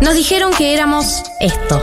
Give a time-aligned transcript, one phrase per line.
[0.00, 1.82] Nos dijeron que éramos esto.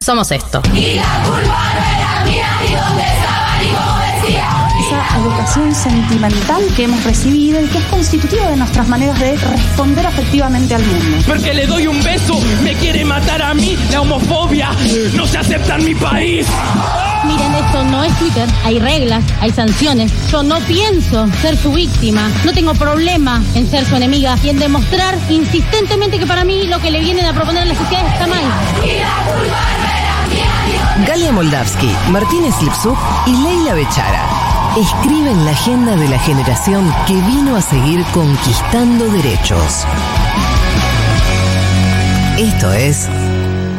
[0.00, 0.60] somos esto.
[4.80, 10.04] esa educación sentimental que hemos recibido y que es constitutiva de nuestras maneras de responder
[10.04, 11.18] afectivamente al mundo.
[11.26, 14.70] Porque le doy un beso, me quiere matar a mí, la homofobia
[15.14, 16.46] no se acepta en mi país.
[17.24, 18.48] Miren, esto no es Twitter.
[18.64, 20.12] Hay reglas, hay sanciones.
[20.30, 22.30] Yo no pienso ser su víctima.
[22.44, 26.80] No tengo problema en ser su enemiga y en demostrar insistentemente que para mí lo
[26.80, 28.44] que le vienen a proponer a la sociedad está mal.
[31.06, 34.24] Galia Moldavsky, Martínez Lipsuk y Leila Bechara
[34.78, 39.84] escriben la agenda de la generación que vino a seguir conquistando derechos.
[42.38, 43.08] Esto es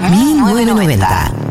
[0.09, 1.50] 1990.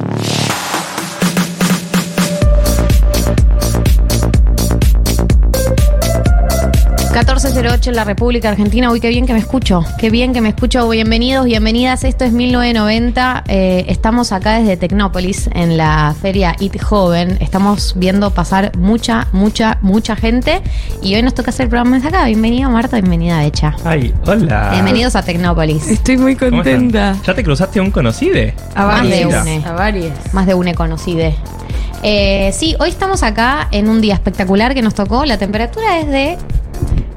[7.11, 8.89] 1408 en la República Argentina.
[8.89, 9.84] Uy, qué bien que me escucho.
[9.98, 10.89] Qué bien que me escucho.
[10.89, 12.05] Bienvenidos, bienvenidas.
[12.05, 13.42] Esto es 1990.
[13.48, 17.36] Eh, estamos acá desde Tecnópolis en la feria IT Joven.
[17.41, 20.62] Estamos viendo pasar mucha, mucha, mucha gente.
[21.03, 22.27] Y hoy nos toca hacer el programa desde acá.
[22.27, 23.75] Bienvenida Marta, bienvenida Becha.
[23.84, 24.69] Ay, hola.
[24.70, 25.88] Bienvenidos a Tecnópolis.
[25.88, 27.16] Estoy muy contenta.
[27.27, 28.55] ¿Ya te cruzaste a un conocide?
[28.77, 29.64] A Más de une.
[29.66, 30.33] A varias.
[30.33, 31.34] Más de une conocide.
[32.05, 35.25] Eh, sí, hoy estamos acá en un día espectacular que nos tocó.
[35.25, 36.38] La temperatura es de.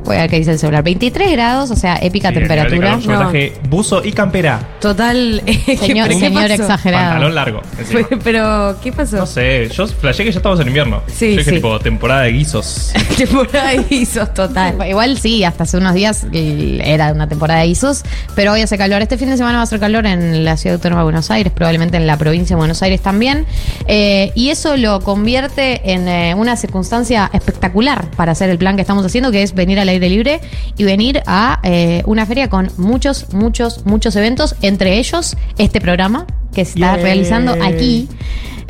[0.04, 0.84] Voy a ver qué dice el celular.
[0.84, 2.88] 23 grados, o sea, épica Sí, a nivel de temperatura.
[2.90, 4.60] calor, Yo me traje buzo y campera.
[4.82, 5.42] Total.
[5.66, 6.54] ¿qué- Señor, qué señor pasó?
[6.64, 7.06] exagerado.
[7.10, 7.62] Pantalón largo.
[7.80, 8.08] encima.
[8.24, 9.18] Pero, ¿qué pasó?
[9.18, 11.02] No sé, yo flashé que ya estamos en invierno.
[11.08, 11.56] Sí, yo dije sí.
[11.58, 12.92] tipo temporada de guisos.
[13.18, 14.76] Temporada de guisos total.
[14.88, 18.04] Igual sí, hasta hace unos días eh, era una temporada de ISOs,
[18.36, 19.02] pero hoy hace calor.
[19.02, 21.54] Este fin de semana va a hacer calor en la ciudad autónoma de Buenos Aires,
[21.54, 23.46] probablemente en la provincia de Buenos Aires también.
[23.88, 28.82] Eh, y eso lo convierte en eh, una circunstancia espectacular para hacer el plan que
[28.82, 30.42] estamos haciendo, que es venir al aire libre
[30.78, 36.26] y venir a eh, una feria con muchos, muchos, muchos eventos, entre ellos este programa
[36.54, 38.08] que se está realizando aquí.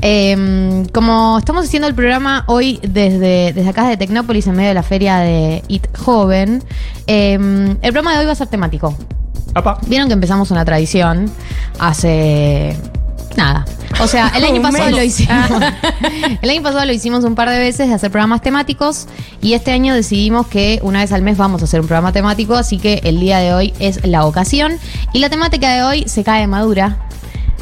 [0.05, 4.73] Eh, como estamos haciendo el programa hoy desde, desde acá de Tecnópolis en medio de
[4.73, 6.61] la feria de IT Joven,
[7.07, 8.95] eh, el programa de hoy va a ser temático.
[9.53, 9.79] Apa.
[9.87, 11.31] Vieron que empezamos una tradición
[11.79, 12.75] hace
[13.37, 13.65] nada.
[13.99, 15.35] O sea, el año pasado lo hicimos.
[16.41, 19.07] El año pasado lo hicimos un par de veces de hacer programas temáticos
[19.41, 22.55] y este año decidimos que una vez al mes vamos a hacer un programa temático,
[22.55, 24.73] así que el día de hoy es la ocasión
[25.13, 26.97] y la temática de hoy se cae madura.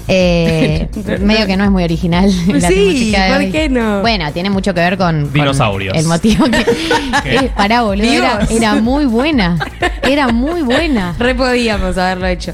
[0.07, 0.89] Eh,
[1.21, 2.29] medio que no es muy original.
[2.47, 2.75] la Sí,
[3.13, 3.51] temática de ¿por hoy.
[3.51, 4.01] qué no?
[4.01, 5.95] Bueno, tiene mucho que ver con, con Dinosaurios.
[5.97, 6.65] el motivo que.
[7.25, 8.07] Eh, pará, boludo.
[8.11, 9.57] Era, era muy buena.
[10.03, 11.13] Era muy buena.
[11.19, 12.53] Re podíamos haberlo hecho.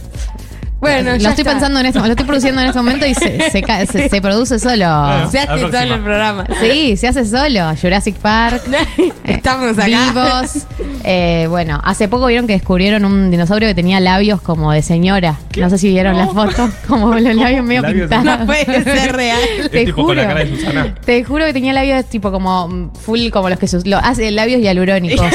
[0.94, 1.52] Bueno, lo ya estoy está.
[1.52, 4.22] pensando en esto, lo estoy produciendo en este momento y se, se, ca- se- se
[4.22, 4.76] produce solo.
[4.88, 5.32] Bueno.
[5.32, 5.96] Se hace todo próxima.
[5.96, 6.46] el programa.
[6.62, 7.74] Sí, se hace solo.
[7.82, 8.62] Jurassic Park.
[9.26, 9.86] Estamos acá.
[9.86, 10.66] Vivos.
[11.04, 15.36] Eh, bueno, hace poco vieron que descubrieron un dinosaurio que tenía labios como de señora.
[15.58, 18.40] No sé si vieron la foto, como los labios medio Labios de- pintados.
[18.40, 19.40] No puede ser real.
[19.72, 20.08] Te tipo juro.
[20.08, 20.96] con la cara de Susana.
[21.06, 24.32] Te juro que tenía labios tipo como mm, full como los que sus, lo, hace
[24.32, 25.26] labios hialurónicos.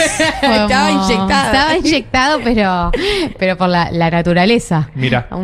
[0.42, 1.52] Estaba inyectado.
[1.52, 2.90] Estaba inyectado, pero,
[3.38, 4.88] pero por la, la naturaleza.
[4.94, 5.26] Mira.
[5.30, 5.41] Un,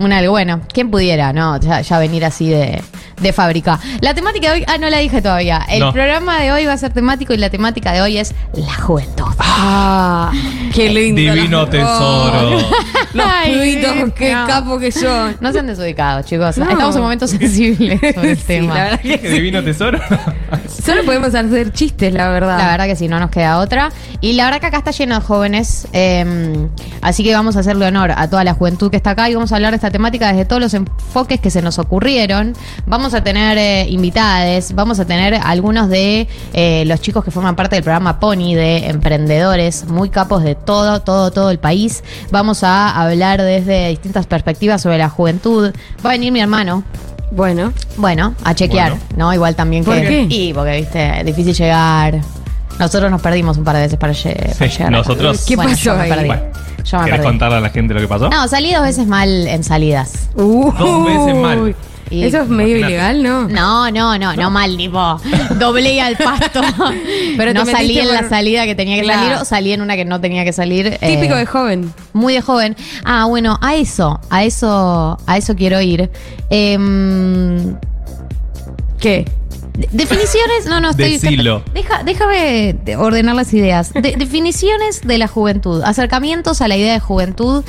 [0.00, 0.60] un algo bueno.
[0.72, 1.58] ¿Quién pudiera, no?
[1.60, 2.82] Ya, ya venir así de,
[3.20, 3.78] de fábrica.
[4.00, 5.62] La temática de hoy, ah, no la dije todavía.
[5.68, 5.92] El No.
[5.92, 9.24] programa de hoy va a ser temático y la temática de hoy es la juventud.
[9.38, 10.32] Ah,
[10.74, 11.20] qué lindo.
[11.20, 12.58] Divino Los- tesoro.
[13.12, 14.46] Los Ay, pibitos, qué no.
[14.46, 15.36] capo que son.
[15.40, 16.56] No sean desubicados, chicos.
[16.58, 16.70] No.
[16.70, 18.74] Estamos en momentos sensibles sobre el Sí, tema.
[18.74, 19.98] la verdad que ¿Qué divino tesoro?
[20.84, 22.56] Solo podemos hacer chistes, la verdad.
[22.58, 23.90] La verdad que sí, no nos queda otra.
[24.20, 25.88] Y la verdad que acá está lleno de jóvenes.
[25.92, 26.68] eh,
[27.02, 29.52] así que vamos a hacerle honor a toda la juventud que está acá y vamos
[29.52, 32.54] a hablar de esta temática desde todos los enfoques que se nos ocurrieron.
[32.86, 37.56] Vamos a tener eh, invitades, vamos a tener algunos de eh, los chicos que forman
[37.56, 42.02] parte del programa Pony, de emprendedores muy capos de todo, todo, todo el país.
[42.30, 45.72] Vamos a hablar desde distintas perspectivas sobre la juventud.
[46.04, 46.84] Va a venir mi hermano.
[47.32, 49.04] Bueno, Bueno, a chequear, Bueno.
[49.16, 49.32] ¿no?
[49.34, 50.02] Igual también ¿Por que.
[50.08, 50.26] qué?
[50.28, 52.20] Y porque, viste, difícil llegar.
[52.80, 54.90] Nosotros nos perdimos un par de veces para, lle- para Sí, llegar.
[54.92, 56.08] nosotros- ¿Qué Bueno, pasó yo me ahí?
[56.10, 56.26] perdí.
[56.26, 56.42] Bueno,
[56.82, 57.26] Yo me ¿Querés perdí.
[57.30, 58.28] contarle a la gente lo que pasó?
[58.30, 60.30] No, salí dos veces mal en salidas.
[60.34, 61.74] Uh, Dos veces mal.
[62.10, 62.92] Y- Eso es medio Imagínate.
[62.92, 63.48] ilegal, ¿no?
[63.48, 65.20] No, no, no, no mal, tipo,
[65.60, 66.60] doblé al pasto.
[67.36, 69.20] Pero no salí metiste en la salida que tenía que Claro.
[69.22, 70.98] salir o salí en una que no tenía que salir.
[70.98, 71.92] Típico eh, de joven.
[72.12, 72.74] Muy de joven.
[73.04, 76.10] Ah, bueno, a eso, a eso, a eso quiero ir.
[76.48, 77.76] Em,
[78.98, 79.24] ¿Qué?
[79.80, 81.12] De- definiciones, no, no, estoy.
[81.18, 81.62] Decilo.
[81.74, 83.92] Deja, déjame de- ordenar las ideas.
[83.92, 87.64] De- definiciones de la juventud, acercamientos a la idea de juventud.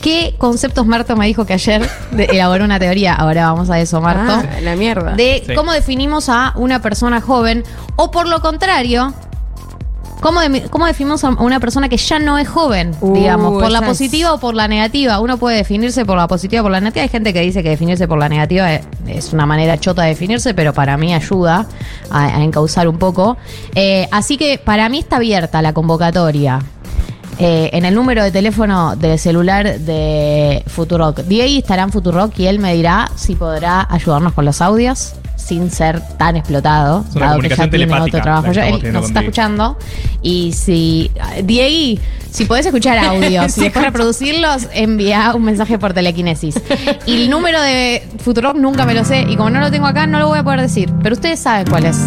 [0.00, 3.14] ¿Qué conceptos Marto me dijo que ayer de- elaboró una teoría?
[3.14, 4.32] Ahora vamos a eso, Marto.
[4.32, 5.12] Ah, la mierda.
[5.12, 5.54] de Sí.
[5.54, 7.62] cómo definimos a una persona joven
[7.96, 9.14] o por lo contrario,
[10.22, 13.70] cómo, de- cómo definimos a una persona que ya no es joven, Uh, digamos, por
[13.70, 15.20] la es- positiva o por la negativa.
[15.20, 17.02] Uno puede definirse por la positiva o por la negativa.
[17.02, 20.08] Hay gente que dice que definirse por la negativa es, es una manera chota de
[20.08, 21.66] definirse, pero para mí ayuda
[22.10, 23.36] a, a encauzar un poco.
[23.74, 26.60] Eh, así que para mí está abierta la convocatoria.
[27.38, 31.20] Eh, en el número de teléfono de celular de Futurock.
[31.22, 35.70] Diego estará en Futurock y él me dirá si podrá ayudarnos con los audios sin
[35.70, 38.46] ser tan explotado, Es una dado que ya tiene otro trabajo.
[38.46, 39.78] estamos él teniendo nos está escuchando
[40.22, 41.10] y si
[41.44, 42.00] Diego,
[42.30, 46.54] si podés escuchar audios y después reproducirlos, envía un mensaje por telequinesis.
[47.06, 50.06] Y el número de Futurock nunca me lo sé y como no lo tengo acá
[50.06, 51.98] no lo voy a poder decir, pero ustedes saben cuál es.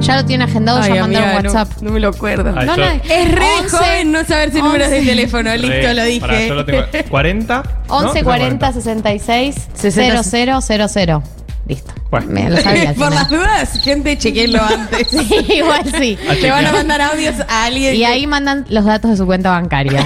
[0.00, 1.80] Ya lo tienen agendado, Ay, ya mandaron amiga, WhatsApp.
[1.80, 2.52] No, me lo acuerdo.
[2.54, 5.08] Ay, No, yo- no, Es re 11, joven no saberse números de 11.
[5.10, 5.56] teléfono.
[5.56, 6.20] Listo, Re- lo dije.
[6.20, 6.82] pará, yo lo tengo.
[7.08, 7.62] 40.
[7.88, 7.94] ¿no?
[7.96, 10.22] 11 Tengo 40 66 60.
[10.22, 11.22] 0000.
[11.68, 11.92] Listo.
[12.10, 12.26] Bueno.
[12.30, 12.90] Me lo sabía.
[12.90, 15.08] al Por las dudas, gente, chequenlo antes.
[15.10, 16.16] Sí, igual sí.
[16.30, 17.94] A Te van a mandar audios a alguien.
[17.96, 20.04] Y que- ahí mandan los datos de su cuenta bancaria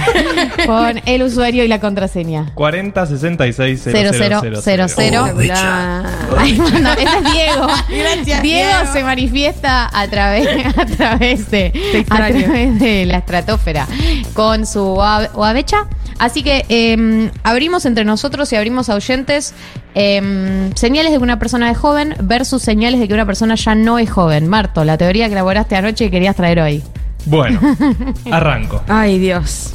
[0.65, 2.51] con el usuario y la contraseña.
[2.55, 5.25] 40 66 Cero, cero, cero, cero.
[5.27, 6.05] Espectacular.
[6.37, 7.67] Ahí manda, ese es Diego.
[7.89, 8.93] Gracias, Diego Diego.
[8.93, 10.47] se manifiesta a través,
[10.77, 13.87] a través de, a través de la estratosfera
[14.33, 15.85] con su oabecha.
[16.21, 19.55] Así que eh, abrimos entre nosotros y abrimos a oyentes
[19.95, 23.73] eh, señales de que una persona es joven versus señales de que una persona ya
[23.73, 24.47] no es joven.
[24.47, 26.83] Marto, la teoría que elaboraste anoche y querías traer hoy.
[27.25, 27.59] Bueno,
[28.31, 28.83] arranco.
[28.87, 29.73] Ay, Dios.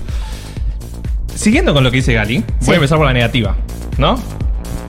[1.35, 2.45] Siguiendo con lo que dice Gali, Sí.
[2.67, 3.57] voy a empezar por la negativa,
[3.99, 4.15] ¿no?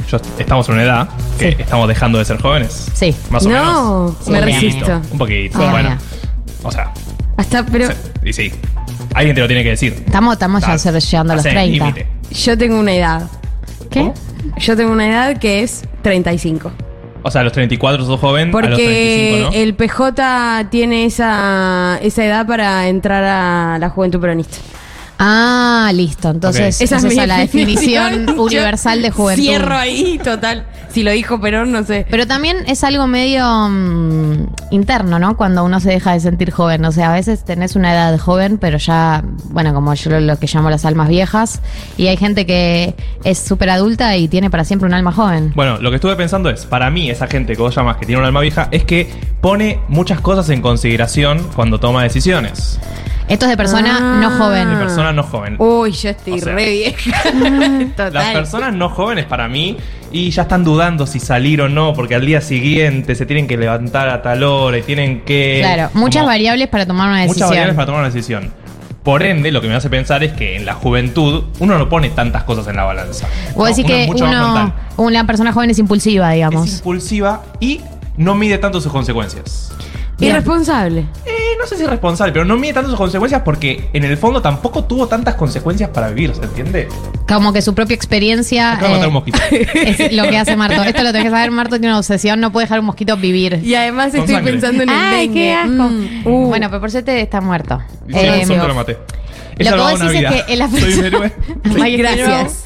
[0.10, 1.58] Yo, estamos en una edad que Sí.
[1.62, 2.88] estamos dejando de ser jóvenes.
[2.94, 3.16] Sí.
[3.32, 3.56] Más o No,
[4.16, 4.28] menos.
[4.28, 4.80] me Un resisto.
[4.86, 5.90] poquito, Un poquito, Ah, bueno.
[5.90, 6.02] mira.
[6.64, 6.94] O sea,
[7.36, 7.94] Hasta, pero sí,
[8.24, 8.52] y sí.
[9.18, 9.94] Alguien te lo tiene que decir.
[10.06, 11.86] Estamos, estamos ya Estás- llegando a los estás en el 30.
[12.02, 12.08] límite.
[12.44, 13.24] yo tengo una edad.
[13.90, 14.00] ¿Qué?
[14.02, 14.14] ¿Cómo?
[14.58, 16.72] Yo tengo una edad que es 35.
[17.24, 19.58] O sea, a los 34 sos joven, a los Porque 35 no.
[19.58, 24.58] el PJ tiene esa, esa edad para entrar a la juventud peronista.
[25.20, 26.30] Ah, listo.
[26.30, 26.82] Entonces, Ok.
[26.82, 29.42] esa es mi la definición Yo universal de juventud.
[29.42, 30.66] Cierro ahí, total.
[30.90, 32.06] Si lo dijo Perón, no sé.
[32.10, 35.36] Pero también es algo medio mm, interno, ¿no?
[35.38, 36.86] Cuando uno se deja de sentir joven.
[36.86, 40.40] O sea, a veces tenés una edad joven, pero ya, bueno, como yo lo, lo
[40.40, 41.62] que llamo las almas viejas.
[41.98, 45.52] Y hay gente que es súper adulta y tiene para siempre un alma joven.
[45.56, 48.20] Bueno, lo que estuve pensando es, para mí, esa gente que vos llamas que tiene
[48.22, 49.10] un alma vieja, es que
[49.42, 52.80] pone muchas cosas en consideración cuando toma decisiones.
[53.28, 54.20] Esto es de persona Ah.
[54.22, 54.70] no joven.
[54.70, 55.56] De persona no joven.
[55.60, 57.24] Uy, yo estoy O sea, re vieja.
[57.96, 58.14] total.
[58.14, 59.78] Las personas no jóvenes para mí
[60.12, 63.58] y ya están dudando si salir o no, porque al día siguiente se tienen que
[63.58, 65.60] levantar a tal hora y tienen que...
[65.62, 67.36] Claro, muchas como- variables para tomar una decisión.
[67.36, 68.54] Muchas variables para tomar una decisión.
[69.04, 72.10] Por ende, lo que me hace pensar es que en la juventud uno no pone
[72.10, 73.28] tantas cosas en la balanza.
[73.56, 73.76] Vos ¿no?
[73.76, 76.68] decís Uno es que uno, una persona joven es impulsiva, digamos.
[76.68, 77.80] Es impulsiva y
[78.18, 79.72] no mide tanto sus consecuencias.
[80.20, 80.32] Bien.
[80.32, 81.02] Irresponsable.
[81.26, 84.18] Eh, no sé si es responsable, pero no mide tanto sus consecuencias porque en el
[84.18, 86.88] fondo tampoco tuvo tantas consecuencias para vivir, ¿se entiende?
[87.28, 89.40] Como que su propia experiencia Acabo de matar eh, un mosquito.
[90.06, 90.82] es lo que hace Marto.
[90.84, 93.60] Esto lo tenés que saber, Marto tiene una obsesión, no puede dejar un mosquito vivir.
[93.64, 94.52] Y además Con estoy sangre.
[94.54, 95.34] pensando en el Ay, dengue.
[95.42, 95.72] qué asco.
[95.72, 96.28] Mm.
[96.28, 96.48] Uh.
[96.48, 97.80] Bueno, pero por suerte está muerto.
[98.08, 98.98] Y sí, Eh, solo lo maté.
[99.60, 100.30] He lo que salvado vos una decís vida.
[100.38, 101.32] es que en la Soy un héroe.
[101.82, 102.64] Ay, gracias.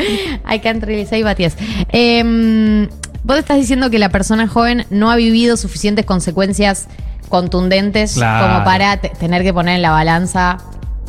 [0.49, 1.55] I can't really say but yes.
[1.89, 2.87] Em,
[3.23, 6.87] vos estás diciendo que la persona joven no ha vivido suficientes consecuencias
[7.31, 8.45] contundentes Claro.
[8.53, 10.57] como para te- tener que poner en la balanza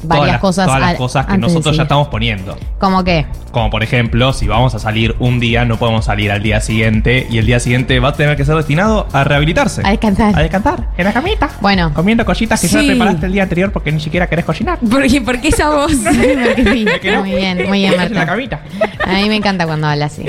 [0.03, 0.67] varias todas las, cosas.
[0.67, 2.57] todas las cosas que nosotros ya estamos poniendo.
[2.79, 3.27] ¿Cómo qué?
[3.51, 7.27] Como por ejemplo, si vamos a salir un día, no podemos salir al día siguiente
[7.31, 9.83] y el día siguiente va a tener que ser destinado a rehabilitarse.
[9.85, 10.37] A descansar.
[10.37, 11.51] A descansar, en la camita.
[11.61, 11.93] Bueno.
[11.95, 14.79] Comiendo cositas que ya preparaste el día anterior porque ni siquiera querés cocinar.
[14.79, 15.93] ¿Por qué, por qué esa voz?
[16.03, 16.87] Porque sí.
[17.01, 17.21] que no.
[17.21, 18.27] Muy bien, muy bien, En la Marta.
[18.27, 18.61] camita.
[19.05, 20.25] A mí me encanta cuando habla así.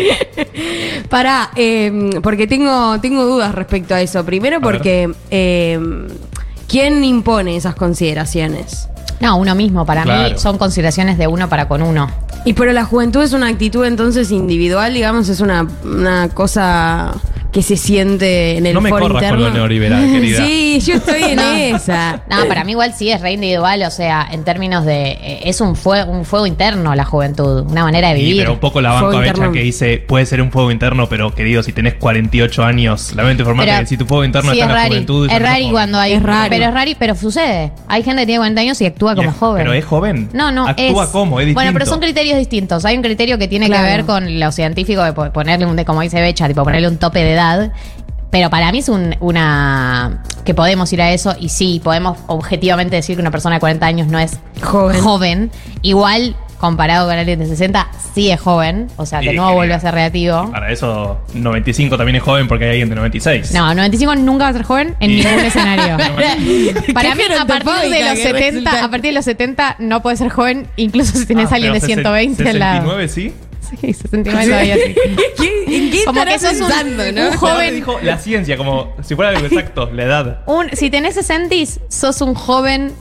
[1.09, 4.25] Pará, eh, porque tengo, tengo dudas respecto a eso.
[4.25, 5.79] Primero porque eh,
[6.73, 8.89] ¿quién impone esas consideraciones?
[9.19, 12.09] No, uno mismo, para mí son consideraciones de uno para con uno.
[12.45, 17.13] Y pero la juventud es una actitud entonces individual, digamos, es una, una cosa
[17.53, 19.47] que se siente en el No me foro corras con interno.
[19.49, 20.43] lo neoliberal, querida.
[20.47, 22.23] Sí, yo estoy en esa.
[22.27, 25.11] No, para mí igual sí es re individual, o sea, en términos de...
[25.11, 28.41] eh, es un fuego, un fuego interno la juventud, una manera de Sí, vivir.
[28.41, 29.51] pero un poco la banco a Becha interno.
[29.51, 33.71] que dice, puede ser un fuego interno, pero querido, si tenés 48 años, lamento informarte
[33.71, 34.89] Pero que si tu fuego interno sí, está en es la rari.
[34.95, 35.27] juventud...
[35.29, 35.71] ya Es no sos rari joven.
[35.73, 36.13] cuando hay...
[36.13, 36.49] Es raro.
[36.49, 37.71] Pero es rari, pero sucede.
[37.87, 39.61] Hay gente que tiene 40 años y actúa Y como es- joven.
[39.63, 40.29] Pero es joven.
[40.33, 41.09] No, no, Actúa es.
[41.11, 41.59] como, es distinto.
[41.61, 42.85] Bueno, pero son criterios distintos.
[42.85, 43.83] Hay un criterio que tiene Claro.
[43.85, 46.87] que ver con lo científico de po- ponerle un, de, como dice Becha, tipo ponerle
[46.87, 47.71] un tope de edad.
[48.29, 50.23] Pero para mí es un- una.
[50.43, 53.85] que podemos ir a eso y sí, podemos objetivamente decir que una persona de 40
[53.85, 55.01] años no es Joven.
[55.01, 55.51] joven.
[55.83, 58.87] Igual, comparado con alguien de 60, sí es joven.
[58.95, 60.49] O sea, de Y nuevo que- vuelve a ser relativo.
[60.49, 63.51] Para eso, 95 también es joven porque hay alguien de 96.
[63.53, 65.97] No, 95 nunca va a ser joven en Y- ningún escenario.
[66.93, 68.85] Para mí, a partir de gerontofóbica los que 70, resulta.
[68.85, 71.73] a partir de los 70 no puede ser joven, incluso si tenés Ah, a alguien
[71.73, 72.73] de pero 120 al lado.
[72.81, 73.33] 69 sí.
[73.81, 74.95] Sí, 69 todavía sí.
[75.37, 77.37] ¿Qué- ¿En qué Como que estarás sos un- pensando, un no?
[77.37, 77.75] Joven joven.
[77.75, 80.39] dijo la ciencia, como si fuera algo exacto, la edad.
[80.45, 81.55] Un, si tenés 60,
[81.89, 82.93] sos un joven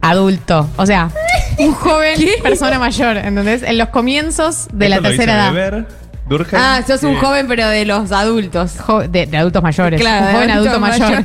[0.00, 0.68] adulto.
[0.76, 1.10] O sea,
[1.58, 3.62] un joven persona mayor, ¿entendés?
[3.62, 5.52] En los comienzos de la tercera edad.
[5.54, 5.86] Weber,
[6.28, 8.72] Durkheim, Ah, sos un eh, joven, pero de los adultos.
[8.80, 10.00] Jo- de, de adultos mayores.
[10.00, 11.24] Claro, un joven adulto mayor.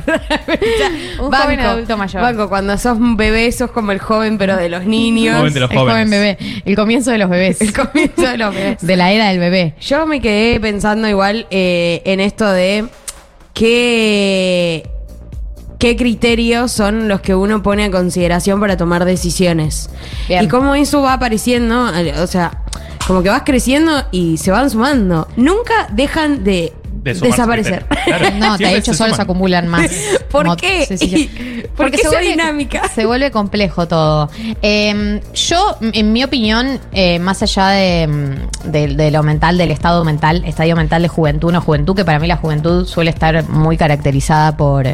[1.20, 2.22] un joven adulto mayor.
[2.22, 5.38] Banco, cuando sos un bebé, sos como el joven, pero de los niños.
[5.38, 6.10] Joven de los el joven jóvenes.
[6.10, 6.38] bebé.
[6.64, 7.60] El comienzo de los bebés.
[7.60, 8.78] El comienzo de los bebés.
[8.86, 9.74] De la era del bebé.
[9.80, 12.84] Yo me quedé pensando igual eh, en esto de
[13.54, 14.88] qué,
[15.82, 19.90] qué criterios son los que uno pone a consideración para tomar decisiones.
[20.28, 20.44] Bien.
[20.44, 21.90] Y cómo eso va apareciendo,
[22.22, 22.62] o sea,
[23.08, 25.26] como que vas creciendo y se van sumando.
[25.34, 26.72] Nunca dejan de,
[27.02, 27.84] desaparecer.
[28.04, 29.90] Claro, No, de hecho solo se acumulan más.
[30.30, 30.86] ¿Por Como- qué?
[30.86, 31.62] sí, sí, sí.
[31.76, 32.88] ¿Por qué se vuelve, dinámica?
[32.94, 34.30] Se vuelve complejo todo.
[34.62, 39.72] Eh, yo, en mi opinión, eh, más allá de, mm, de- de lo mental, del
[39.72, 43.48] estado mental, estadio mental de juventud, no juventud, que para mí la juventud suele estar
[43.48, 44.86] muy caracterizada por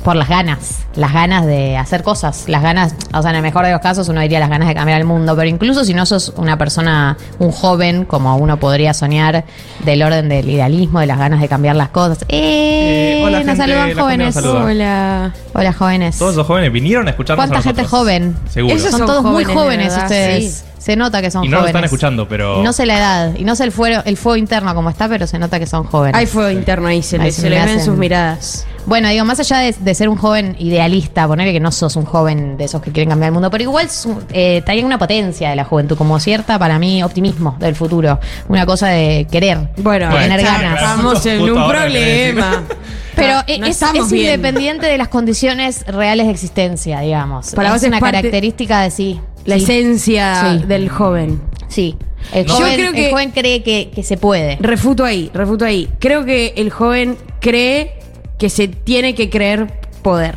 [0.00, 3.64] por las ganas, las ganas de hacer cosas, las ganas, o sea, en el mejor
[3.64, 6.06] de los casos uno diría las ganas de cambiar el mundo, pero incluso si no
[6.06, 9.44] sos una persona, un joven, como uno podría soñar,
[9.84, 12.24] del orden del idealismo, de las ganas de cambiar las cosas.
[12.28, 13.18] ¡Eh!
[13.20, 14.36] Eh, hola, nos gente, saludan la gente jóvenes.
[14.36, 15.34] Hola.
[15.52, 16.18] Hola, jóvenes.
[16.18, 18.36] Todos esos jóvenes vinieron a escucharnos ¿Cuánta a gente joven?
[18.48, 18.74] Seguro.
[18.74, 20.54] Esos Son son todos muy jóvenes, ustedes.
[20.54, 20.69] sí.
[20.80, 21.68] Se nota que son Y no jóvenes.
[21.70, 24.36] están escuchando, pero- Y no sé la edad, y no sé el fuego, el fuego
[24.36, 26.18] interno como está, pero se nota que son jóvenes.
[26.18, 28.66] Hay fuego interno ahí, se, Ahí le, se se me le ven sus miradas.
[28.86, 32.06] Bueno, digo, más allá de, de ser un joven idealista, ponerle que no sos un
[32.06, 33.88] joven de esos que quieren cambiar el mundo, pero igual
[34.32, 38.18] eh, trae una potencia de la juventud, como cierta, para mí, optimismo del futuro.
[38.48, 40.74] Una cosa de querer, Bueno, de tener está- ganas.
[40.80, 42.62] estamos en un problema.
[43.16, 44.24] Pero No, es, no es- estamos es bien.
[44.34, 47.54] independiente de las condiciones reales de existencia, digamos.
[47.54, 49.20] Para es vos es una parte- característica de sí.
[49.44, 50.66] La sí, esencia Sí.
[50.66, 51.40] del joven.
[51.68, 51.96] Sí.
[52.32, 54.56] El, Yo joven, creo el que- joven cree que, que se puede.
[54.60, 55.88] Refuto ahí, refuto ahí.
[55.98, 57.94] Creo que el joven cree
[58.38, 60.36] que se tiene que creer poder.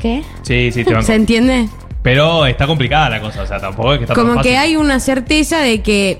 [0.00, 0.22] ¿Qué?
[0.42, 1.06] Sí, sí, te banco.
[1.06, 1.68] ¿Se entiende?
[2.02, 4.50] Pero está complicada la cosa, o sea, tampoco es que está tan Como fácil.
[4.52, 6.18] que hay una certeza de que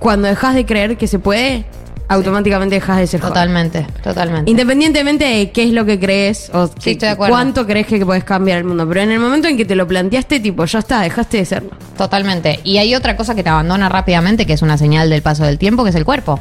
[0.00, 1.64] cuando dejas de creer que se puede,
[2.08, 3.32] automáticamente dejas de ser joven.
[3.34, 4.50] Totalmente, totalmente.
[4.50, 7.34] Independientemente de qué es lo que crees o Sí, que- estoy de acuerdo.
[7.34, 8.86] cuánto crees que puedes cambiar el mundo.
[8.88, 11.70] Pero en el momento en que te lo planteaste, tipo, ya está, dejaste de serlo.
[11.96, 12.60] Totalmente.
[12.64, 15.58] Y hay otra cosa que te abandona rápidamente, que es una señal del paso del
[15.58, 16.38] tiempo, que es el cuerpo.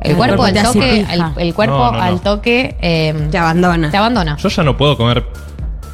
[0.00, 2.02] El El cuerpo cuerpo al toque, el, el cuerpo No, no, no.
[2.02, 3.90] al toque eh, Te abandona.
[3.90, 4.36] te abandona.
[4.38, 5.24] Yo ya no puedo comer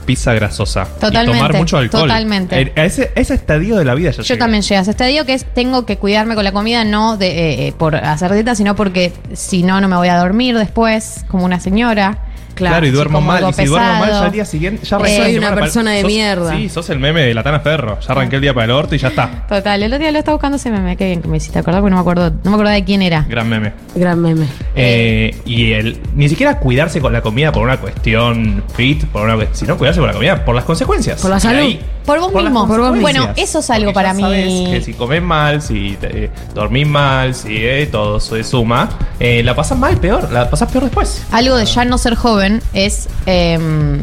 [0.07, 0.85] pizza grasosa.
[0.87, 2.03] Totalmente, Y tomar mucho alcohol.
[2.03, 2.73] totalmente.
[2.77, 4.39] A ese, ese estadio de la vida ya Yo llegué.
[4.39, 7.27] también llegué a ese estadio que es tengo que cuidarme con la comida, no de,
[7.29, 11.25] eh, eh, por hacer dieta, sino porque si no, no me voy a dormir después,
[11.29, 12.19] como una señora.
[12.57, 13.45] Claro, y duermo mal.
[13.49, 14.21] Y si duermo mal, pesado.
[14.21, 14.85] ya al día siguiente.
[14.87, 16.57] Ya arranqué soy una persona de sos- mierda.
[16.57, 17.99] Sí, sos el meme de la Tana Ferro.
[18.01, 19.47] Ya arranqué el día para el orto y ya está.
[19.49, 21.81] Total, el otro día lo estaba buscando ese meme, qué bien que me hiciste acordar,
[21.81, 23.27] porque no me acuerdo, no me acuerdo de quién era.
[23.29, 23.73] Gran meme.
[23.95, 24.47] Gran meme.
[24.75, 29.35] Eh, y el ni siquiera cuidarse con la comida por una cuestión fit, por una
[29.37, 31.21] cuestión, sino cuidarse con la comida por las consecuencias.
[31.21, 31.61] Por la salud.
[31.61, 32.69] ahí- Por vos mismo.
[32.69, 33.03] por vos mismo.
[33.03, 34.23] Bueno, eso es algo Porque para ya mí.
[34.23, 38.89] sabes que si comes mal, si te, eh, dormís mal, si eh, todo se suma,
[39.19, 41.25] eh, la pasas mal, peor, la pasas peor después.
[41.33, 44.03] Algo de ya no ser joven es em,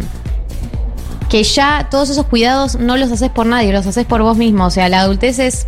[1.29, 4.65] que ya todos esos cuidados no los haces por nadie, los haces por vos mismo.
[4.65, 5.67] O sea, la adultez es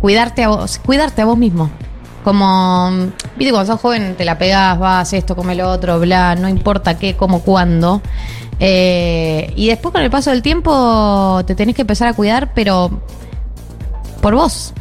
[0.00, 1.70] cuidarte a vos, cuidarte a vos mismo.
[2.24, 2.90] Como,
[3.36, 6.98] viste, cuando sos joven te la pegás, vas, esto, come lo otro, bla, no importa
[6.98, 8.00] qué, cómo, cuándo.
[8.60, 13.02] Eh, y después con el paso del tiempo te tenés que empezar a cuidar, pero
[14.20, 14.72] por vos,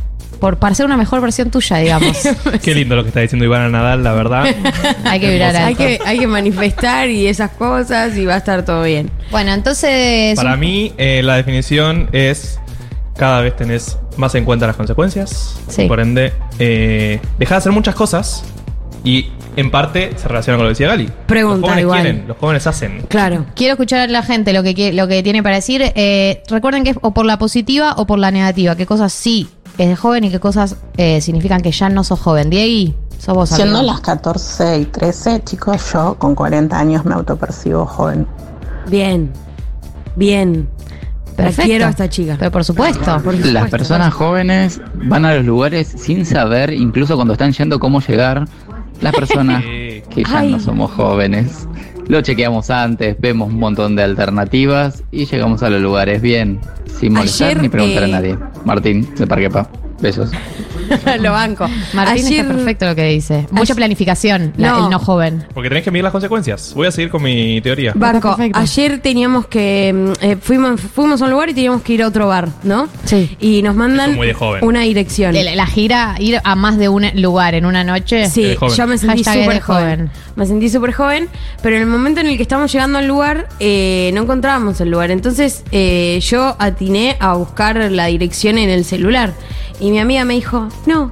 [0.42, 2.18] por, para ser una mejor versión tuya, digamos.
[2.64, 4.44] Qué lindo lo que está diciendo Ivana Nadal, la verdad.
[5.06, 8.66] Hay que vibrar Hay que, hay que manifestar y esas cosas y va a estar
[8.66, 9.12] todo bien.
[9.30, 10.36] Bueno, entonces.
[10.36, 12.60] Para mí, eh, la definición es
[13.16, 15.60] cada vez tenés más en cuenta las consecuencias.
[15.70, 15.86] Sí.
[15.86, 18.44] Por ende, eh, dejá de hacer muchas cosas
[19.04, 21.10] Y en parte se relaciona con lo que decía Gali.
[21.28, 22.02] Pregunta los jóvenes igual.
[22.02, 23.02] quieren, los jóvenes hacen.
[23.10, 23.46] Claro.
[23.56, 25.84] Quiero escuchar a la gente lo que, lo que tiene para decir.
[25.96, 28.76] Eh, recuerden que es o por la positiva o por la negativa.
[28.76, 32.20] ¿Qué cosas sí es de joven y qué cosas eh, significan que ya no sos
[32.20, 32.50] joven?
[32.50, 33.94] Diego, sos vos Siendo amigo.
[33.94, 38.28] las 14 y 13, chicos, yo con 40 años me autopercibo joven.
[38.88, 39.32] Bien.
[40.16, 40.68] Bien.
[41.36, 41.64] Perfecto.
[41.64, 42.36] Quiero a esta chica.
[42.38, 43.00] Pero por supuesto.
[43.24, 43.52] Por supuesto.
[43.52, 48.48] Las personas jóvenes van a los lugares sin saber, incluso cuando están yendo, cómo llegar.
[49.00, 50.52] Las personas que ya Ay.
[50.52, 51.68] no somos jóvenes.
[52.08, 56.60] Lo chequeamos antes, vemos un montón de alternativas y llegamos a los lugares bien,
[57.00, 58.38] sin molestar Ayer, ni preguntar eh, a nadie.
[58.66, 59.70] Martín, de Parquepa.
[60.02, 60.32] Besos.
[61.22, 61.68] Lo banco.
[61.94, 63.48] Martín Ayer- está perfecto lo que dice.
[63.52, 64.84] Mucha Ayer- planificación, la- No.
[64.86, 65.46] el no joven.
[65.54, 66.74] Porque tenés que medir las consecuencias.
[66.76, 67.94] Voy a seguir con mi teoría.
[67.96, 68.60] Barco, perfecto.
[68.60, 69.94] ayer teníamos que.
[69.94, 72.88] mm, eh, fuimos, fuimos a un lugar y teníamos que ir a otro bar, ¿no?
[73.06, 73.36] Sí.
[73.40, 74.64] Y nos mandan muy de joven.
[74.64, 75.34] una dirección.
[75.36, 78.28] La, la gira, ir a más de un lugar en una noche.
[78.30, 78.76] Sí, de joven.
[78.76, 79.62] yo me sentí súper joven.
[79.62, 80.12] joven.
[80.36, 81.28] Me sentí súper joven,
[81.62, 84.90] pero en el momento en el que estamos llegando al lugar, eh, no encontrábamos el
[84.90, 85.12] lugar.
[85.12, 89.34] Entonces eh, yo atiné a buscar la dirección en el celular.
[89.80, 91.12] Y mi amiga me dijo, no,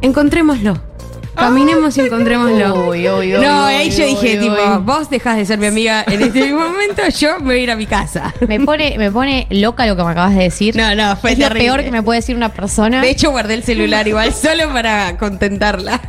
[0.00, 0.90] encontrémoslo.
[1.34, 2.88] Caminemos y encontrémoslo.
[2.88, 6.20] Uy, uy, uy, no, ahí yo dije, tipo, vos dejás de ser mi amiga en
[6.22, 8.34] este momento, yo me voy a ir a mi casa.
[8.46, 10.76] Me pone, me pone loca lo que me acabas de decir.
[10.76, 13.00] No, no, fue es lo peor que me puede decir una persona.
[13.00, 16.00] De hecho, guardé el celular igual solo para contentarla.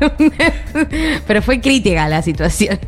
[1.27, 2.79] Pero fue crítica la situación.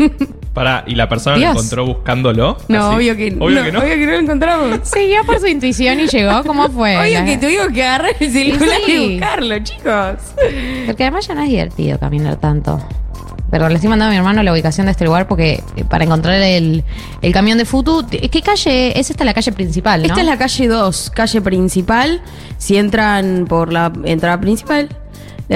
[0.53, 1.53] Pará, ¿y la persona Dios.
[1.53, 2.57] lo encontró buscándolo?
[2.67, 2.95] No, Así.
[2.97, 3.79] obvio que, Obvio no, que no.
[3.79, 4.79] Obvio que no lo encontramos.
[4.83, 6.43] Seguía por su intuición y llegó.
[6.43, 6.95] ¿Cómo fue?
[6.99, 8.91] Obvio La- que tuvimos que agarrar el celular Sí.
[8.91, 10.17] y buscarlo, chicos.
[10.85, 12.79] Porque además ya no es divertido caminar tanto.
[13.49, 16.03] Pero le estoy mandando a mi hermano la ubicación de este lugar porque eh, para
[16.05, 16.83] encontrar el,
[17.21, 18.03] el camión de Futu.
[18.09, 18.99] ¿Qué calle?
[18.99, 20.07] Es esta la calle principal, ¿no?
[20.07, 22.21] Esta es la calle 2, calle principal.
[22.57, 24.89] Si entran por la entrada principal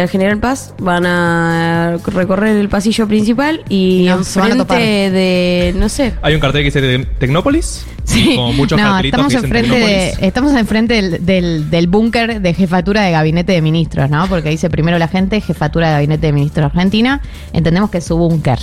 [0.02, 6.14] del General Paz, van a recorrer el pasillo principal y a enfrente de, no sé,
[6.22, 7.86] Hay un cartel que dice Te- Tecnópolis.
[8.04, 8.36] Sí.
[8.36, 12.42] Como muchos no, cartelitos estamos que dicen enfrente de, estamos enfrente del, del, del búnker
[12.42, 14.28] de jefatura de gabinete de ministros, ¿no?
[14.28, 17.22] Porque dice primero la gente, jefatura de gabinete de ministros de Argentina.
[17.52, 18.60] Entendemos que es su búnker.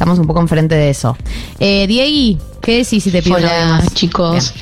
[0.00, 1.14] Estamos un poco enfrente de eso.
[1.58, 3.92] Eh, Diegui, ¿qué decís si te pido Hola más?
[3.92, 4.54] chicos.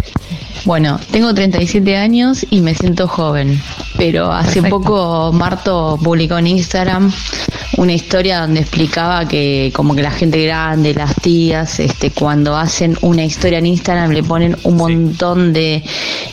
[0.64, 3.62] Bueno, tengo 37 años y me siento joven,
[3.96, 4.80] pero hace Perfecto.
[4.80, 7.12] poco Marto publicó en Instagram
[7.76, 12.98] una historia donde explicaba que como que la gente grande, las tías, este, cuando hacen
[13.02, 15.84] una historia en Instagram le ponen un montón de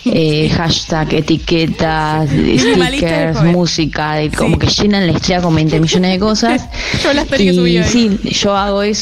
[0.05, 6.11] eh, hashtag, etiquetas, de stickers, música, de- como que llenan la historia con 20 millones
[6.11, 6.67] de cosas.
[7.03, 7.83] Yo la historia que subí y hoy.
[7.83, 8.94] sí, yo hago eso.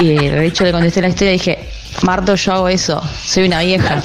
[0.00, 1.68] Y de hecho le contesté la historia y dije,
[2.02, 4.02] Marto, yo hago eso, soy una vieja.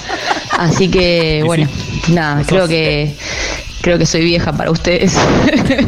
[0.58, 1.68] Así que, bueno,
[2.10, 3.16] nada, creo que
[3.88, 5.16] creo que soy vieja para ustedes.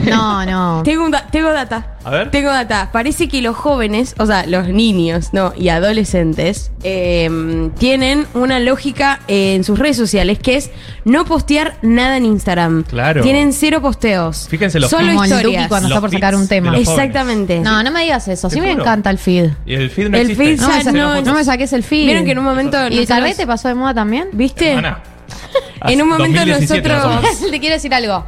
[0.10, 0.82] No, no.
[0.84, 1.98] Tengo, un da- tengo data.
[2.04, 2.32] A ver.
[2.32, 2.90] Tengo data.
[2.92, 5.54] Parece que los jóvenes, o sea, los niños, ¿no?
[5.58, 10.72] Y adolescentes, eh, tienen una lógica eh, en sus redes sociales que es
[11.06, 12.84] no postear nada en Instagram.
[12.84, 13.22] Claro.
[13.22, 14.48] Tienen cero posteos.
[14.50, 15.68] Fíjense los Solo Como el historias.
[15.68, 16.72] Cuando Los está por sacar feeds un tema.
[16.72, 17.06] de los jóvenes.
[17.08, 17.60] Exactamente.
[17.60, 18.50] No, no me digas eso.
[18.50, 18.84] Sí Te me juro.
[18.84, 19.50] encanta el feed.
[19.66, 20.44] Y el feed no El existe.
[20.58, 22.06] feed No, me, sa- no- no me saques el feed.
[22.06, 24.30] Vieron que en un momento ¿Y el nosotros- carrete pasó de moda también?
[24.34, 24.70] ¿Viste?
[24.72, 25.00] Hermana.
[25.88, 27.52] En un momento 2017 más o nosotros-.
[27.52, 28.26] Le quiero decir algo.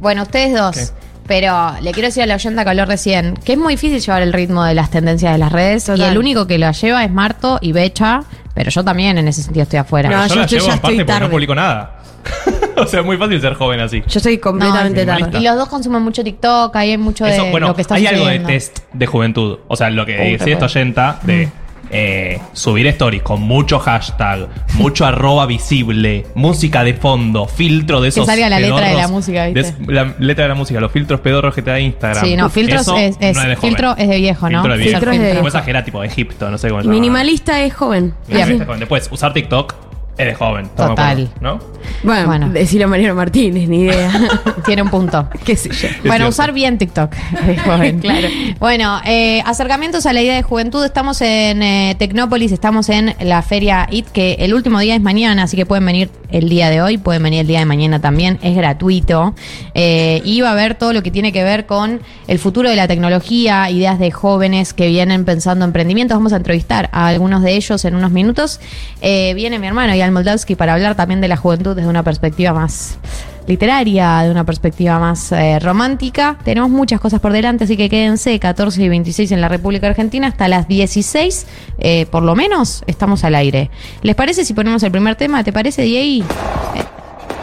[0.00, 0.76] Bueno, ustedes dos.
[0.76, 1.06] ¿Qué?
[1.26, 4.22] Pero le quiero decir a la oyenta que habló recién que es muy difícil llevar
[4.22, 5.84] el ritmo de las tendencias de las redes.
[5.84, 5.98] Total.
[6.00, 8.22] Y el único que lo lleva es Marto y Becha.
[8.54, 10.08] Pero yo también en ese sentido estoy afuera.
[10.08, 11.92] No, yo, yo la estoy- llevo ya en parte porque no publico nada.
[12.76, 14.02] o sea, es muy fácil ser joven así.
[14.06, 15.38] Yo soy completamente No, tarde.
[15.38, 18.06] Y los dos consumen mucho TikTok, ahí hay mucho de bueno, lo que está hay
[18.06, 19.58] algo de test de juventud.
[19.68, 21.48] O sea, lo que decía esta oyenta de
[21.90, 28.26] eh, subir stories con mucho hashtag, mucho arroba visible, música de fondo, filtro de esos.
[28.26, 29.74] salga la letra de la música, ¿viste?
[29.78, 32.24] de la letra de la música, los filtros pedorros que te da Instagram.
[32.24, 33.70] Sí, no, filtros Eso es, es- no de joven.
[33.70, 34.58] filtro es de viejo, ¿no?
[34.62, 35.24] Filtro de Filtro viejo.
[35.48, 36.94] es de tipo Egipto, no sé cómo se llama.
[36.94, 38.14] minimalista es joven.
[38.28, 38.80] Minimalista es joven.
[38.80, 39.85] Después, usar TikTok
[40.18, 40.68] es de joven.
[40.76, 41.30] Total.
[41.30, 41.58] acuerdo, ¿No?
[42.02, 42.48] Bueno, Bueno.
[42.50, 44.10] decirlo a Mariano Martínez, ni idea.
[44.64, 45.28] Tiene un punto.
[45.44, 45.88] ¿Qué sé yo?
[46.04, 47.12] Bueno, usar bien TikTok.
[47.48, 48.00] es joven.
[48.00, 48.28] Claro.
[48.58, 50.84] Bueno, eh, acercamientos a la idea de juventud.
[50.84, 55.44] Estamos en eh, Tecnópolis, estamos en la feria IT, que el último día es mañana,
[55.44, 58.38] así que pueden venir el día de hoy, pueden venir el día de mañana también,
[58.42, 59.34] es gratuito.
[59.74, 62.76] Eh, y va a ver todo lo que tiene que ver con el futuro de
[62.76, 66.16] la tecnología, ideas de jóvenes que vienen pensando emprendimientos.
[66.16, 68.60] Vamos a entrevistar a algunos de ellos en unos minutos.
[69.02, 72.52] Eh, viene mi hermano Ian Moldavsky para hablar también de la juventud desde una perspectiva
[72.52, 72.98] más
[73.46, 76.38] literaria, de una perspectiva más eh, romántica.
[76.44, 80.28] Tenemos muchas cosas por delante, así que quédense 14 y 26 en la República Argentina
[80.28, 81.46] hasta las 16,
[81.78, 83.70] eh, por lo menos, estamos al aire.
[84.02, 85.44] ¿Les parece si ponemos el primer tema?
[85.44, 86.26] ¿Te parece, Diego?
[86.74, 86.84] Eh,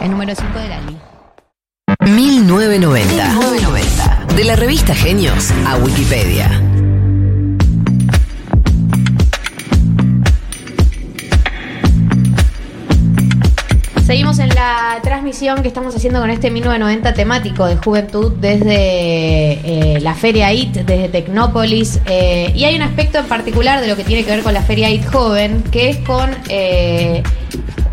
[0.02, 0.96] el número 5 de Lali.
[2.00, 4.26] 1990.
[4.36, 6.73] De la revista Genios a Wikipedia.
[14.14, 20.00] Seguimos en la transmisión que estamos haciendo con este 1990 temático de juventud desde eh,
[20.00, 21.98] la Feria IT, desde Tecnópolis.
[22.06, 24.62] eh, y hay un aspecto en particular de lo que tiene que ver con la
[24.62, 27.24] Feria IT Joven, que es con eh,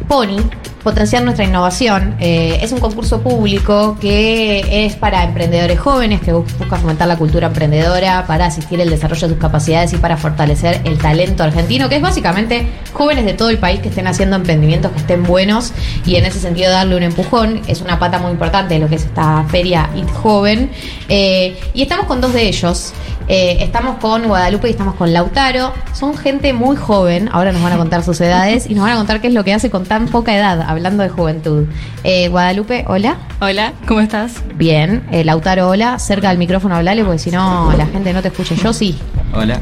[0.08, 0.38] Pony,
[0.84, 2.15] potenciar nuestra innovación.
[2.20, 7.17] Eh, es un concurso público que es para emprendedores jóvenes que bus- busca fomentar la
[7.17, 11.89] cultura emprendedora, para asistir al desarrollo de sus capacidades y para fortalecer el talento argentino,
[11.89, 15.74] que es básicamente jóvenes de todo el país que estén haciendo emprendimientos que estén buenos
[16.06, 17.62] y en ese sentido darle un empujón.
[17.67, 20.72] Es una pata muy importante de lo que es esta feria IT Joven.
[21.10, 22.94] Eh, y estamos con dos de ellos.
[23.28, 25.72] Eh, estamos con Guadalupe y estamos con Lautaro.
[25.94, 27.30] Son gente muy joven.
[27.32, 29.44] Ahora nos van a contar sus edades y nos van a contar qué es lo
[29.44, 31.66] que hace con tan poca edad, hablando de juventud.
[32.04, 33.18] Eh, Guadalupe, hola.
[33.40, 34.42] Hola, ¿cómo estás?
[34.56, 35.04] Bien.
[35.12, 36.00] Eh, Lautaro, hola.
[36.00, 38.56] Cerca del micrófono hablale porque si no la gente no te escucha.
[38.56, 38.98] Yo sí.
[39.34, 39.60] Hola.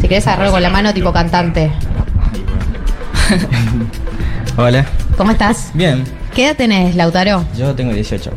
[0.00, 1.70] Si querés agarrarlo con la mano tipo cantante.
[4.56, 4.86] Hola.
[5.16, 5.70] ¿Cómo estás?
[5.74, 6.04] Bien.
[6.34, 7.44] ¿Qué edad tenés, Lautaro?
[7.56, 8.30] Yo tengo 18.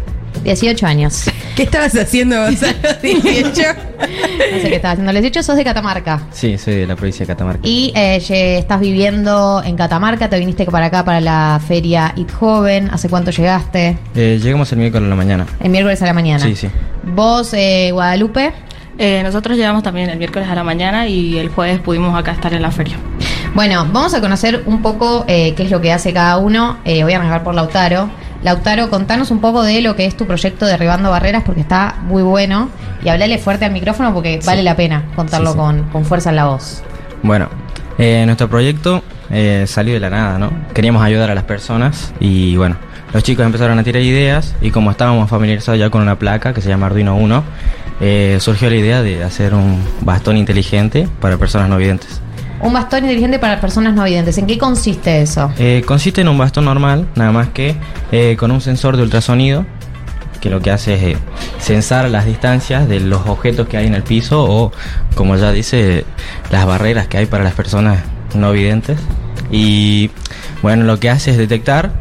[0.44, 1.26] 18 años.
[1.56, 3.62] ¿Qué estabas haciendo vos a los 18?
[4.00, 5.12] No sé qué estás haciendo.
[5.12, 6.22] Les 18 sos de Catamarca.
[6.32, 7.62] Sí, soy de la provincia de Catamarca.
[7.64, 8.18] Y eh,
[8.58, 12.90] estás viviendo en Catamarca, te viniste para acá para la feria IT Joven.
[12.92, 13.98] ¿Hace cuánto llegaste?
[14.16, 15.46] Eh, llegamos el miércoles a la mañana.
[15.60, 16.44] El miércoles a la mañana.
[16.44, 16.70] Sí, sí.
[17.04, 18.54] ¿Vos, eh, Guadalupe?
[19.02, 22.54] Eh, nosotros llegamos también el miércoles a la mañana y el jueves pudimos acá estar
[22.54, 22.98] en la feria.
[23.56, 26.80] Bueno, vamos a conocer un poco eh, qué es lo que hace cada uno.
[26.84, 28.10] Eh, voy a arrancar por Lautaro.
[28.44, 32.24] Lautaro, contanos un poco de lo que es tu proyecto Derribando Barreras porque está muy
[32.24, 32.70] bueno.
[33.04, 35.60] Y hablale fuerte al micrófono porque vale la pena contarlo Sí, sí.
[35.60, 36.84] Con, con fuerza en la voz.
[37.24, 37.50] Bueno,
[37.98, 40.52] eh, nuestro proyecto eh, salió de la nada, ¿no?
[40.74, 42.78] Queríamos ayudar a las personas y bueno,
[43.14, 46.62] los chicos empezaron a tirar ideas y como estábamos familiarizados ya con una placa que
[46.62, 47.44] se llama Arduino 1,
[48.02, 52.22] eh, surgió la idea de hacer un bastón inteligente para personas no videntes.
[52.62, 54.38] Un bastón inteligente para personas no videntes.
[54.38, 55.52] ¿En qué consiste eso?
[55.58, 57.76] Eh, consiste en un bastón normal, nada más que
[58.12, 59.66] eh, con un sensor de ultrasonido,
[60.42, 61.18] que lo que hace es eh,
[61.60, 64.72] censar las distancias de los objetos que hay en el piso o,
[65.16, 66.06] como ya dice,
[66.52, 68.00] las barreras que hay para las personas
[68.36, 69.00] no videntes.
[69.52, 70.12] Y
[70.62, 71.92] bueno, lo que hace es detectar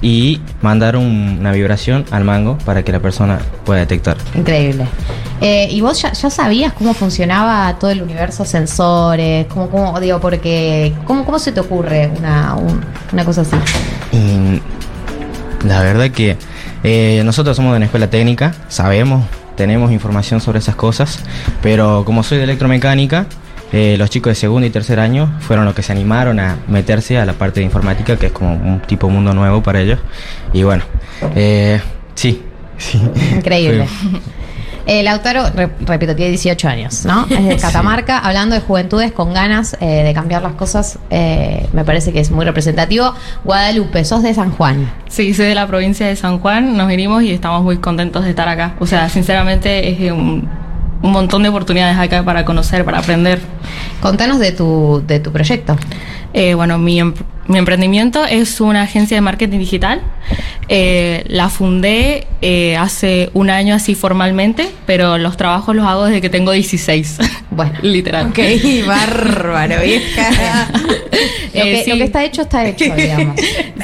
[0.00, 4.16] y mandar un- una vibración al mango para que la persona pueda detectar.
[4.34, 4.86] Increíble.
[5.40, 9.46] Eh, ¿Y vos ya, ya sabías cómo funcionaba todo el universo sensores?
[9.46, 12.80] ¿Cómo, cómo digo, porque, ¿cómo, cómo se te ocurre una, un-
[13.12, 13.56] una cosa así?
[14.12, 14.60] Y
[15.66, 16.36] la verdad que
[16.84, 19.24] eh, nosotros somos de una escuela técnica, sabemos,
[19.56, 21.18] tenemos información sobre esas cosas,
[21.62, 23.26] pero como soy de electromecánica,
[23.72, 27.18] eh, los chicos de segundo y tercer año fueron los que se animaron a meterse
[27.18, 29.98] a la parte de informática, que es como un tipo mundo nuevo para ellos.
[30.52, 30.84] Y bueno,
[31.34, 31.80] eh,
[32.14, 32.42] sí,
[32.78, 33.00] sí.
[33.36, 33.86] Increíble.
[33.86, 34.20] Fue-
[34.90, 37.26] Eh, Lautaro, re- repito, tiene 18 años, ¿no?
[37.28, 41.84] Es de Catamarca, hablando de juventudes con ganas eh, de cambiar las cosas, eh, me
[41.84, 43.12] parece que es muy representativo.
[43.44, 44.90] Guadalupe, sos de San Juan.
[45.10, 48.30] Sí, soy de la provincia de San Juan, nos vinimos y estamos muy contentos de
[48.30, 48.76] estar acá.
[48.78, 50.48] O sea, sinceramente es un,
[51.02, 53.40] un montón de oportunidades acá para conocer, para aprender.
[54.00, 55.76] Contanos de tu, de tu proyecto.
[56.32, 57.14] Eh, bueno, mi, em-
[57.48, 60.00] mi emprendimiento es una agencia de marketing digital.
[60.68, 66.20] Eh, la fundé eh, hace un año así formalmente, pero los trabajos los hago desde
[66.20, 67.18] que tengo 16.
[67.50, 68.26] Bueno, literal.
[68.28, 68.38] Ok,
[68.86, 70.68] bárbaro, vieja.
[71.54, 73.34] Lo, que, lo que está hecho, está hecho, digamos.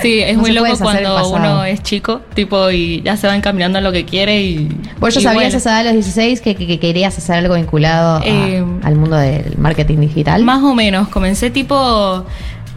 [0.00, 3.79] Sí, es No muy loco cuando uno es chico, tipo, y ya se va encaminando
[3.79, 4.68] a lo que quiere y...
[5.00, 5.57] ¿Vos ya sabías bueno.
[5.59, 8.94] esa edad de los 16 que, que- que querías hacer algo vinculado a- Eh, al
[8.94, 10.44] mundo del marketing digital?
[10.44, 12.24] Más o menos, comencé tipo...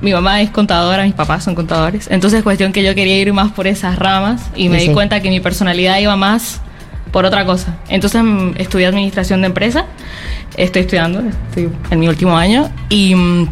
[0.02, 2.08] Mi mamá es contadora, mis papás son contadores.
[2.12, 4.94] Entonces, cuestión que yo quería ir más por esas ramas y me Sí, di sí.
[4.94, 6.62] cuenta que mi personalidad iba más
[7.12, 7.78] por otra cosa.
[7.90, 9.86] Entonces, mm, estudié administración de empresa.
[10.56, 12.70] Estoy estudiando, estoy en mi último año.
[12.90, 13.50] Y mm,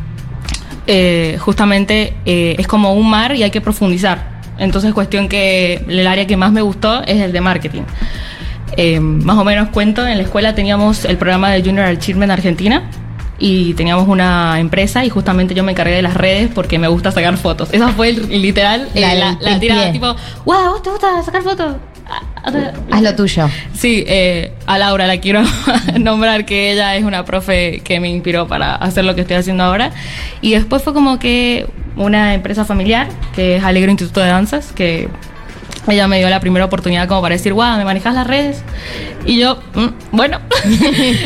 [0.88, 4.36] eh, justamente eh, es como un mar y hay que profundizar.
[4.60, 7.82] Entonces, cuestión que el área que más me gustó es el de marketing.
[8.78, 12.84] Eh, más o menos cuento, en la escuela teníamos el programa de Junior Achievement Argentina
[13.38, 17.12] y teníamos una empresa y justamente yo me encargué de las redes porque me gusta
[17.12, 17.70] sacar fotos.
[17.74, 21.76] Esa fue el- literal eh, La- el tirada, tipo, wow, ¿vos te gusta sacar fotos?
[22.92, 23.50] Haz lo tuyo.
[23.74, 25.42] Sí, eh, a Laura la quiero
[26.00, 29.64] nombrar, que ella es una profe que me inspiró para hacer lo que estoy haciendo
[29.64, 29.92] ahora.
[30.42, 35.10] Y después fue como que una empresa familiar, que es Alegro Instituto de Danzas, que
[35.88, 38.64] ella me dio la primera oportunidad como para decir, wow, ¿me manejas las redes?
[39.26, 40.40] Y yo, "Mm, bueno,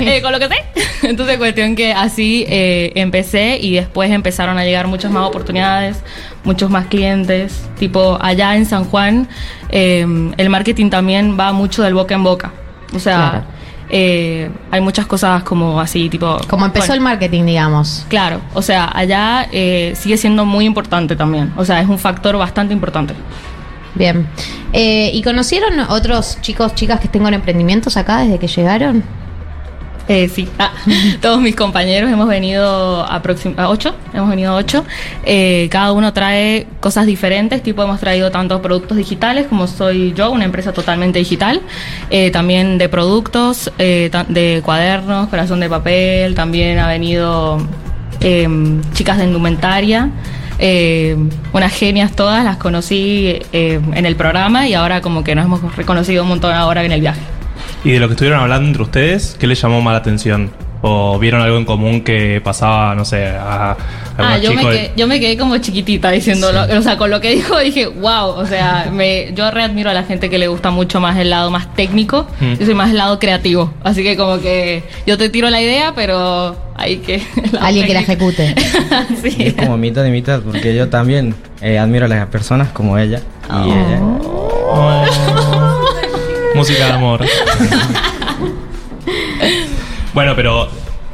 [0.02, 0.56] eh, con lo que sé.
[1.08, 6.02] Entonces, cuestión que así eh, empecé y después empezaron a llegar muchas más oportunidades,
[6.44, 7.64] muchos más clientes.
[7.78, 9.28] Tipo, allá en San Juan,
[9.70, 10.06] eh,
[10.38, 12.52] el marketing también va mucho del boca en boca.
[12.94, 13.46] O sea, Claro.
[13.92, 16.38] eh, hay muchas cosas como así, tipo...
[16.50, 18.06] Como empezó el marketing, digamos.
[18.10, 21.54] Claro, o sea, allá eh, sigue siendo muy importante también.
[21.56, 23.14] O sea, es un factor bastante importante.
[23.96, 24.28] Bien.
[24.74, 29.04] Eh, ¿Y conocieron otros chicos, chicas que tengan emprendimientos acá desde que llegaron?
[30.10, 30.72] Eh, sí, Ah,
[31.22, 33.22] todos mis compañeros hemos venido a
[33.68, 34.84] ocho, hemos venido a ocho.
[35.24, 40.32] Eh, cada uno trae cosas diferentes, tipo hemos traído tanto productos digitales como soy yo,
[40.32, 41.62] una empresa totalmente digital,
[42.10, 47.60] eh, también de productos, eh, de cuadernos, corazón de papel, también ha venido
[48.20, 50.10] em, chicas de indumentaria.
[50.60, 51.16] Eh,
[51.54, 55.76] unas genias todas, las conocí eh, en el programa y ahora como que nos hemos
[55.76, 57.22] reconocido un montón ahora en el viaje.
[57.84, 60.52] Y de lo que estuvieron hablando entre ustedes, ¿qué les llamó más la atención?
[60.82, 63.78] ¿O vieron algo en común que pasaba, no sé, a, a
[64.22, 66.64] Ah, yo me, quedé, yo me quedé como chiquitita diciéndolo.
[66.78, 68.32] O sea, con lo que dijo dije, wow.
[68.32, 71.50] O sea, me, yo readmiro a la gente que le gusta mucho más el lado
[71.52, 72.28] más técnico.
[72.40, 72.56] Mm.
[72.56, 73.74] Yo soy más el lado creativo.
[73.84, 77.24] Así que como que yo te tiro la idea, pero hay que...
[77.62, 78.56] Alguien que la ejecute.
[79.38, 82.98] Y es como mitad y mitad, porque yo también eh, admiro a las personas como
[82.98, 83.22] ella.
[83.50, 84.00] Y ella.
[86.56, 87.24] Música de amor.
[90.14, 90.70] Bueno, pero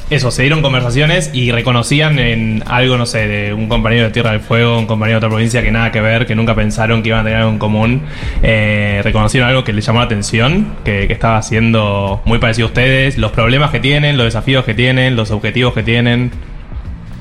[0.08, 4.30] eso, se dieron conversaciones y reconocían en algo, no sé, de un compañero de Tierra
[4.30, 7.08] del Fuego, un compañero de otra provincia que nada que ver, que nunca pensaron que
[7.08, 8.02] iban a tener algo en común.
[8.42, 12.68] Eh, reconocieron algo que les llamó la atención, que, que estaba haciendo muy parecido a
[12.68, 16.30] ustedes, los problemas que tienen, los desafíos que tienen, los objetivos que tienen.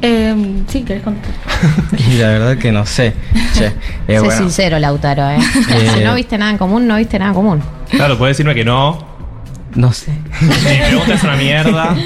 [0.01, 1.31] Eh, sí, ¿querés contar?
[1.97, 3.13] Y la verdad que no sé.
[3.53, 3.73] Che, eh,
[4.07, 5.37] sé bueno, sincero, Lautaro, ¿eh?
[5.37, 7.63] Eh, si no viste nada en común, no viste nada en común.
[7.89, 9.14] Claro, puedes decirme que no.
[9.75, 10.11] No sé.
[10.41, 11.95] Mi pregunta es una mierda.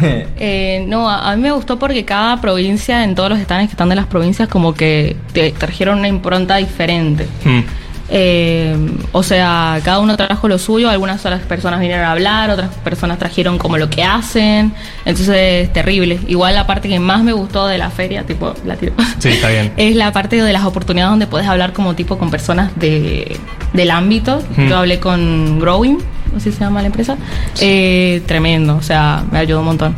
[0.00, 3.72] Eh, no, a, a mí me gustó porque cada provincia, en todos los estados que
[3.72, 7.26] están de las provincias, como que te trajeron una impronta diferente.
[7.44, 7.62] Hmm.
[8.10, 8.74] Eh,
[9.12, 13.18] o sea, cada uno trajo lo suyo, algunas otras personas vinieron a hablar, otras personas
[13.18, 14.72] trajeron como lo que hacen,
[15.04, 16.18] entonces terrible.
[16.26, 19.48] Igual la parte que más me gustó de la feria, tipo, la tiro, Sí, está
[19.48, 19.72] bien.
[19.76, 23.36] es la parte de las oportunidades donde puedes hablar como tipo con personas de,
[23.74, 24.42] del ámbito.
[24.56, 24.68] Hmm.
[24.68, 25.98] Yo hablé con Growing,
[26.32, 27.16] no sé si se llama la empresa,
[27.60, 29.94] Eh, tremendo, o sea, me ayudó un montón.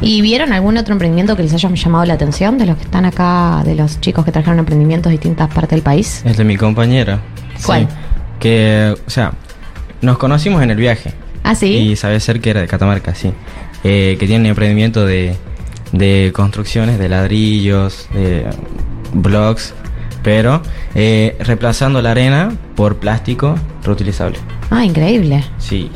[0.00, 3.04] ¿Y vieron algún otro emprendimiento que les haya llamado la atención de los que están
[3.06, 6.22] acá, de los chicos que trajeron emprendimientos de distintas partes del país?
[6.24, 7.20] Es de mi compañera.
[7.64, 7.82] ¿Cuál?
[7.82, 7.94] Sí.
[8.40, 9.32] Que, o sea,
[10.02, 11.12] nos conocimos en el viaje.
[11.42, 11.68] ¿Ah, sí?
[11.68, 13.32] Y sabe ser que era de Catamarca, sí.
[13.84, 15.36] Eh, que tiene un emprendimiento de,
[15.92, 18.46] de construcciones, de ladrillos, de
[19.14, 19.74] blocks,
[20.24, 20.60] pero
[20.96, 24.38] eh, reemplazando la arena por plástico reutilizable.
[24.70, 25.44] Ah, increíble.
[25.58, 25.90] Sí.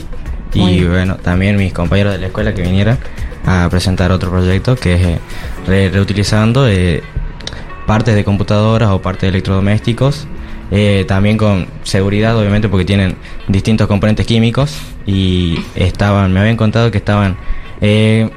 [0.55, 2.97] Y bueno, también mis compañeros de la escuela que vinieron
[3.45, 5.19] a presentar otro proyecto que es eh,
[5.67, 7.03] re- reutilizando eh,
[7.87, 10.27] partes de computadoras o partes de electrodomésticos.
[11.07, 13.17] también con seguridad, obviamente, porque tienen
[13.49, 14.77] distintos componentes químicos.
[15.07, 17.37] Y estaban, me habían contado que estaban
[17.81, 18.31] en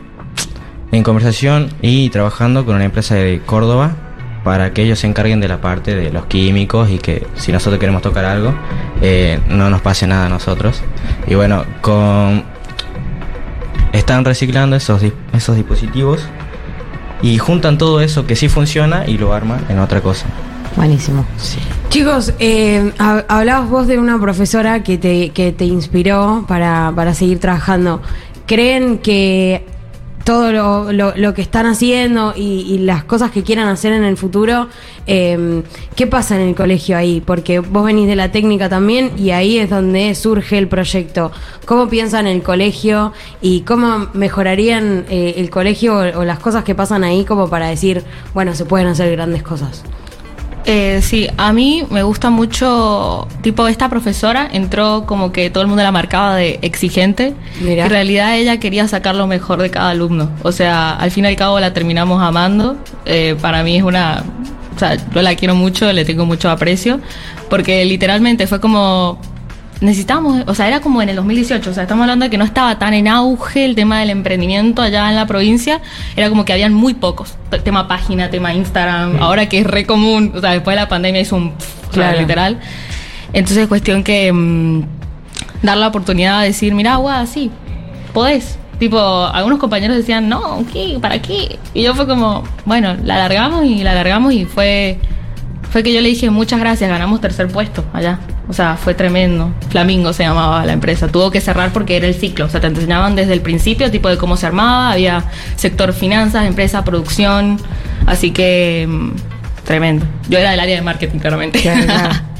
[1.03, 3.95] conversación y trabajando con una empresa de Córdoba
[4.43, 7.79] para que ellos se encarguen de la parte de los químicos y que si nosotros
[7.79, 8.53] queremos tocar algo,
[9.01, 10.81] eh, no nos pase nada a nosotros.
[11.27, 12.43] Y bueno, con
[13.93, 15.01] están reciclando esos,
[15.33, 16.25] esos dispositivos
[17.21, 20.25] y juntan todo eso que sí funciona y lo arman en otra cosa.
[20.75, 21.25] Buenísimo.
[21.89, 27.13] Chicos, eh, hab- hablabas vos de una profesora que te, que te inspiró para, para
[27.13, 28.01] seguir trabajando.
[28.47, 29.65] ¿Creen que
[30.23, 34.03] todo lo, lo- lo que están haciendo y, y las cosas que quieran hacer en
[34.03, 34.67] el futuro,
[35.07, 35.63] eh,
[35.95, 37.21] ¿qué pasa en el colegio ahí?
[37.25, 41.31] Porque vos venís de la técnica también y ahí es donde surge el proyecto.
[41.65, 46.75] ¿Cómo piensan el colegio y cómo mejorarían eh, el colegio o, o las cosas que
[46.75, 48.03] pasan ahí como para decir,
[48.33, 49.83] bueno, se pueden hacer grandes cosas?
[50.65, 55.67] Eh, sí, a mí me gusta mucho, tipo, esta profesora entró como que todo el
[55.67, 57.33] mundo la marcaba de exigente.
[57.61, 57.85] Mira.
[57.85, 60.29] En realidad ella quería sacar lo mejor de cada alumno.
[60.43, 62.77] O sea, al fin y al cabo la terminamos amando.
[63.05, 64.23] Eh, para mí es una...
[64.75, 66.99] O sea, yo la quiero mucho, le tengo mucho aprecio,
[67.49, 69.19] porque literalmente fue como...
[69.81, 72.45] Necesitamos, o sea, era como en el 2018, o sea, estamos hablando de que no
[72.45, 75.81] estaba tan en auge el tema del emprendimiento allá en la provincia,
[76.15, 80.33] era como que habían muy pocos, tema página, tema Instagram, ahora que es re común,
[80.35, 82.19] o sea, después de la pandemia hizo un, pf, o sea, Claro.
[82.19, 82.59] literal.
[83.33, 84.83] Entonces, cuestión que mm,
[85.63, 87.49] dar la oportunidad de decir, mira, guau, sí,
[88.13, 88.57] podés.
[88.77, 90.97] Tipo, algunos compañeros decían, no, ¿qué?
[90.99, 91.59] ¿Para qué?
[91.73, 94.97] Y yo fue como, bueno, la alargamos y la alargamos y fue,
[95.71, 98.19] fue que yo le dije, muchas gracias, ganamos tercer puesto allá.
[98.49, 99.53] O sea, fue tremendo.
[99.69, 101.07] Flamingo se llamaba la empresa.
[101.07, 102.45] Tuvo que cerrar porque era el ciclo.
[102.45, 104.91] O sea, te enseñaban desde el principio, tipo de cómo se armaba.
[104.91, 105.23] Había
[105.55, 107.57] sector finanzas, empresa, producción.
[108.05, 109.11] Así que, mm,
[109.63, 110.05] tremendo.
[110.27, 111.63] Yo era del área de marketing, claramente.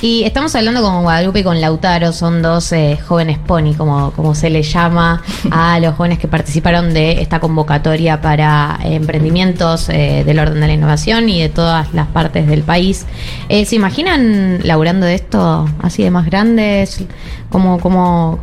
[0.00, 4.34] Y estamos hablando con Guadalupe y con Lautaro, son dos eh, jóvenes pony, como, como
[4.34, 10.40] se les llama a los jóvenes que participaron de esta convocatoria para emprendimientos eh, del
[10.40, 13.06] orden de la innovación y de todas las partes del país.
[13.48, 17.04] Eh, ¿Se imaginan laburando de esto así de más grandes?
[17.48, 18.40] ¿Cómo, cómo,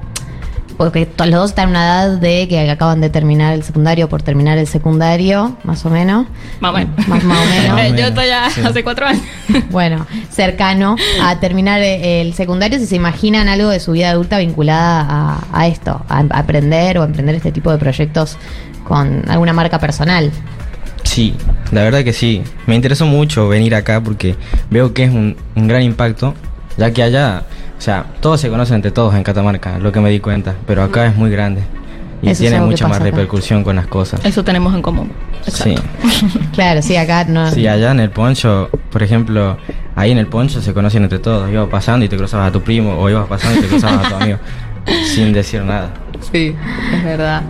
[0.79, 4.21] porque los dos están en una edad de que acaban de terminar el secundario por
[4.23, 6.25] terminar el secundario, más o menos.
[6.61, 7.07] Más o menos.
[7.09, 7.79] Más, más o menos.
[7.81, 9.21] Eh, Yo estoy ya hace cuatro años.
[9.71, 14.37] Bueno, cercano a terminar eh, el secundario, si se imaginan algo de su vida adulta
[14.37, 18.37] vinculada a, a esto, a, a aprender o emprender este tipo de proyectos
[18.87, 20.31] con alguna marca personal.
[21.03, 21.35] Sí,
[21.73, 22.41] la verdad que sí.
[22.67, 24.37] Me interesó mucho venir acá porque
[24.69, 26.35] veo que es un, un gran impacto,
[26.77, 27.43] ya que allá,
[27.79, 30.83] o sea, todos se conocen entre todos en Catamarca, lo que me di cuenta, pero
[30.83, 31.63] acá es muy grande
[32.21, 33.05] y Eso tiene mucha más acá.
[33.05, 34.19] repercusión con las cosas.
[34.25, 35.11] Eso tenemos en común.
[35.47, 35.75] Sí.
[36.53, 37.49] Claro, sí, acá no.
[37.51, 39.57] Sí, allá en el poncho, por ejemplo,
[39.95, 41.49] ahí en el poncho se conocen entre todos.
[41.49, 44.09] Ibas pasando y te cruzabas a tu primo, o ibas pasando y te cruzabas a
[44.09, 44.37] tu amigo,
[45.15, 45.91] sin decir nada.
[46.33, 46.53] Sí,
[46.93, 47.43] es verdad.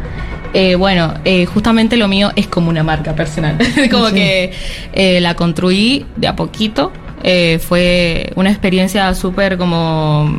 [0.53, 3.57] Eh, bueno, eh, justamente lo mío es como una marca personal.
[3.91, 4.13] como Sí.
[4.15, 4.51] que
[4.93, 6.91] eh, la construí de a poquito.
[7.23, 10.37] Eh, fue una experiencia súper como,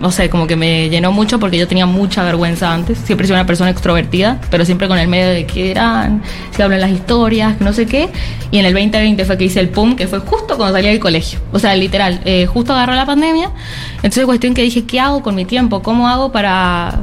[0.00, 2.98] no sé, como que me llenó mucho porque yo tenía mucha vergüenza antes.
[2.98, 6.22] Siempre sido una persona extrovertida, pero siempre con el medio de que eran,
[6.54, 8.08] si hablan las historias, no sé qué.
[8.50, 11.00] Y en el 2020 fue que hice el PUM, que fue justo cuando salí del
[11.00, 11.40] colegio.
[11.52, 13.50] O sea, literal, eh, justo agarró la pandemia.
[13.96, 15.82] Entonces, cuestión que dije, ¿qué hago con mi tiempo?
[15.82, 17.00] ¿Cómo hago para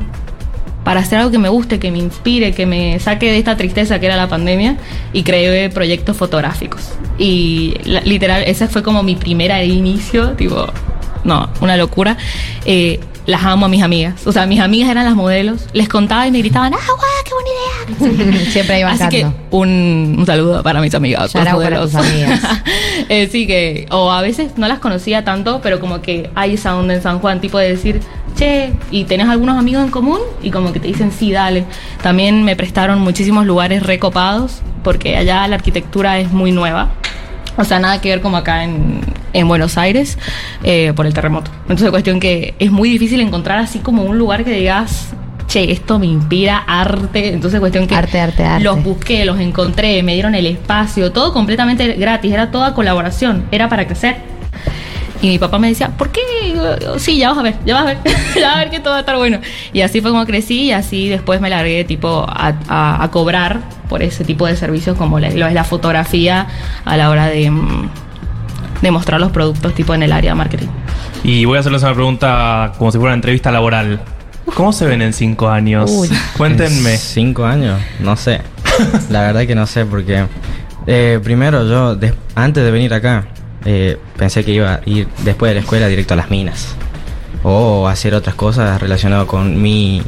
[0.83, 3.99] para hacer algo que me guste, que me inspire, que me saque de esta tristeza
[3.99, 4.77] que era la pandemia
[5.13, 6.93] y creé proyectos fotográficos.
[7.17, 10.67] Y la- literal, ese fue como mi primera inicio, tipo,
[11.23, 12.17] no, una locura.
[12.65, 14.25] Eh, las amo a mis amigas.
[14.25, 15.67] O sea, mis amigas eran las modelos.
[15.73, 18.45] Les contaba y me gritaban, ¡ah, guau, qué buena idea!
[18.51, 21.31] Siempre ahí Así que un, un saludo para mis amigas.
[21.31, 22.41] Para tus amigas.
[23.09, 26.77] Eh, sí que, o a veces no las conocía tanto, pero como que hay esa
[26.77, 27.99] onda en San Juan, tipo de decir,
[28.35, 31.65] che, y tenés algunos amigos en común, y como que te dicen, sí, dale.
[32.01, 36.89] También me prestaron muchísimos lugares recopados, porque allá la arquitectura es muy nueva.
[37.57, 39.01] O sea, nada que ver como acá en,
[39.33, 40.17] en Buenos Aires
[40.63, 41.51] eh, por el terremoto.
[41.63, 45.09] Entonces, cuestión que es muy difícil encontrar así como un lugar que digas,
[45.47, 47.33] che, esto me inspira arte.
[47.33, 48.63] Entonces, cuestión que Arte, arte, arte.
[48.63, 53.67] los busqué, los encontré, me dieron el espacio, todo completamente gratis, era toda colaboración, era
[53.67, 54.30] para crecer.
[55.21, 56.21] Y mi papá me decía, ¿por qué?
[56.97, 57.97] Sí, ya vas a ver, ya vas a ver,
[58.35, 59.39] ya vas a ver que todo va a estar bueno.
[59.71, 63.59] Y así fue como crecí y así después me largué tipo a, a- a cobrar
[63.87, 66.47] por ese tipo de servicios como la- lo es la fotografía
[66.85, 67.89] a la hora de, mm,
[68.81, 70.67] de mostrar los productos tipo en el área de marketing.
[71.23, 74.01] Y voy a hacerles una pregunta como si fuera una entrevista laboral.
[74.55, 75.89] ¿Cómo se ven en cinco años?
[75.93, 76.09] Uy.
[76.35, 76.93] Cuéntenme.
[76.93, 78.41] En Cinco años, no sé.
[79.11, 80.25] La verdad que no sé porque
[80.87, 81.95] eh, primero yo
[82.33, 83.25] antes de venir acá
[83.65, 86.75] eh, pensé que iba a ir después de la escuela directo a las minas
[87.43, 90.01] o hacer otras cosas relacionadas con mi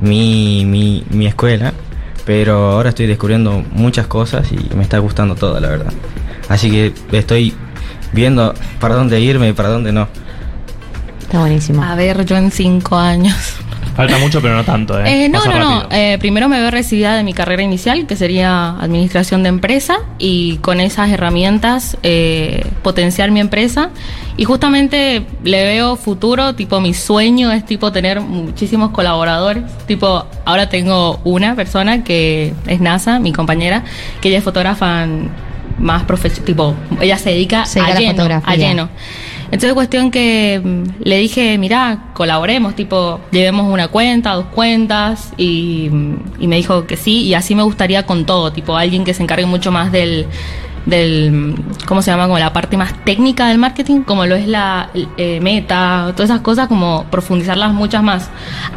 [0.00, 1.72] mi, mi mi escuela,
[2.24, 5.92] pero ahora estoy descubriendo muchas cosas y me está gustando todo, la verdad.
[6.48, 7.54] Así que estoy
[8.12, 10.08] viendo para dónde irme y para dónde no.
[11.20, 11.82] Está buenísimo.
[11.82, 13.36] A ver, yo en cinco años.
[13.98, 15.24] Falta mucho, pero no tanto, ¿eh?
[15.24, 15.88] Eh, no, Pasa no, no.
[15.90, 20.58] Eh, primero me veo recibida de mi carrera inicial, que sería administración de empresa, y
[20.58, 23.90] con esas herramientas eh, potenciar mi empresa.
[24.36, 29.64] Y justamente le veo futuro, tipo mi sueño es tipo tener muchísimos colaboradores.
[29.88, 33.82] Tipo, ahora tengo una persona que es NASA, mi compañera,
[34.20, 35.08] que ella es fotógrafa
[35.80, 38.52] más profesional, tipo, ella se dedica, Se dedica a a, la lleno, fotografía.
[38.52, 38.88] a lleno.
[39.50, 45.88] Entonces cuestión que mm, le dije, mira, colaboremos, tipo, llevemos una cuenta, dos cuentas, y,
[45.90, 49.14] mm, y me dijo que sí, y así me gustaría con todo, tipo, alguien que
[49.14, 50.26] se encargue mucho más del,
[50.88, 51.54] del,
[51.86, 52.24] ¿cómo se llama?
[52.24, 56.40] Como la parte más técnica del marketing, como lo es la eh, meta, todas esas
[56.40, 58.30] cosas, como profundizarlas muchas más.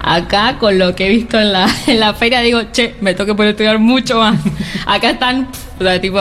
[0.03, 3.33] Acá, con lo que he visto en la, en la feria, digo, che, me toca
[3.33, 4.37] poder estudiar mucho más.
[4.85, 5.47] Acá están,
[5.79, 6.19] o sea, tipo,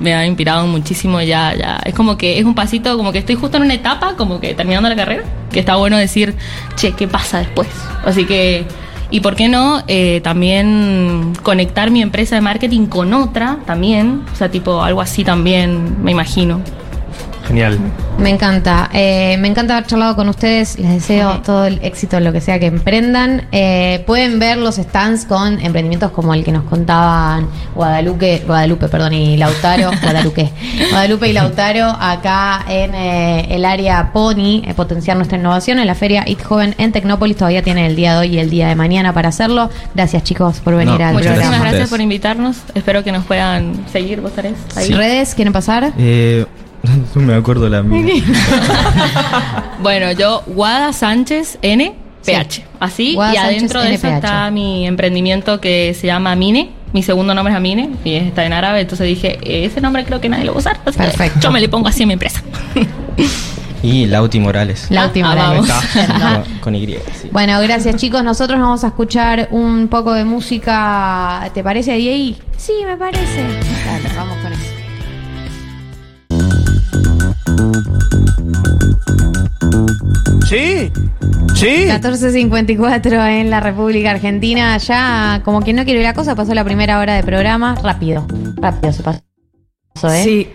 [0.00, 1.80] me ha inspirado muchísimo ya, ya.
[1.84, 4.54] Es como que es un pasito, como que estoy justo en una etapa, como que
[4.54, 6.34] terminando la carrera, que está bueno decir,
[6.76, 7.68] che, ¿qué pasa después?
[8.04, 8.66] Así que,
[9.10, 14.36] y por qué no, eh, también conectar mi empresa de marketing con otra también, o
[14.36, 16.60] sea, tipo, algo así también, me imagino.
[17.48, 17.78] Genial.
[18.18, 20.78] Me encanta, eh, me encanta haber charlado con ustedes.
[20.78, 23.46] Les deseo todo el éxito en lo que sea que emprendan.
[23.52, 29.14] Eh, pueden ver los stands con emprendimientos como el que nos contaban Guadalupe, Guadalupe, perdón,
[29.14, 30.50] y Lautaro, Guadalupe,
[30.90, 35.94] Guadalupe y Lautaro acá en eh, el área Pony, eh, potenciar nuestra innovación en la
[35.94, 37.36] feria IT Joven en Tecnópolis.
[37.36, 39.70] Todavía tienen el día de hoy y el día de mañana para hacerlo.
[39.94, 41.36] Gracias chicos por venir No, al muchas programa.
[41.36, 42.56] Muchísimas gracias por invitarnos.
[42.74, 44.92] Espero que nos puedan seguir, vos estarés ahí.
[44.92, 45.92] ¿Redes quieren pasar?
[45.96, 46.44] Eh,
[47.14, 48.22] No me acuerdo la mía.
[49.82, 52.64] Bueno, yo, Guada Sánchez N, PH.
[52.80, 54.14] Así, Guada y Sánchez adentro de eso NPH.
[54.16, 56.70] está mi emprendimiento que se llama Mine.
[56.92, 60.22] Mi segundo nombre es Amine y está en árabe, entonces dije, "Eh, ese nombre creo
[60.22, 60.80] que nadie lo va a usar.
[60.86, 61.40] así que Perfecto.
[61.40, 62.42] yo me le pongo así a mi empresa.
[63.82, 64.86] Y Lauti Morales.
[64.90, 65.68] Lauti Ah, Morales.
[66.18, 66.48] vamos.
[66.48, 66.86] Con, con Y.
[66.86, 67.28] sí.
[67.30, 68.24] Bueno, gracias chicos.
[68.24, 71.50] Nosotros vamos a escuchar un poco de música.
[71.54, 72.36] ¿Te parece ahí?
[72.56, 73.42] Sí, me parece.
[73.42, 74.47] Dale, vamos con
[80.48, 80.90] Sí,
[81.54, 81.86] sí.
[81.88, 84.76] 14.54 en la República Argentina.
[84.78, 87.74] Ya, como que no quiero ir a cosa, pasó la primera hora de programa.
[87.82, 89.20] Rápido, rápido se pasó,
[90.04, 90.22] ¿eh?
[90.24, 90.48] Sí.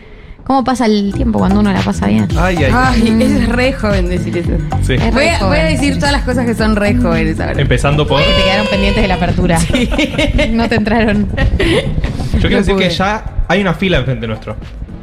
[0.46, 2.28] ¿Cómo pasa el tiempo cuando uno la pasa bien?
[2.38, 2.72] Ay, ay.
[2.74, 4.52] Ay, es re joven decir eso.
[4.82, 4.96] Sí.
[4.96, 5.50] Es Voy re a, joven.
[5.52, 7.62] voy a decir todas las cosas que son re jóvenes ahora.
[7.62, 8.20] Empezando por.
[8.22, 9.58] Que te quedaron pendientes de la apertura.
[10.52, 11.30] no te entraron.
[12.34, 14.58] Yo quiero decir que ya hay una fila enfrente nuestro.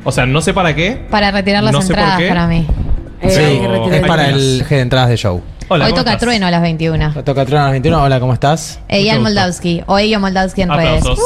[0.05, 1.01] O sea, no sé para qué.
[1.11, 2.29] Para retirar las No sé por entradas qué.
[2.29, 2.67] para mí.
[3.23, 5.43] Eh, Sí, hay que retirar es para el G de entradas de show.
[5.69, 6.21] Hola, Hoy ¿cómo toca estás?
[6.27, 7.13] trueno a las 21.
[7.23, 8.03] Toca Trueno a las 21.
[8.03, 8.81] Hola, ¿cómo estás?
[8.89, 9.29] Eyal gusto.
[9.29, 11.01] Moldavsky o Ello Moldavsky en redes.
[11.01, 11.25] Aplausos.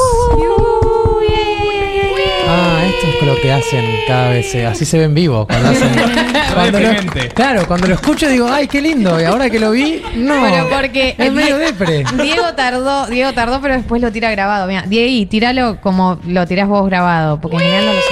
[2.47, 4.53] Ah, esto es lo que hacen cada vez.
[4.53, 5.47] eh, así se ven vivo.
[5.47, 5.89] Cuando hacen,
[6.53, 7.29] cuando lo, deprimente.
[7.29, 9.19] claro, cuando lo escucho digo, ay, qué lindo.
[9.19, 10.35] Y ahora que lo vi, no.
[10.43, 12.03] Pero porque Es medio depre.
[12.21, 14.67] Diego tardó, Diego tardó, pero después lo tira grabado.
[14.67, 18.07] Mira, Diego, tíralo como lo tirás vos grabado, porque en general no lo sé.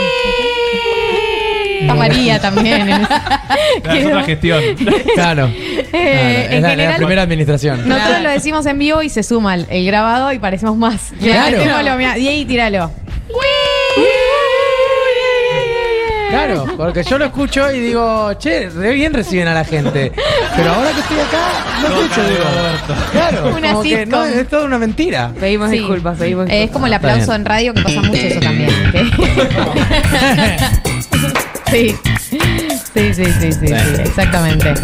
[1.83, 2.89] Está María también.
[2.89, 4.61] es otra gestión.
[5.15, 5.47] Claro.
[5.47, 7.87] Eh, Claro, en es la, la general- primera administración.
[7.87, 11.13] Nosotros lo decimos en vivo y se suma el, el grabado y parecemos más.
[11.19, 11.57] Claro.
[11.57, 12.91] Metémoslo, mirá, Diego, tíralo.
[16.29, 20.11] Claro, porque yo lo escucho y digo, che, re bien reciben a la gente.
[20.55, 21.47] Pero ahora que estoy acá,
[21.81, 22.43] no estoy seguro.
[23.11, 24.09] Claro, Una como que sitcom.
[24.09, 25.31] no, es toda una mentira.
[25.39, 25.77] Pedimos Sí.
[25.77, 27.41] disculpas, pedimos Eh, es como el Está aplauso bien.
[27.41, 28.71] en radio que pasa mucho eso también.
[31.73, 31.95] sí.
[32.93, 34.75] Sí, sí, sí, sí, sí, exactamente.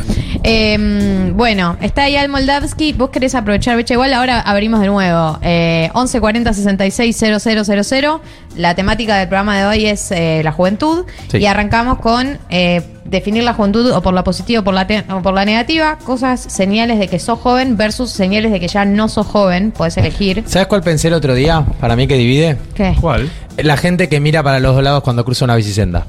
[0.44, 2.94] Eh, bueno, está ahí Al Moldavsky.
[2.94, 5.38] Vos querés aprovechar, Becha, igual ahora abrimos de nuevo.
[5.44, 8.22] Eh, 1140 66 000.
[8.56, 11.06] La temática del programa de hoy es eh, la juventud.
[11.30, 11.38] Sí.
[11.38, 15.22] Y arrancamos con eh, definir la juventud o por la positiva o por la, o
[15.22, 16.00] por la negativa.
[16.04, 19.72] Cosas, señales de que sos joven versus señales de que ya no sos joven.
[19.72, 20.44] Podés elegir.
[20.48, 21.64] ¿Sabes cuál pensé el otro día?
[21.80, 22.58] Para mí que divide.
[22.74, 22.96] ¿Qué?
[23.00, 23.30] ¿Cuál?
[23.58, 26.08] La gente que mira para los dos lados cuando cruza una bicisenda.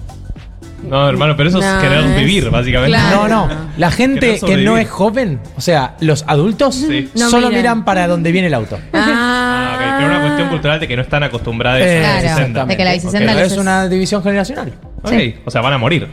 [0.89, 2.97] No, hermano, pero eso No, es querer es- vivir, básicamente.
[2.99, 3.29] Claro.
[3.29, 3.55] No, no.
[3.77, 4.67] La gente Querer que sobrevivir.
[4.69, 7.09] no es joven, o sea, los adultos, Sí.
[7.15, 7.63] No solo miran.
[7.63, 8.79] miran para donde viene el auto.
[8.93, 12.23] Ah, ok, pero una cuestión cultural de que no están acostumbrados Eh, a la Claro,
[12.23, 12.65] bicicenda.
[12.65, 14.73] de que la Pero les es- una división generacional.
[15.03, 15.13] Ok,
[15.45, 16.09] o sea, van a morir.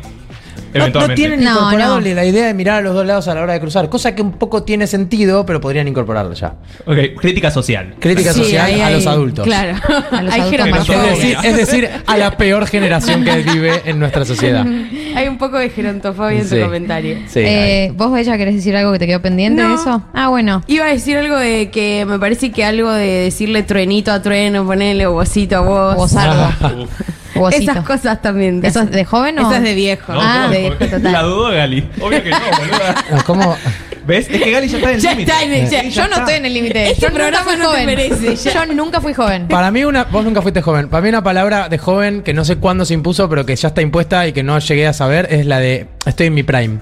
[0.78, 2.07] No, no tienen No, incorporado no.
[2.15, 4.21] la idea de mirar a los dos lados a la hora de cruzar, cosa que
[4.21, 6.53] un poco tiene sentido, pero podrían incorporarlo ya.
[6.86, 7.95] Ok, crítica social.
[7.99, 9.45] Crítica Sí, social a los adultos.
[9.45, 9.78] Claro.
[10.11, 10.89] A los hay adultos.
[10.97, 14.65] Es decir, es decir, a la peor generación que vive en nuestra sociedad.
[15.15, 16.55] Hay un poco de gerontofobia en Sí.
[16.55, 17.17] tu comentario.
[17.28, 19.69] Sí, Eh, ¿Vos, Bella, querés decir algo que te quedó pendiente No.
[19.69, 20.03] de eso?
[20.13, 20.63] Ah, bueno.
[20.67, 24.65] Iba a decir algo de que me parece que algo de decirle truenito a trueno,
[24.65, 25.95] ponerle o vosito a vos.
[25.95, 26.49] Vosardo.
[27.36, 27.71] Vosito.
[27.71, 28.63] Esas cosas también.
[28.63, 29.41] ¿Eso es de joven o?
[29.43, 30.13] Eso es de viejo.
[30.13, 31.11] No, Ah, no, de porque- total.
[31.11, 31.89] La dudo, Gali.
[32.01, 32.30] Obvio que
[33.11, 33.55] no, ¿Cómo?
[34.05, 34.28] ¿Ves?
[34.30, 35.32] Es que Gali ya está en el Ya límite.
[35.32, 36.17] está en el- ya- Yo no está.
[36.19, 36.89] estoy en el límite.
[36.91, 37.86] Este Yo nunca programa fui no te joven.
[37.86, 38.65] merece, ya.
[38.65, 39.47] Yo nunca fui joven.
[39.47, 40.88] Para mí una, vos nunca fuiste joven.
[40.88, 43.67] Para mí una palabra de joven que no sé cuándo se impuso, pero que ya
[43.67, 46.80] está impuesta y que no llegué a saber es la de estoy en mi prime.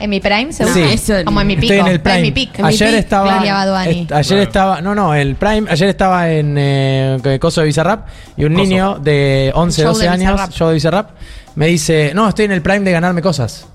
[0.00, 0.74] En mi prime, seguro.
[0.74, 0.82] Sí.
[0.82, 1.72] eso Como en mi pico.
[1.74, 2.16] Estoy en el prime.
[2.18, 2.60] en mi pic.
[2.62, 3.38] ayer estaba.
[3.84, 4.42] Est- ayer Claro.
[4.42, 4.80] estaba.
[4.80, 5.68] No, no, el prime.
[5.70, 8.64] Ayer estaba en eh, que- Coso de Bizarrap y un Coso.
[8.64, 10.50] niño de 11, Show 12 de años, Bizarrap.
[10.52, 11.10] show de Bizarrap,
[11.56, 13.66] me dice: No, estoy en el prime de ganarme cosas.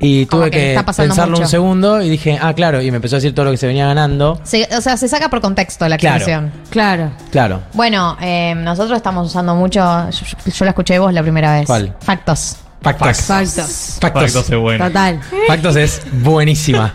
[0.00, 1.42] Y Como tuve que le que, está pasando pensarlo mucho.
[1.44, 3.68] un segundo y dije, ah, claro, y me empezó a decir todo lo que se
[3.68, 4.40] venía ganando.
[4.42, 6.16] Se- o sea, se saca por contexto la Claro.
[6.16, 6.50] expresión.
[6.70, 7.12] Claro.
[7.30, 7.60] Claro.
[7.72, 9.80] Bueno, eh, nosotros estamos usando mucho.
[10.10, 11.66] Yo, yo la escuché de vos la primera vez.
[11.66, 11.94] ¿Cuál?
[12.00, 12.56] Factos.
[12.82, 13.22] Factos.
[13.22, 13.98] Factos.
[14.00, 14.22] Factos.
[14.32, 14.86] Factos es bueno.
[14.86, 15.20] Total.
[15.46, 16.94] Factos es buenísima.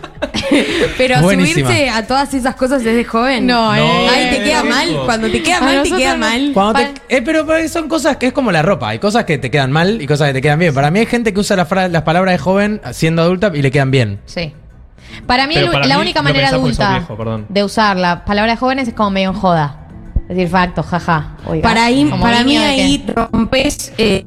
[0.98, 1.68] Pero Buenísima.
[1.68, 3.46] subirse a todas esas cosas desde joven.
[3.46, 4.08] No, eh.
[4.10, 4.88] Ay, te queda mal.
[5.04, 6.18] Cuando te queda A mal, te nosotros queda no.
[6.18, 6.50] mal.
[6.54, 8.88] Cuando te- eh, pero, pero son cosas que es como la ropa.
[8.90, 10.74] Hay cosas que te quedan mal y cosas que te quedan bien.
[10.74, 13.62] Para mí hay gente que usa la fra- las palabras de joven siendo adulta y
[13.62, 14.20] le quedan bien.
[14.26, 14.52] Sí.
[15.26, 17.16] Para mí, Pero el- para la mí única lo manera pensás porque sos adulta viejo,
[17.16, 17.46] perdón.
[17.48, 19.84] de usar la palabra de jóvenes es como medio en joda.
[20.28, 21.36] Es decir, facto, jaja.
[21.46, 21.62] Oiga.
[21.62, 23.92] Para, ahí, Como para mí guiño de que- ahí rompes.
[23.96, 24.26] Eh,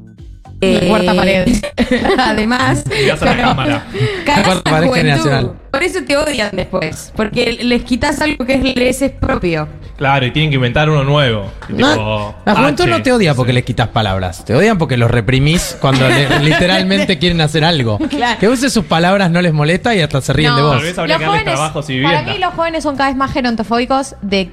[0.62, 1.48] La cuarta pared.
[2.20, 2.84] Además,
[3.20, 3.84] a la
[4.44, 5.54] cuarta pared generacional.
[5.72, 7.12] Por eso te odian después.
[7.16, 9.68] Porque les quitas algo que es, les es propio.
[9.98, 11.52] Claro, y tienen que inventar uno nuevo.
[11.70, 12.92] No, tipo, la juventud H.
[12.92, 14.44] no te odia porque les quitas palabras.
[14.46, 17.98] Te odian porque los reprimís cuando le- literalmente quieren hacer algo.
[18.10, 18.40] Claro.
[18.40, 20.74] Que use sus palabras no les molesta y hasta se ríen No, de vos.
[20.74, 23.10] Tal vez habría los que darles jóvenes, trabajos y para mí los jóvenes son cada
[23.10, 24.50] vez más gerontofóbicos de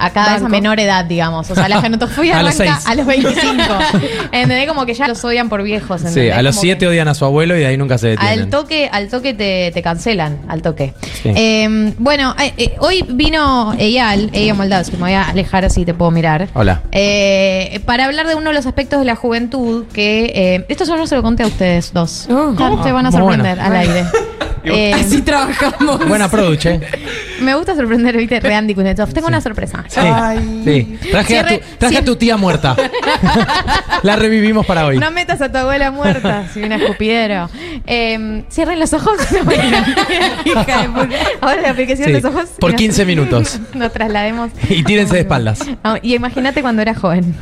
[0.00, 1.50] a cada vez a menor edad, digamos.
[1.50, 2.86] O sea, la genotofobia A los arranca seis.
[2.90, 3.62] a los 25.
[4.32, 4.66] ¿Entendés?
[4.68, 6.00] Como que ya los odian por viejos.
[6.00, 6.34] Sí, ¿entendés?
[6.36, 8.28] a los Como 7 odian a su abuelo y de ahí nunca se que Al
[8.28, 8.50] detienen.
[8.50, 10.94] toque, al toque te, te cancelan, al toque.
[11.22, 11.30] Sí.
[11.34, 15.94] Eh, bueno, eh, eh, hoy vino Eyal, Eyal Moldavsky, me voy a alejar así te
[15.94, 16.48] puedo mirar.
[16.54, 16.80] Hola.
[16.92, 20.32] Eh, para hablar de uno de los aspectos de la juventud que.
[20.34, 22.26] eh, esto yo no se lo conté a ustedes dos.
[22.28, 22.82] ¿cómo?
[22.82, 23.70] Te van a sorprender bueno.
[23.74, 24.04] al aire.
[24.64, 26.06] Eh, Así trabajamos.
[26.06, 26.80] Buena produce.
[27.40, 29.12] me gusta sorprender, viste, Reandy Kuznetsov.
[29.12, 29.84] Tengo una sorpresa.
[29.88, 30.00] Sí.
[30.64, 30.98] sí.
[31.10, 32.76] Traje, a tu, Cierre- traje a tu tía muerta.
[34.02, 34.98] La revivimos para hoy.
[34.98, 37.48] No metas a tu abuela muerta, si viene escupidero.
[37.86, 39.18] Eh, cierren los ojos.
[39.40, 39.84] No, mentira.
[40.44, 41.16] Hija de puta.
[41.40, 42.50] Ahora la aplicación Sí, de los ojos.
[42.58, 43.60] por y nos- 15 minutos.
[43.74, 44.50] Nos traslademos.
[44.68, 45.60] Y tírense de espaldas.
[45.84, 47.34] No, y imagínate cuando era joven.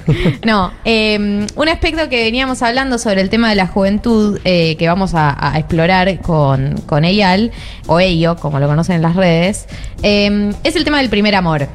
[0.45, 4.87] No, eh, un aspecto que veníamos hablando sobre el tema de la juventud, eh, que
[4.89, 7.51] vamos a, a explorar con, con Eyal,
[7.87, 9.67] o Ello, como lo conocen en las redes,
[10.03, 11.67] eh, es el tema del primer amor.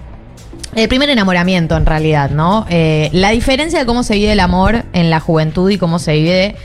[0.75, 2.65] El primer enamoramiento, en realidad, ¿no?
[2.69, 6.13] Eh, la diferencia de cómo se vive el amor en la juventud y cómo se
[6.13, 6.55] vive.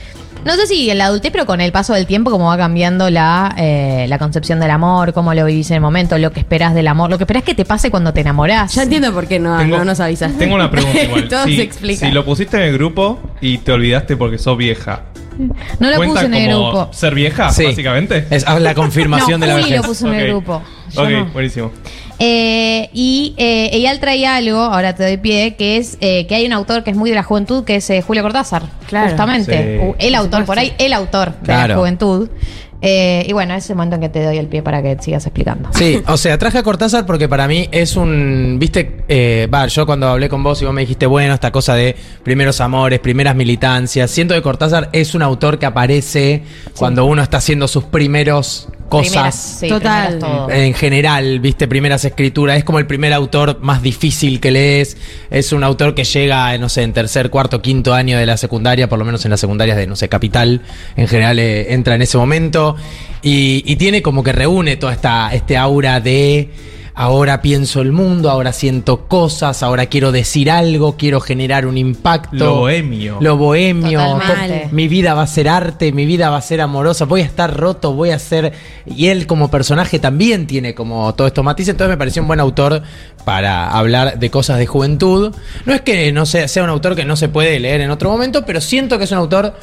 [0.47, 3.11] No sé si en la adultez, pero con el paso del tiempo, cómo va cambiando
[3.11, 6.75] la, eh, la concepción del amor, cómo lo vivís en el momento, lo que esperás
[6.75, 8.73] del amor, lo que esperás que te pase cuando te enamorás.
[8.75, 10.39] Ya entiendo por qué no, Tengo- no nos avisaste.
[10.39, 11.29] Tengo una pregunta igual.
[11.29, 12.07] Todo si, se explica.
[12.07, 15.03] si lo pusiste en el grupo y te olvidaste porque sos vieja.
[15.39, 16.93] No lo ¿cuenta puse en el como grupo.
[16.93, 17.65] ser vieja, Sí.
[17.65, 18.27] básicamente?
[18.31, 19.83] Es ah, la confirmación No, de la Juli vejez.
[19.83, 20.63] lo puso en el grupo.
[20.91, 21.25] Yo Ok, no.
[21.27, 21.73] buenísimo.
[22.19, 26.47] Eh, y eh, Eyal traía algo, ahora te doy pie, que es eh, que hay
[26.47, 28.63] un autor que es muy de la juventud, que es eh, Julio Cortázar.
[28.87, 29.11] Claro.
[29.11, 29.81] Justamente.
[29.81, 29.87] Sí.
[29.87, 32.29] Uh, el autor, por ahí, el autor de la juventud.
[32.81, 34.97] Eh, y bueno, ese es el momento en que te doy el pie para que
[35.01, 35.71] sigas explicando.
[35.73, 38.57] Sí, o sea, traje a Cortázar porque para mí es un.
[38.61, 41.75] Viste, eh, va, yo cuando hablé con vos y vos me dijiste, bueno, esta cosa
[41.75, 44.11] de primeros amores, primeras militancias.
[44.11, 46.43] Siento que Cortázar es un autor que aparece
[46.77, 49.57] cuando uno está haciendo sus primeros Primeras, cosas.
[49.61, 50.19] sí, Total.
[50.19, 50.51] todo.
[50.51, 52.57] En general, viste, primeras escrituras.
[52.59, 54.97] Es como el primer autor más difícil que lees.
[55.31, 58.37] Es un autor que llega, eh, no sé, en tercer, cuarto, quinto año de la
[58.37, 60.63] secundaria, por lo menos en las secundarias de, no sé, Capital.
[60.97, 62.77] En general eh, entra en ese momento.
[63.23, 66.49] Y, y tiene como que reúne toda esta este aura de.
[67.01, 72.35] Ahora pienso el mundo, ahora siento cosas, ahora quiero decir algo, quiero generar un impacto.
[72.35, 73.19] Lo bohemio.
[73.21, 74.01] Lo bohemio.
[74.01, 74.69] Totalmente.
[74.73, 77.57] Mi vida va a ser arte, mi vida va a ser amorosa, voy a estar
[77.57, 78.53] roto, voy a ser...
[78.85, 82.41] Y él como personaje también tiene como todos estos matices, entonces me pareció un buen
[82.41, 82.83] autor
[83.25, 85.33] para hablar de cosas de juventud.
[85.67, 88.11] No es que no sea, sea un autor que no se puede leer en otro
[88.11, 89.55] momento, pero siento que es un autor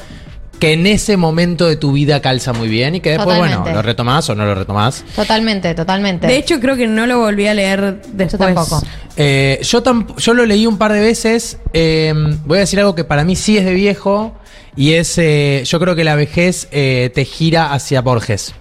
[0.58, 3.82] que en ese momento de tu vida calza muy bien y que después, bueno, lo
[3.82, 5.04] retomás o no lo retomás.
[5.14, 6.26] Totalmente, totalmente.
[6.26, 8.38] De hecho, creo que no lo volví a leer después.
[8.54, 8.82] tampoco.
[9.16, 11.58] Eh, yo, tamp- yo lo leí un par de veces.
[11.72, 14.34] eh, voy a decir algo que para mí sí es de viejo.
[14.78, 18.54] Y es, eh, yo creo que la vejez eh, te gira hacia Borges.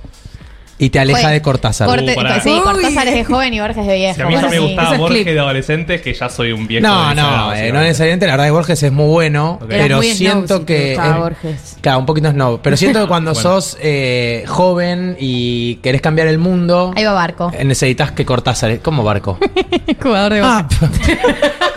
[0.77, 1.87] Y te aleja de Cortázar.
[1.87, 2.41] Corte- Uh, pará.
[2.41, 2.59] sí, Uy.
[2.59, 4.15] Cortázar es de joven y Borges de viejo.
[4.15, 4.61] Si a mí Bueno, me sí.
[4.61, 5.33] gustaba es Borges clip.
[5.33, 6.85] de adolescente, que ya soy un viejo.
[6.85, 7.87] No, de esa edad, no, eh, no básicamente.
[7.87, 8.25] necesariamente.
[8.27, 9.51] La verdad que Borges es muy bueno.
[9.61, 9.65] Ok.
[9.69, 10.87] Pero muy snob siento si te que.
[10.95, 11.77] gustaba eh, Borges.
[11.79, 12.59] Claro, un poquito no.
[12.61, 13.41] Pero siento que cuando Bueno.
[13.61, 16.91] sos eh, joven y querés cambiar el mundo.
[16.95, 17.51] Ahí va Barco.
[17.57, 18.79] eh, Necesitas que Cortázar.
[18.79, 19.37] ¿Cómo barco?
[20.03, 20.67] Jugador de Ah,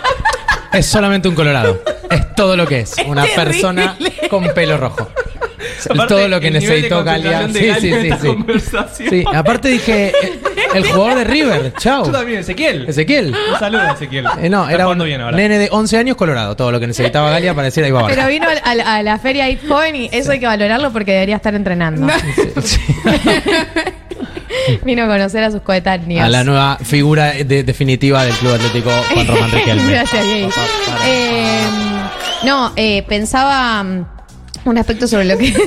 [0.72, 1.82] es solamente un colorado.
[2.10, 2.94] Es todo lo que es.
[3.06, 3.96] Una persona
[4.30, 5.08] con pelo rojo.
[5.90, 7.48] Aparte, todo lo que necesitó Galia.
[7.48, 9.08] Sí, sí, sí, sí.
[9.08, 10.40] Sí, aparte dije, eh,
[10.74, 12.06] el jugador de River, chao.
[12.06, 12.88] Yo también, Ezequiel.
[12.88, 13.34] Ezequiel.
[13.52, 14.26] Un saludo a Ezequiel.
[14.40, 15.36] Eh, no, Está era un bien ahora.
[15.36, 18.26] nene de 11 años colorado, todo lo que necesitaba Galia para decir ahí va Pero
[18.28, 22.06] vino a, la feria ahí joven y eso hay que valorarlo porque debería estar entrenando.
[24.84, 26.24] vino a conocer a sus coetáneos.
[26.24, 29.90] A la nueva figura de- definitiva del Club Atlético Juan Román Riquelme.
[29.92, 30.48] Gracias, Jay.
[31.06, 31.60] Eh,
[32.44, 34.06] no, eh, pensaba mm,
[34.64, 35.52] un aspecto sobre lo que.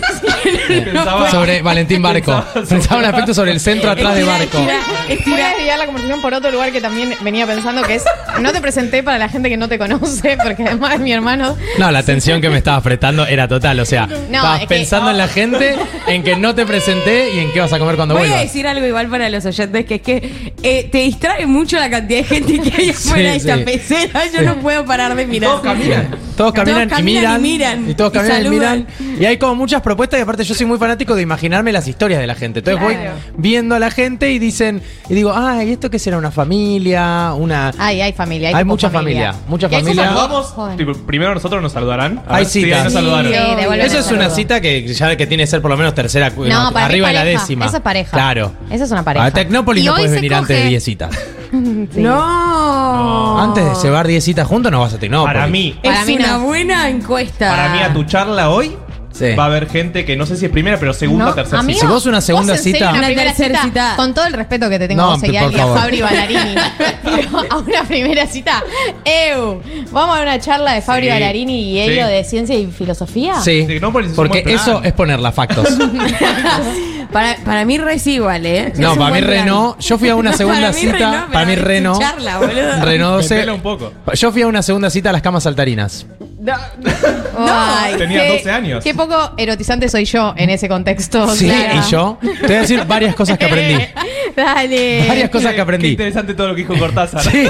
[0.67, 2.43] Pensaba- Sobre Valentín Barco.
[2.67, 4.57] Pensaba un aspecto sobre el centro atrás de Barco.
[4.59, 8.03] Voy a desviar la conversación por otro lugar que también venía pensando que es.
[8.41, 11.57] No te presenté para la gente que no te conoce, porque además mi hermano.
[11.77, 13.79] No, la atención que me estabas prestando era total.
[13.79, 15.75] O sea, estabas es que- pensando en la gente,
[16.07, 18.43] en que no te presenté y en qué vas a comer cuando Voy a vuelvas.
[18.43, 22.19] decir algo igual para los oyentes, que es que eh, te distrae mucho la cantidad
[22.19, 23.63] de gente que hay afuera de esta sí.
[23.63, 24.25] pecera.
[24.33, 24.45] Yo Sí.
[24.45, 25.49] no puedo parar de mirar.
[25.51, 26.15] Todos caminan.
[26.41, 27.89] Todos caminan, Todos y, miran, y miran.
[27.89, 28.87] Y todos caminan y, miran.
[29.19, 32.19] Y hay como muchas propuestas y aparte yo soy muy fanático de imaginarme las historias
[32.19, 32.59] de la gente.
[32.59, 32.95] Entonces voy
[33.37, 36.17] viendo a la gente y dicen, y digo, ay, ¿esto qué será?
[36.17, 37.33] ¿Una familia?
[37.35, 37.71] Una...
[37.77, 38.49] Ay, hay familia.
[38.49, 40.05] Hay, Hay mucha familia, mucha Y hay familia.
[40.05, 40.77] Saludamos.
[40.77, 42.23] Tipo, primero nosotros nos saludarán.
[42.27, 42.63] Hay ver, sí.
[42.63, 46.31] Sí, Eso es una cita que ya que tiene que ser por lo menos tercera,
[46.31, 47.65] cu- No, para arriba de la décima.
[47.67, 48.11] Eso es pareja.
[48.11, 48.51] Claro.
[48.71, 49.25] Esa es una pareja.
[49.25, 51.09] A Tecnópolis Y no puedes venir antes de coge- 10 citas.
[51.51, 53.39] No.
[53.41, 55.33] Antes de llevar 10 citas juntos no vas a Tecnópolis.
[55.33, 57.49] Para mí, Es Para mí una buena encuesta.
[57.49, 58.75] para mí a tu charla hoy
[59.13, 59.35] Sí.
[59.35, 61.77] va a haber gente que no sé si es primera, pero segunda, No, tercera amigo,
[61.79, 61.85] cita.
[61.85, 63.93] Si vos una segunda cita- una primera tercera cita, cita.
[63.97, 65.49] con todo el respeto que te tengo No, a y a.
[65.49, 66.55] Fabri Ballarini,
[67.03, 68.63] pero a una primera cita,
[69.03, 69.61] ¡eu!
[69.91, 71.09] Vamos a una charla de Fabri Sí.
[71.11, 71.91] Ballarini y Sí.
[71.91, 73.41] ello de ciencia y filosofía.
[73.41, 75.67] Sí, no, porque eso es ponerla factos.
[77.11, 78.71] Para, para mí re es igual, ¿eh?
[78.77, 79.77] No, para mí re no.
[79.79, 81.27] Yo fui a una segunda Para mí re cita.
[81.33, 81.91] para mí re no.
[81.91, 82.85] escucharla, boludo.
[82.85, 83.33] Re no 12.
[83.35, 83.91] Vendela un poco.
[84.13, 86.05] Yo fui a una segunda cita a las camas saltarinas.
[87.37, 88.83] Ay, Tenía qué- 12 años.
[88.83, 91.27] Qué poco erotizante soy yo en ese contexto.
[91.35, 93.83] Sí, y yo te voy a decir varias cosas que aprendí.
[94.35, 95.05] Dale.
[95.07, 95.87] Varias cosas que Qué aprendí.
[95.89, 97.21] interesante todo lo que dijo Cortázar.
[97.21, 97.49] Sí,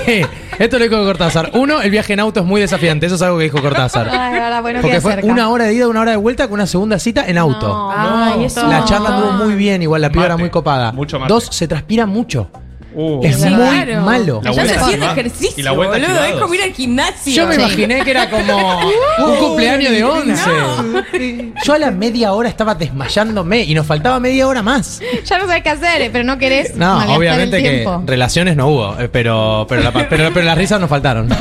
[0.57, 1.51] esto lo dijo Cortázar.
[1.53, 3.05] Uno, el viaje en auto es muy desafiante.
[3.05, 4.09] Eso es algo que dijo Cortázar.
[4.09, 5.27] Ay, verdad, bueno, Porque queda fue cerca.
[5.27, 7.91] una hora de ida, una hora de vuelta con una segunda cita en auto.
[7.95, 8.67] Ay, eso.
[8.67, 10.43] La charla anduvo muy bien, igual la piba era Mate.
[10.43, 10.91] muy copada.
[10.91, 11.31] Mucho mate.
[11.31, 12.49] Dos, se transpira mucho.
[12.93, 13.21] Uh.
[13.23, 14.01] Es muy Claro.
[14.01, 14.41] malo.
[14.43, 16.23] La Ya haciendo ejercicio, Y la vuelta boludo.
[16.25, 17.33] Es como ir al gimnasio.
[17.33, 17.61] Yo me Sí.
[17.61, 18.79] imaginé que era como
[19.25, 21.53] un cumpleaños de 11.
[21.65, 24.99] Yo a la media hora estaba desmayándome y nos faltaba media hora más.
[25.25, 28.99] Ya no sabes qué hacer, pero no querés No, obviamente el que relaciones no hubo,
[28.99, 31.29] eh, pero, pero, la- pero, pero las risas nos faltaron.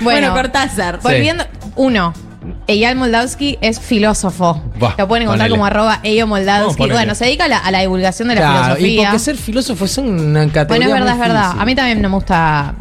[0.00, 1.00] Bueno, Cortázar.
[1.02, 1.44] Volviendo,
[1.76, 2.14] uno.
[2.66, 4.62] Eyal Moldavsky es filósofo.
[4.78, 5.50] Buah, Lo pueden encontrar ponele.
[5.58, 6.90] como arroba Eyo Moldavsky.
[6.90, 9.02] Bueno, se dedica a la, a la divulgación de la Claro, y filosofía.
[9.10, 11.52] porque ser filósofo es una categoría Bueno, es verdad, muy es verdad.
[11.60, 12.74] A mí también no me gusta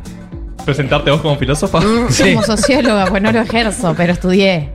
[0.65, 1.79] Presentarte vos como filósofa.
[2.09, 2.33] Sí.
[2.33, 4.69] como socióloga, pues no lo ejerzo, pero estudié.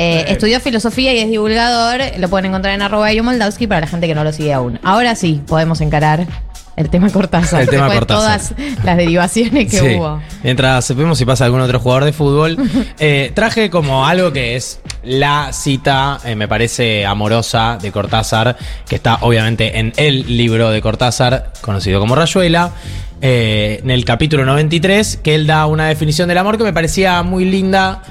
[0.00, 2.00] Eh, estudió filosofía y es divulgador.
[2.18, 4.78] Lo pueden encontrar en arroba Eyo Moldavsky para la gente que no lo sigue aún.
[4.84, 6.26] Ahora sí, podemos encarar
[6.78, 7.62] el tema Cortázar.
[7.62, 8.40] El tema Cortázar.
[8.40, 8.54] todas
[8.84, 9.96] las derivaciones que Sí.
[9.96, 10.20] hubo.
[10.42, 12.56] Mientras vemos si pasa algún otro jugador de fútbol,
[12.98, 18.56] eh, traje como algo que es la cita, eh, me parece amorosa de Cortázar,
[18.88, 22.70] que está obviamente en el libro de Cortázar, conocido como Rayuela,
[23.20, 27.22] eh, en el capítulo 93, que él da una definición del amor que me parecía
[27.24, 28.02] muy linda.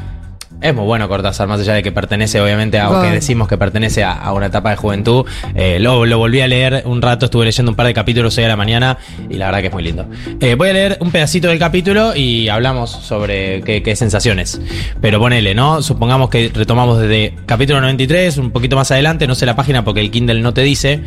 [0.59, 3.13] Es muy bueno Cortázar, más allá de que pertenece obviamente a, o que Bueno.
[3.13, 5.23] decimos que pertenece a, a una etapa de juventud.
[5.53, 8.45] Eh, lo, lo volví a leer un rato, estuve leyendo un par de capítulos hoy
[8.45, 8.97] a la mañana
[9.29, 10.07] y la verdad que es muy lindo.
[10.39, 14.59] Eh, voy a leer un pedacito del capítulo y hablamos sobre qué, qué sensaciones.
[14.99, 15.83] Pero ponele, ¿no?
[15.83, 20.01] Supongamos que retomamos desde capítulo 93, un poquito más adelante, no sé la página porque
[20.01, 21.01] el Kindle no te dice,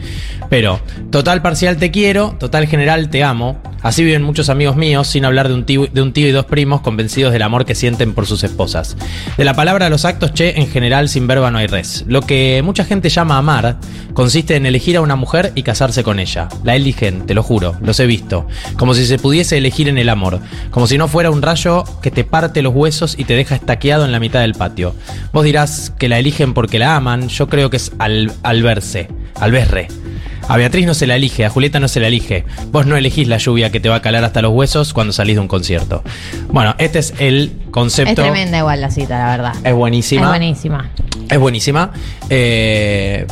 [0.48, 0.80] pero
[1.10, 3.60] total parcial te quiero, total general te amo.
[3.82, 6.44] Así viven muchos amigos míos, sin hablar de un tío, de un tío y dos
[6.44, 8.94] primos convencidos del amor que sienten por sus esposas.
[9.40, 12.04] De la palabra a los actos, che, en general sin verba no hay res.
[12.06, 13.78] Lo que mucha gente llama amar
[14.12, 16.50] consiste en elegir a una mujer y casarse con ella.
[16.62, 18.46] La eligen, te lo juro, los he visto.
[18.76, 20.40] Como si se pudiese elegir en el amor.
[20.70, 24.04] Como si no fuera un rayo que te parte los huesos y te deja estaqueado
[24.04, 24.94] en la mitad del patio.
[25.32, 29.08] Vos dirás que la eligen porque la aman, yo creo que es al, al verse,
[29.36, 29.88] al verre.
[30.50, 32.44] A Beatriz no se la elige, a Julieta no se la elige.
[32.72, 35.36] Vos no elegís la lluvia que te va a calar hasta los huesos cuando salís
[35.36, 36.02] de un concierto.
[36.48, 38.10] Bueno, este es el concepto.
[38.10, 39.54] Es tremenda igual la cita, la verdad.
[39.62, 40.22] Es buenísima.
[40.22, 40.90] Es buenísima.
[41.28, 41.92] Es buenísima.
[42.30, 43.28] Eh,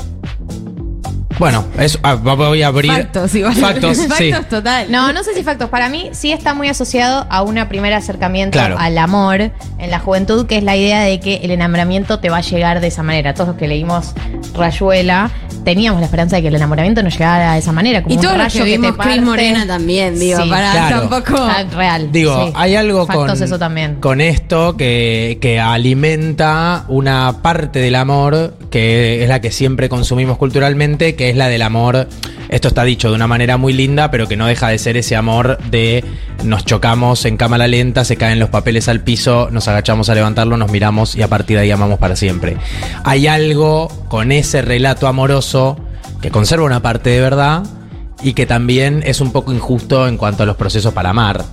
[1.39, 2.91] bueno, es, ah, voy a abrir.
[2.93, 3.55] Factos, igual.
[3.55, 4.31] Factos, sí.
[4.33, 4.91] Factos total.
[4.91, 5.69] No, no sé si factos.
[5.71, 8.77] Para mí sí está muy asociado a un primer acercamiento Claro.
[8.79, 9.41] al amor
[9.79, 12.81] en la juventud, que es la idea de que el enamoramiento te va a llegar
[12.81, 13.35] de esa manera.
[13.35, 14.13] Todos los que leímos
[14.55, 15.31] Rayuela
[15.65, 18.03] teníamos la esperanza de que el enamoramiento nos llegara de esa manera.
[18.03, 19.23] Como Y un todos los rayo que te vimos Cris.
[19.23, 20.49] Morena también, digo, Sí.
[20.49, 21.09] para Claro.
[21.09, 21.37] tampoco.
[21.43, 22.11] Ah, real.
[22.11, 22.53] Digo, sí.
[22.57, 23.97] hay algo Factos con, eso también.
[23.97, 30.39] con esto que, que alimenta una parte del amor que es la que siempre consumimos
[30.39, 32.09] culturalmente, que es la del amor.
[32.49, 35.17] Esto está dicho de una manera muy linda, pero que no deja de ser ese
[35.17, 36.05] amor de
[36.45, 40.57] nos chocamos en cámara lenta, se caen los papeles al piso, nos agachamos a levantarlo,
[40.57, 42.57] nos miramos y a partir de ahí amamos para siempre.
[43.05, 45.79] Hay algo con ese relato amoroso
[46.23, 47.65] que conserva una parte de verdad
[48.23, 51.45] y que también es un poco injusto en cuanto a los procesos para amar.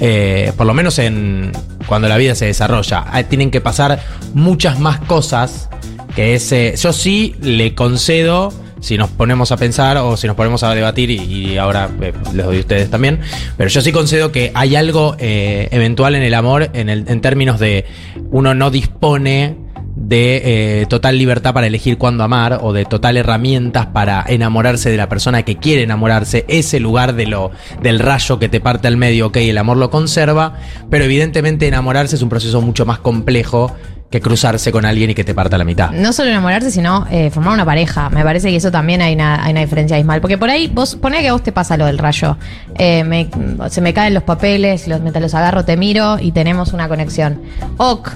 [0.00, 1.52] Eh, por lo menos en
[1.86, 3.04] cuando la vida se desarrolla.
[3.10, 4.00] Ah, Tienen que pasar
[4.34, 5.68] muchas más cosas
[6.14, 6.74] que ese.
[6.76, 8.52] Yo sí le concedo.
[8.80, 12.46] Si nos ponemos a pensar o si nos ponemos a debatir, y, ahora eh, les
[12.46, 13.20] doy a ustedes también,
[13.56, 17.20] pero yo sí concedo que hay algo eh, eventual en el amor en, el, en
[17.20, 17.84] términos de
[18.30, 19.56] uno no dispone
[19.98, 24.96] de eh, total libertad para elegir cuándo amar o de total herramientas para enamorarse de
[24.96, 27.50] la persona que quiere enamorarse, ese lugar de lo,
[27.82, 30.54] del rayo que te parte al medio, ok, el amor lo conserva,
[30.88, 33.74] pero evidentemente enamorarse es un proceso mucho más complejo
[34.10, 35.90] que cruzarse con alguien y que te parta la mitad.
[35.90, 38.08] No solo enamorarse, sino eh, formar una pareja.
[38.08, 40.20] Me parece que eso también hay una, diferencia abismal.
[40.20, 42.38] Porque por ahí, vos poné que a vos te pasa lo del rayo.
[42.76, 43.28] Eh,
[43.68, 47.42] se me caen los papeles, los, los agarro, te miro y tenemos una conexión.
[47.76, 48.10] Ok,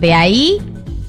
[0.00, 0.58] de ahí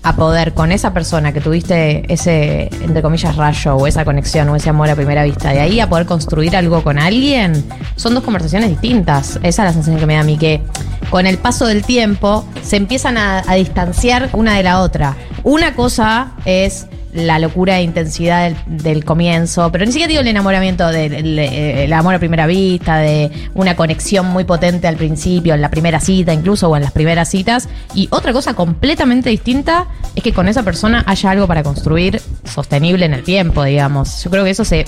[0.07, 4.55] a poder con esa persona que tuviste ese, entre comillas, rayo o esa conexión o
[4.55, 7.65] ese amor a primera vista, de ahí a poder construir algo con alguien,
[7.97, 9.37] son dos conversaciones distintas.
[9.43, 10.61] Esa es la sensación que me da a mí, que
[11.09, 15.17] con el paso del tiempo se empiezan a, a distanciar una de la otra.
[15.43, 20.87] una cosa es la locura e intensidad del, comienzo, pero ni siquiera digo el enamoramiento,
[20.87, 25.61] del el- el amor a primera vista, de una conexión muy potente al principio, en
[25.61, 27.69] la primera cita incluso, o en las primeras citas.
[27.95, 33.05] Y otra cosa completamente distinta es que con esa persona haya algo para construir sostenible
[33.05, 34.23] en el tiempo, digamos.
[34.23, 34.85] Yo creo que eso se,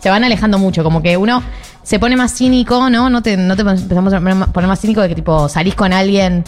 [0.00, 1.42] se van alejando mucho, como que uno
[1.82, 3.08] se pone más cínico, ¿no?
[3.10, 6.44] No te, no te empezamos a poner más- cínico de que tipo salís con alguien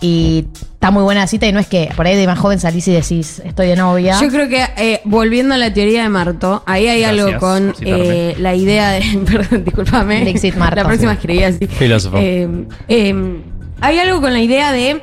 [0.00, 2.58] y está muy buena la cita y no es que por ahí de más joven
[2.58, 4.18] salís y decís estoy de novia.
[4.20, 7.74] Yo creo que, eh, volviendo a la teoría de Marto, ahí hay Gracias algo con
[7.74, 8.04] citarme.
[8.30, 9.02] eh, la idea de.
[9.26, 10.24] Perdón, discúlpame.
[10.24, 10.76] Dixit Marto.
[10.76, 11.66] La próxima escribí así.
[11.68, 12.16] Filósofo.
[12.20, 13.40] Eh, eh,
[13.80, 15.00] hay algo con la idea de.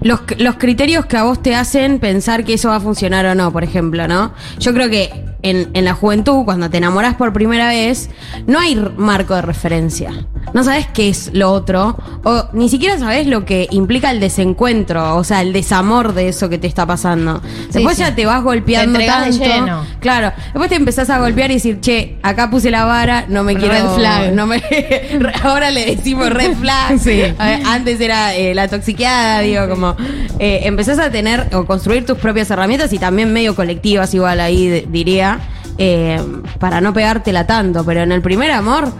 [0.00, 3.34] Los, los criterios que a vos te hacen pensar que eso va a funcionar o
[3.34, 4.32] no, por ejemplo, ¿no?
[4.60, 5.10] Yo creo que
[5.42, 8.10] en, en la juventud, cuando te enamorás por primera vez,
[8.46, 10.10] no hay marco de referencia.
[10.54, 15.16] No sabes qué es lo otro, o ni siquiera sabes lo que implica el desencuentro,
[15.16, 17.42] o sea, el desamor de eso que te está pasando.
[17.70, 18.02] Después sí.
[18.02, 19.38] ya te vas golpeando Te de tanto.
[19.44, 19.84] lleno.
[20.00, 20.32] Claro.
[20.46, 23.74] Después te empezás a golpear y decir, che, acá puse la vara, no me quiero.
[23.74, 24.32] Red flag.
[24.38, 24.62] No me,
[25.42, 26.98] ahora le decimos red flag.
[26.98, 27.22] Sí.
[27.38, 29.96] Antes era eh, la toxiqueada, digo, como.
[30.38, 34.86] eh, empezás a tener o construir tus propias herramientas y también medio colectivas, igual ahí
[34.88, 35.37] diría,
[35.78, 36.20] eh,
[36.58, 37.84] para no pegártela tanto.
[37.84, 38.92] Pero en el primer amor,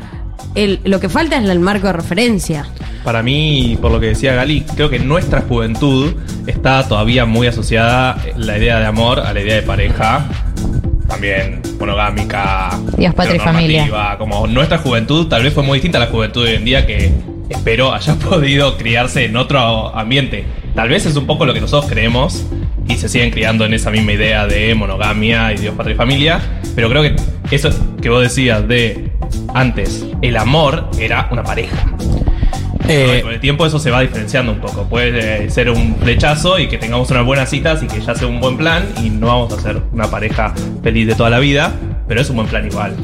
[0.54, 2.66] el- lo que falta es el marco de referencia.
[3.04, 6.14] Para mí, por lo que decía Gali, creo que nuestra juventud
[6.46, 10.26] está todavía muy asociada la idea de amor a la idea de pareja.
[11.08, 12.70] También monogámica.
[12.96, 14.16] Dios, patria y familia.
[14.18, 16.86] Como nuestra juventud tal vez fue muy distinta a la juventud de hoy en día
[16.86, 17.12] que
[17.48, 20.44] espero haya podido criarse en otro ambiente.
[20.74, 22.44] Tal vez es un poco lo que nosotros creemos
[22.88, 26.40] y se siguen criando en esa misma idea de monogamia y Dios, patria y familia.
[26.74, 27.16] Pero creo que
[27.50, 27.70] eso
[28.00, 29.10] que vos decías de
[29.54, 31.76] antes, el amor era una pareja.
[32.90, 34.84] Eh, con el tiempo eso se va diferenciando un poco.
[34.84, 38.26] Puede eh, ser un flechazo y que tengamos unas buenas citas y que ya sea
[38.26, 41.74] un buen plan y no vamos a ser una pareja feliz de toda la vida,
[42.06, 42.96] pero es un buen plan igual.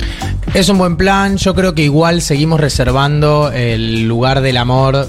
[0.54, 1.36] Es un buen plan.
[1.36, 5.06] Yo creo que igual seguimos reservando el lugar del amor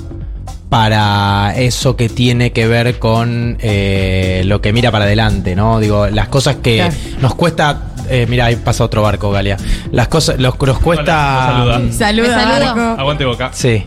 [0.70, 5.80] para eso que tiene que ver con eh, lo que mira para adelante, ¿no?
[5.80, 6.94] Digo, las cosas que Claro.
[7.22, 7.82] nos cuesta.
[8.10, 9.58] eh, mira, ahí pasa otro barco, Galia.
[9.92, 11.64] Las cosas, los que nos cuesta.
[11.64, 12.40] Hola, saluda.
[12.40, 12.96] Saluda.
[13.00, 13.50] Aguante boca.
[13.54, 13.84] Sí.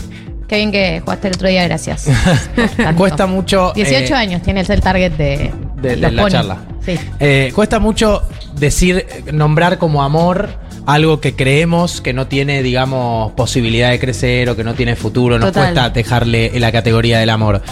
[0.48, 2.08] Qué bien que jugaste el otro día, gracias.
[2.96, 3.72] Cuesta mucho.
[3.74, 5.52] 18 eh, años tiene el ser target de,
[5.82, 6.56] de, la charla.
[6.86, 6.98] Sí.
[7.20, 8.22] Eh, cuesta mucho
[8.54, 10.48] decir, nombrar como amor
[10.86, 15.38] algo que creemos que no tiene, digamos, posibilidad de crecer o que no tiene futuro.
[15.38, 15.72] Nos Total.
[15.72, 17.62] cuesta dejarle en la categoría del amor.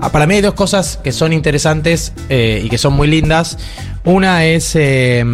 [0.00, 3.58] Ah, Para mí hay dos cosas que son interesantes eh, y que son muy lindas.
[4.04, 5.24] Una es eh,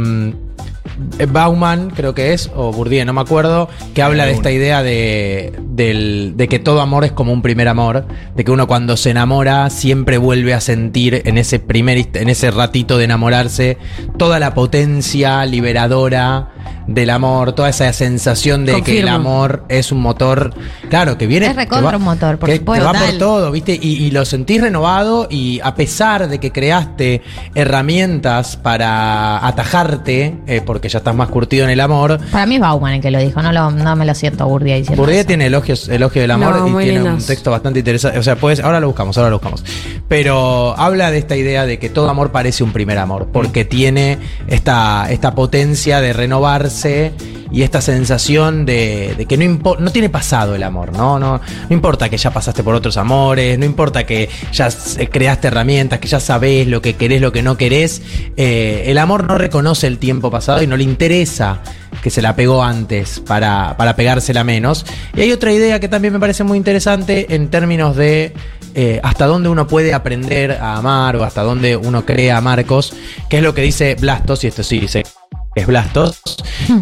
[1.29, 5.53] Bauman, creo que es, o Bourdieu, no me acuerdo, que habla de esta idea de,
[5.71, 9.11] del- de que todo amor es como un primer amor, de que uno cuando se
[9.11, 13.79] enamora siempre vuelve a sentir en ese primer, en ese ratito de enamorarse
[14.19, 16.51] toda la potencia liberadora
[16.87, 20.55] del amor, toda esa sensación de que el amor es un motor,
[20.89, 22.91] claro, que viene Es recontra va- un motor, por que supuesto.
[22.93, 23.75] te va por todo, ¿viste?
[23.75, 27.23] Y, y lo sentís renovado y a pesar de que creaste
[27.55, 32.61] herramientas para atajarte, eh, porque ya estás más curtido en el amor, Para mí es
[32.61, 35.21] Bauman el que lo dijo, no, lo, no me lo siento a Bourdieu diciendo Bourdieu
[35.21, 35.27] eso.
[35.27, 38.19] tiene elogios, elogio del amor No, y tiene un texto bastante interesante.
[38.19, 39.65] O sea, puedes, ahora lo buscamos, ahora lo buscamos.
[40.09, 44.19] Pero habla de esta idea de que todo amor parece un primer amor, porque tiene
[44.47, 47.13] esta, esta potencia de renovarse
[47.51, 51.19] y esta sensación de, que no, no tiene pasado el amor, ¿no?
[51.19, 51.39] ¿no?
[51.39, 55.99] No importa que ya pasaste por otros amores, no importa que ya s- creaste herramientas,
[56.01, 58.03] que ya sabés lo que querés, lo que no querés.
[58.37, 61.61] eh, el amor no reconoce el tiempo pasado y no le interesa
[62.03, 64.85] que se la pegó antes para, para pegársela menos.
[65.17, 68.33] Y hay otra idea que también me parece muy interesante en términos de
[68.75, 72.93] eh, hasta dónde uno puede aprender a amar o hasta dónde uno crea a Marcos,
[73.31, 75.05] que es lo que dice Blastos, y esto sí dice
[75.57, 76.21] es Blastos,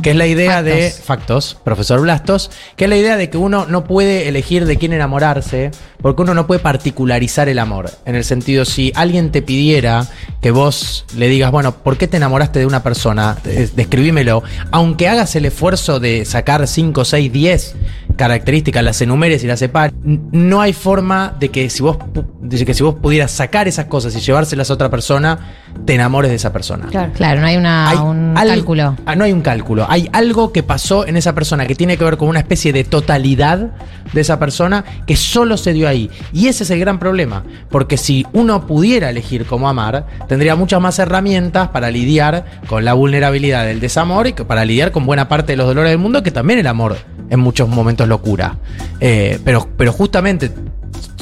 [0.02, 3.66] que es la idea de factos, profesor Blastos, que es la idea de que uno
[3.66, 5.70] no puede elegir de quién enamorarse,
[6.04, 7.90] porque uno no puede particularizar el amor.
[8.04, 10.06] En el sentido, si alguien te pidiera
[10.42, 13.38] que vos le digas, bueno, ¿por qué te enamoraste de una persona?
[13.46, 14.42] Eh, Describímelo.
[14.70, 17.76] Aunque hagas el esfuerzo de sacar 5, 6, 10
[18.18, 21.96] características, las enumeres y las separes, no hay forma de que si vos
[22.42, 25.38] de que si vos pudieras sacar esas cosas y llevárselas a otra persona,
[25.86, 26.86] te enamores de esa persona.
[26.90, 28.96] Claro, claro, no hay, una, Hay un algo- cálculo.
[29.06, 29.86] Ah, no hay un cálculo.
[29.88, 32.84] Hay algo que pasó en esa persona que tiene que ver con una especie de
[32.84, 33.70] totalidad
[34.12, 35.93] de esa persona que solo se dio ahí.
[35.94, 37.44] Y ese es el gran problema.
[37.70, 42.94] Porque si uno pudiera elegir cómo amar, tendría muchas más herramientas para lidiar con la
[42.94, 46.30] vulnerabilidad del desamor y para lidiar con buena parte de los dolores del mundo, que
[46.30, 46.96] también el amor
[47.30, 48.58] en muchos momentos lo cura.
[49.00, 50.52] Eh, pero, pero justamente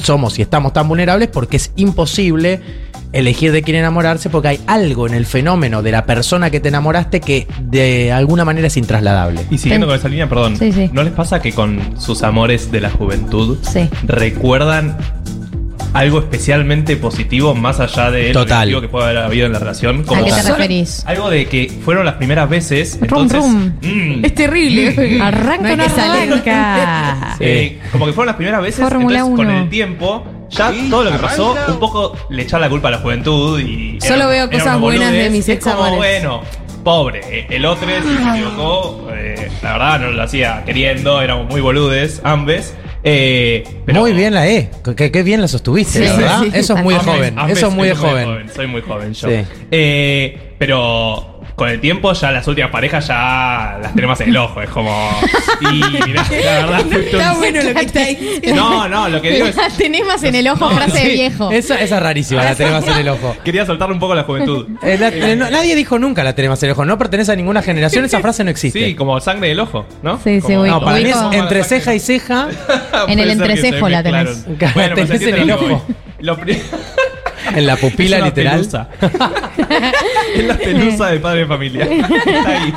[0.01, 2.61] somos y estamos tan vulnerables porque es imposible
[3.13, 6.69] elegir de quién enamorarse porque hay algo en el fenómeno de la persona que te
[6.69, 9.45] enamoraste que de alguna manera es intrasladable.
[9.51, 10.89] Y siguiendo con esa línea, perdón, Sí, sí.
[10.91, 13.87] ¿no les pasa que con sus amores de la juventud Sí.
[14.05, 14.97] recuerdan
[15.93, 18.81] algo especialmente positivo más allá de lo Total.
[18.81, 20.03] que puede haber habido en la relación?
[20.09, 21.03] ¿A qué te referís?
[21.05, 23.39] Algo de que fueron las primeras veces, Rum, entonces...
[23.39, 23.71] rum.
[24.19, 25.19] mm, Es terrible.
[25.21, 27.35] Arranca No arranca.
[27.39, 30.23] eh, como que fueron las primeras veces, Fórmula entonces con el tiempo
[30.53, 33.99] ya todo lo que pasó, un poco le echan la culpa a la juventud y...
[34.01, 35.97] Solo era- veo era cosas buenas de mis Es como, examores.
[35.97, 36.41] bueno,
[36.83, 37.97] pobre, eh, el otro se
[38.29, 42.75] equivocó, eh, la verdad no lo hacía queriendo, éramos muy boludes, ambes.
[43.05, 44.69] Eh, pero Muy bien la E.
[44.95, 46.39] Qué, qué bien la sostuviste, Sí, la sí, verdad.
[46.43, 46.51] sí.
[46.53, 47.37] Eso es muy de joven.
[47.37, 48.49] ambes, Eso es muy de joven.
[48.55, 49.27] Soy muy joven yo.
[49.27, 49.35] Sí.
[49.71, 54.61] Eh, pero con el tiempo ya las últimas parejas ya las tenemos en el ojo.
[54.61, 55.09] Es como...
[55.61, 56.93] Y mirá, la verdad...
[56.93, 58.55] Está bueno lo que está diciendo.
[58.55, 59.55] No, no, lo que digo es...
[59.55, 61.11] La tenés más en el ojo, No, frase de sí.
[61.11, 61.51] viejo.
[61.51, 63.35] Esa, esa es rarísima, la tenemos en el ojo.
[63.43, 64.67] Quería soltarle un poco la juventud.
[64.81, 66.85] Eh, la- eh, no- nadie dijo nunca la tenemos en el ojo.
[66.85, 68.03] No pertenece a ninguna generación.
[68.05, 68.83] Esa frase no existe.
[68.83, 70.17] Sí, como sangre del ojo, ¿no?
[70.23, 72.47] Sí, sí, Como- No, para mí es entre ceja y ceja.
[73.07, 74.45] En el entrecejo la tenés.
[74.73, 75.85] Bueno, se Tenés en entiende el ojo.
[76.19, 76.61] Lo pri-
[77.55, 78.55] En la pupila Es literal.
[78.59, 78.89] pelusa.
[80.35, 81.83] es la pelusa de padre de familia.
[81.85, 82.73] Está ahí.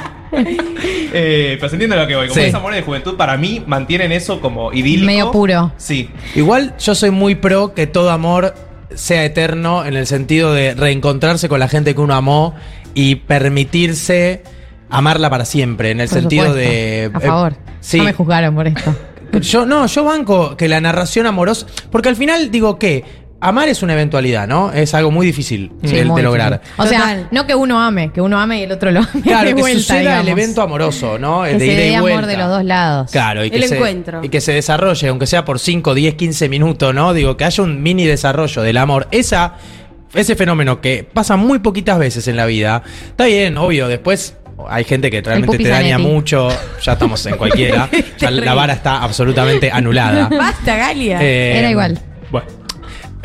[1.12, 2.28] Eh, pero se entiende a lo que voy.
[2.28, 2.46] Como Sí.
[2.46, 5.06] esos amores de juventud, para mí mantienen eso como idílico.
[5.06, 5.72] Medio puro.
[5.76, 6.10] Sí.
[6.34, 8.54] Igual yo soy muy pro que todo amor
[8.94, 12.54] sea eterno en el sentido de reencontrarse con la gente que uno amó
[12.94, 14.42] y permitirse
[14.90, 15.90] amarla para siempre.
[15.90, 16.70] En el Por sentido supuesto.
[16.70, 17.10] de.
[17.14, 17.56] A eh, favor.
[17.80, 17.98] sí.
[17.98, 18.94] No me juzgaron por esto.
[19.40, 21.66] Yo no, yo banco que la narración amorosa.
[21.90, 23.04] Porque al final digo que
[23.40, 24.72] amar es una eventualidad, ¿no?
[24.72, 26.60] Es algo muy difícil Sí, de, muy de lograr.
[26.60, 26.74] difícil.
[26.84, 29.48] O sea, no que uno ame, que uno ame y el otro lo ame Claro,
[29.48, 30.22] de que vuelta, suceda digamos.
[30.26, 31.42] el evento amoroso, ¿no?
[31.44, 33.10] Que de se ida y dé amor de los dos lados.
[33.10, 34.24] Claro, y que, El se, encuentro.
[34.24, 37.12] y que se desarrolle, aunque sea por 5, 10, 15 minutos, ¿no?
[37.14, 39.06] Digo, que haya un mini desarrollo del amor.
[39.10, 39.54] Esa,
[40.14, 44.34] ese fenómeno que pasa muy poquitas veces en la vida, está bien, obvio, después
[44.68, 46.48] hay gente que realmente te daña mucho,
[46.82, 50.28] ya estamos en cualquiera, ya la vara está absolutamente anulada.
[50.30, 51.18] Basta, Galia.
[51.22, 51.98] Eh, Era igual.
[52.30, 52.46] Bueno.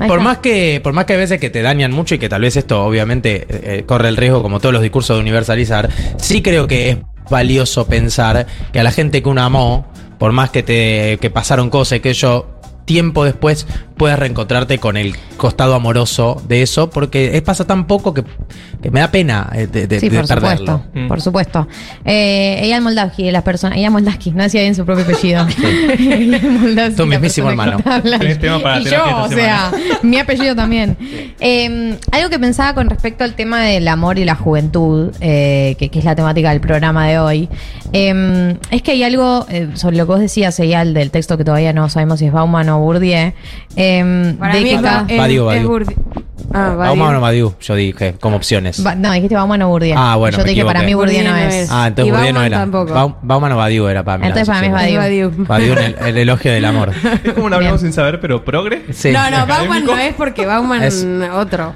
[0.07, 2.41] Por más que por más que hay veces que te dañan mucho y que tal
[2.41, 6.67] vez esto obviamente eh, corre el riesgo como todos los discursos de universalizar, sí creo
[6.67, 6.97] que es
[7.29, 11.69] valioso pensar que a la gente que uno amó, por más que te que pasaron
[11.69, 13.67] cosas y que yo tiempo después
[14.01, 18.23] puedas reencontrarte con el costado amoroso de eso, porque es, pasa tan poco que,
[18.81, 20.77] que me da pena eh, de, de- Sí, de por perderlo.
[20.77, 21.67] supuesto, por supuesto.
[22.03, 23.77] Eh, Eyal Moldavsky, las personas.
[23.77, 25.45] Eyal Moldavsky, no decía bien su propio apellido.
[25.99, 27.77] Eyal Moldavsky, Tu mismísimo hermano.
[28.39, 29.71] tema para y yo, o sea,
[30.01, 30.97] mi apellido también.
[31.39, 35.89] Eh, algo que pensaba con respecto al tema del amor y la juventud, eh, que,
[35.89, 37.49] que es la temática del programa de hoy,
[37.93, 41.43] eh, es que hay algo eh, sobre lo que vos decías, Eyal, del texto que
[41.43, 43.31] todavía no sabemos si es Bauman o Bourdieu.
[43.75, 43.90] eh,
[44.39, 45.87] Para de mí que es, Badiou, es
[46.53, 47.17] Ah, Bauman Badiou.
[47.17, 48.83] o Badiou, yo dije, como opciones.
[48.83, 49.95] Ba- no, dijiste Bauman o Bourdieu.
[49.97, 51.13] Ah, bueno, Yo me te dije, para mí equivoqué.
[51.13, 51.69] Bourdieu no es.
[51.71, 52.57] Ah, entonces Y no Bauman era.
[52.59, 52.93] tampoco.
[52.93, 54.27] Bau- Bauman o Badiou era para mí.
[54.27, 54.97] Entonces para mí es.
[54.97, 55.31] Badiou.
[55.37, 56.91] Badiou en el, el elogio del amor.
[57.23, 58.83] Es como un hablamos sin saber, pero progre.
[58.91, 59.11] Sí.
[59.11, 61.73] No, no, Bauman no es porque Bauman Es- otro.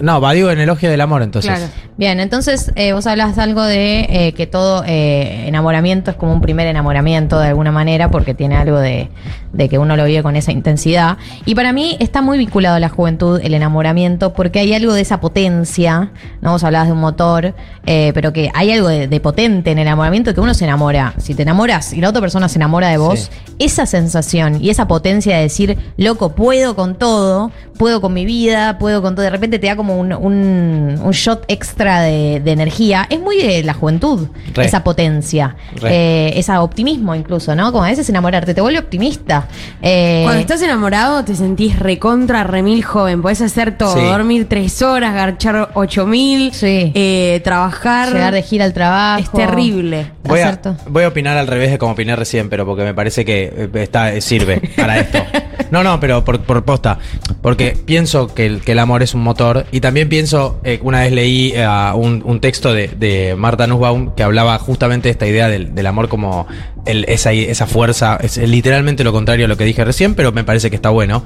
[0.00, 1.50] No, Badiou en elogio del amor, entonces.
[1.50, 1.70] Claro.
[1.98, 6.40] Bien, entonces eh, vos hablas algo de eh, que todo eh, enamoramiento es como un
[6.40, 9.10] primer enamoramiento de alguna manera porque tiene algo de,
[9.52, 11.18] de que uno lo vive con esa intensidad.
[11.44, 15.00] Y para mí está muy vinculado a la juventud el enamoramiento porque hay algo de
[15.00, 16.52] esa potencia, ¿no?
[16.52, 20.32] Vos hablabas de un motor, pero que hay algo de, de potente en el enamoramiento
[20.34, 21.14] que uno se enamora.
[21.18, 24.86] Si te enamoras y la otra persona se enamora de vos, esa sensación y esa
[24.86, 29.30] potencia de decir, loco, puedo con todo, puedo con mi vida, puedo con todo, de
[29.30, 33.06] repente te da como un, un- un shot extra de, de energía.
[33.10, 34.64] Es muy de la juventud, Re.
[34.66, 37.72] esa potencia, eh, ese optimismo incluso, ¿no?
[37.72, 39.46] Como a veces enamorarte, te vuelve optimista.
[39.82, 43.22] Eh, Cuando estás enamorado te sentís recontra, remil joven.
[43.22, 43.94] Podés hacer todo.
[43.94, 44.00] Sí.
[44.04, 48.12] Dormir tres horas, garchar ocho mil, eh, trabajar.
[48.12, 49.20] Llegar de gira al trabajo.
[49.22, 50.12] Es terrible.
[50.24, 53.24] Voy a, voy a opinar al revés de como opiné recién, pero porque me parece
[53.24, 55.18] que eh, está, eh, sirve para esto.
[55.70, 56.98] No, no, pero por, por posta.
[57.42, 59.66] Porque pienso que el, que el amor es un motor.
[59.70, 64.14] Y también pienso, eh, una vez leí eh, un, un texto de, de Marta Nussbaum
[64.14, 66.46] que hablaba justamente de esta idea del, del amor como
[66.84, 68.18] esa, esa fuerza.
[68.22, 71.24] Es literalmente lo contrario a lo que dije recién, pero me parece que está bueno.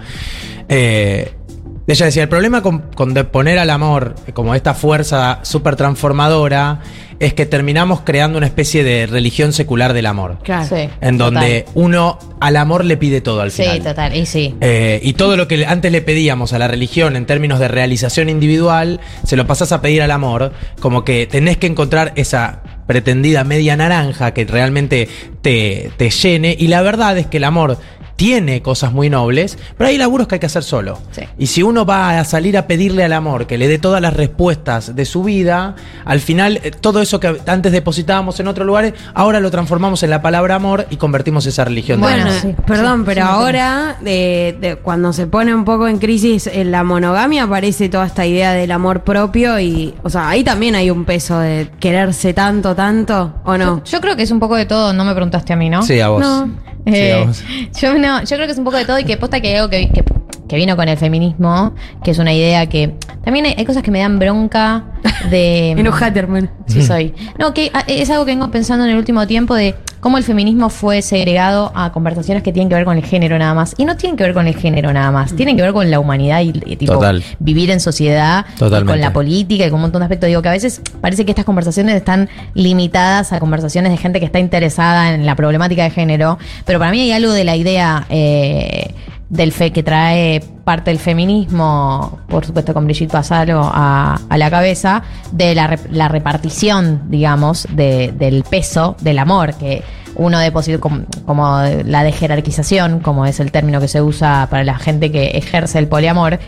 [0.68, 1.32] Eh,
[1.86, 6.80] ella decía, el problema con, con poner al amor como esta fuerza súper transformadora
[7.18, 10.38] es que terminamos creando una especie de religión secular del amor.
[10.42, 10.66] Claro.
[10.68, 13.82] Sí, En donde uno al amor le pide todo al Sí, final.
[13.82, 14.54] total, y sí.
[14.60, 18.28] Eh, y todo lo que antes le pedíamos a la religión en términos de realización
[18.28, 23.44] individual, se lo pasás a pedir al amor, como que tenés que encontrar esa pretendida
[23.44, 25.08] media naranja que realmente
[25.42, 26.56] te, te llene.
[26.58, 27.78] Y la verdad es que el amor
[28.16, 30.98] tiene cosas muy nobles, pero hay laburos que hay que hacer solo.
[31.38, 34.14] Y si uno va a salir a pedirle al amor que le dé todas las
[34.14, 38.94] respuestas de su vida, al final eh, todo eso que antes depositábamos en otros lugares,
[39.14, 42.00] ahora lo transformamos en la palabra amor y convertimos esa religión.
[42.00, 42.54] de Bueno, amor.
[42.66, 46.84] perdón, pero sí, ahora, de- de- cuando se pone un poco en crisis en la
[46.84, 51.04] monogamia, aparece toda esta idea del amor propio y, o sea, ahí también hay un
[51.04, 53.82] peso de quererse tanto, tanto, ¿o no?
[53.84, 55.82] Yo creo que es un poco de todo, no me preguntaste a mí, ¿no?
[55.82, 56.20] Sí, a vos.
[56.20, 56.48] No.
[56.84, 57.26] Eh,
[57.80, 59.54] yo no, yo creo que es un poco de todo y que posta que hay
[59.56, 60.02] algo que, que,
[60.52, 61.72] que vino con el feminismo,
[62.04, 62.94] que es una idea que
[63.24, 64.84] también hay, hay cosas que me dan bronca
[65.30, 66.48] de Enojate, hermano.
[66.66, 67.14] Sí soy.
[67.38, 70.24] No, que ah, es algo que vengo pensando en el último tiempo de cómo el
[70.24, 73.74] feminismo fue segregado a conversaciones que tienen que ver con el género nada más.
[73.78, 76.00] Y no tienen que ver con el género nada más, tienen que ver con la
[76.00, 77.24] humanidad y, y tipo Total.
[77.38, 78.92] vivir en sociedad, y Totalmente.
[78.92, 80.28] con la política y con un montón de aspectos.
[80.28, 84.26] Digo que a veces parece que estas conversaciones están limitadas a conversaciones de gente que
[84.26, 86.38] está interesada en la problemática de género.
[86.66, 88.92] Pero para mí hay algo de la idea eh,
[89.32, 94.50] del fe que trae parte del feminismo, por supuesto con Brigitte Pasalo a, a la
[94.50, 95.02] cabeza,
[95.32, 99.82] de la, la repartición, digamos, de- del peso del amor, que
[100.16, 104.62] uno deposita como, como la de jerarquización, como es el término que se usa para
[104.64, 106.38] la gente que ejerce el poliamor,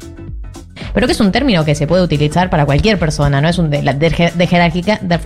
[0.94, 3.68] pero que es un término que se puede utilizar para cualquier persona, no es un
[3.68, 5.18] de, de, de jerarquica- de,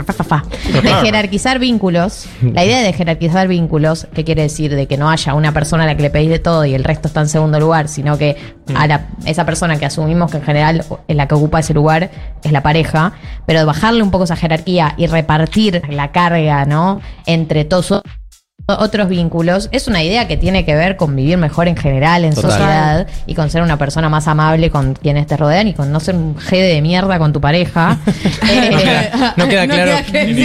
[0.83, 2.27] de jerarquizar vínculos.
[2.43, 5.87] La idea de jerarquizar vínculos, que quiere decir de que no haya una persona a
[5.87, 8.37] la que le pedís de todo y el resto está en segundo lugar, sino que
[8.75, 12.11] a la- esa persona que asumimos que en general es la que ocupa ese lugar
[12.43, 13.13] es la pareja,
[13.47, 17.01] pero bajarle un poco esa jerarquía y repartir la carga, ¿no?
[17.27, 18.03] Entre todos
[18.77, 22.35] otros vínculos, es una idea que tiene que ver con vivir mejor en general en
[22.35, 22.51] Total.
[22.51, 26.01] sociedad y con ser una persona más amable con quienes te rodean y con no
[26.01, 27.97] ser un jede de mierda con tu pareja.
[28.51, 29.93] Eh, No queda claro,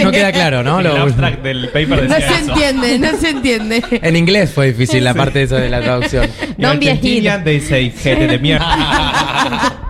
[0.04, 0.78] no queda claro, ¿no?
[0.78, 2.34] El Lo- abstract del paper No se eso.
[2.52, 3.82] entiende, no se entiende.
[4.02, 6.28] en inglés fue difícil la parte de eso de la traducción.
[7.44, 9.72] They say gente de mierda.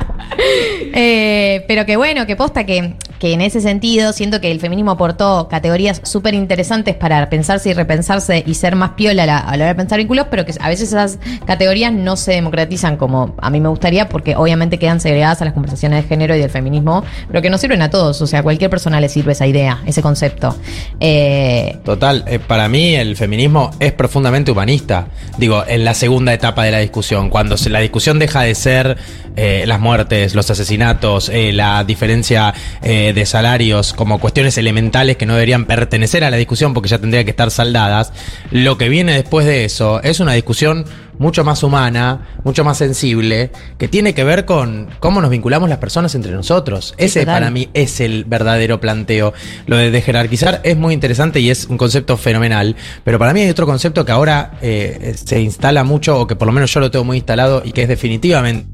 [0.97, 2.95] Eh, pero que bueno, que posta que,
[3.25, 7.72] que en ese sentido siento que el feminismo aportó categorías súper interesantes para pensarse y
[7.72, 10.89] repensarse y ser más piola a la, hora de pensar vínculos, pero que a veces
[10.89, 15.47] esas categorías no se democratizan como a mí me gustaría porque obviamente quedan segregadas a
[15.47, 18.41] las conversaciones de género y del feminismo, pero que no sirven a todos, o sea,
[18.41, 20.55] a cualquier persona le sirve esa idea, ese concepto.
[21.01, 25.07] Eh, Total, eh, para mí el feminismo es profundamente humanista.
[25.39, 28.99] Digo, en la segunda etapa de la discusión, cuando se- la discusión deja de ser
[29.37, 35.35] eh, las muertes, los asesinatos, la diferencia eh, de salarios como cuestiones elementales que no
[35.35, 38.12] deberían pertenecer a la discusión porque ya tendrían que estar saldadas,
[38.51, 40.85] lo que viene después de eso es una discusión
[41.19, 45.79] mucho más humana, mucho más sensible, que tiene que ver con cómo nos vinculamos las
[45.79, 46.95] personas entre nosotros.
[46.97, 47.35] Ese total.
[47.35, 49.33] para mí es el verdadero planteo.
[49.67, 53.51] Lo de jerarquizar es muy interesante y es un concepto fenomenal, pero para mí hay
[53.51, 56.91] otro concepto que ahora eh, se instala mucho, o que por lo menos yo lo
[56.91, 58.67] tengo muy instalado, y que es definitivamente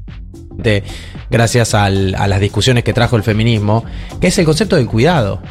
[1.29, 3.83] gracias al- a las discusiones que trajo el feminismo,
[4.19, 5.41] que es el concepto del cuidado.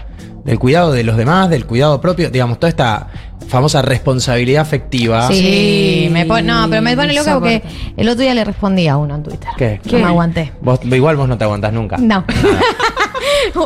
[0.45, 3.09] Del cuidado de los demás, del cuidado propio, digamos, toda esta
[3.49, 5.29] famosa responsabilidad afectiva.
[5.29, 7.63] sí, me pone, no, pero me pone loca porque
[7.97, 9.49] el otro día le respondí a uno en Twitter.
[9.57, 9.81] ¿Qué?
[9.91, 10.53] No me aguanté.
[10.61, 11.97] Vos, igual vos no te aguantás nunca.
[11.99, 12.25] No.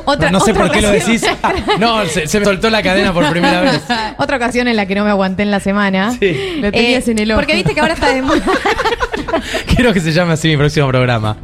[0.04, 1.24] otra, no, no sé otra por qué lo decís.
[1.78, 3.82] No, se, se me soltó la cadena por primera vez.
[4.18, 6.16] Otra ocasión en la que no me aguanté en la semana.
[6.20, 7.40] Eh, Lo tenías en el ojo.
[7.40, 8.40] Porque viste que ahora está de moda.
[9.74, 11.36] Quiero que se llame así mi próximo programa.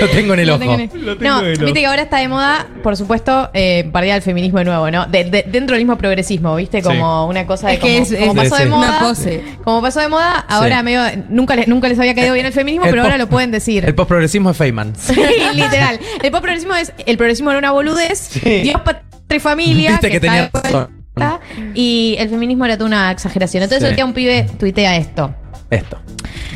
[0.00, 0.60] Lo tengo en el Lo ojo.
[0.60, 4.22] tengo en el- No, viste que ahora está de moda, por supuesto, eh, partir el
[4.22, 5.06] feminismo de nuevo, ¿no?
[5.06, 6.82] De- de- dentro del mismo progresismo, ¿viste?
[6.82, 8.88] Como una cosa de Es que como, es- como pasó de moda.
[8.88, 9.44] Una pose.
[9.64, 12.84] Como pasó de moda, ahora medio nunca les, nunca les había caído bien el feminismo,
[12.86, 13.84] El pero ahora lo pueden decir.
[13.84, 14.94] El postprogresismo es Feynman.
[14.96, 15.14] Sí,
[15.54, 15.98] literal.
[16.22, 18.30] El pop progresismo es el progresismo era una boludez.
[18.42, 19.04] Dios, patria
[19.36, 20.90] y familia, Viste que tenía está de razón.
[21.14, 21.40] vuelta,
[21.74, 23.62] y el feminismo era toda una exageración.
[23.62, 25.34] Entonces el día un pibe tuitea esto.
[25.70, 25.98] Esto.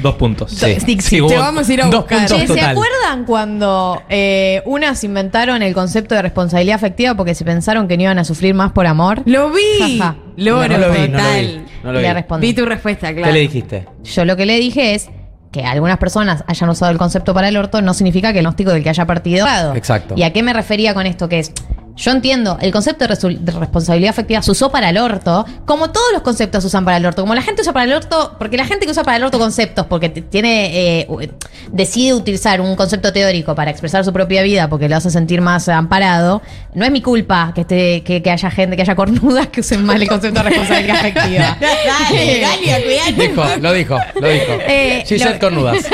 [0.03, 0.51] Dos puntos.
[0.53, 0.77] Sí.
[0.85, 2.19] Sí, Sí, Te vamos a ir a dos buscar.
[2.21, 2.71] puntos Che, ¿Se total.
[2.71, 8.05] acuerdan cuando eh, unas inventaron el concepto de responsabilidad afectiva porque se pensaron que no
[8.05, 9.23] iban a sufrir más por amor?
[9.27, 9.99] Lo vi.
[9.99, 10.17] Jaja.
[10.37, 11.47] Loro, No lo vi, no lo total.
[11.47, 11.63] vi.
[11.85, 12.15] No lo Le vi.
[12.15, 12.47] respondí.
[12.47, 13.33] Vi tu respuesta, ¿Qué claro.
[13.33, 13.87] le dijiste?
[14.05, 15.09] Yo lo que le dije es
[15.53, 18.71] que algunas personas hayan usado el concepto para el orto no significa que el gnóstico
[18.71, 19.47] del que haya partido.
[19.75, 20.15] Exacto.
[20.17, 21.29] ¿Y a qué me refería con esto?
[21.29, 21.53] Que es,
[22.01, 26.23] yo entiendo, el concepto de, responsabilidad afectiva se usó para el orto, como todos los
[26.23, 28.65] conceptos se usan para el orto, como la gente usa para el orto, porque la
[28.65, 31.31] gente que usa para el orto conceptos, porque tiene, eh,
[31.71, 35.69] decide utilizar un concepto teórico para expresar su propia vida, porque lo hace sentir más
[35.69, 36.41] amparado,
[36.73, 39.85] no es mi culpa que, esté, que, que haya gente, que haya cornudas que usen
[39.85, 41.59] mal el concepto de responsabilidad afectiva.
[41.61, 42.47] Dale,
[42.83, 43.29] cuidate.
[43.29, 44.53] Dijo, lo dijo, lo dijo.
[44.67, 45.85] Eh, lo- Cornudas.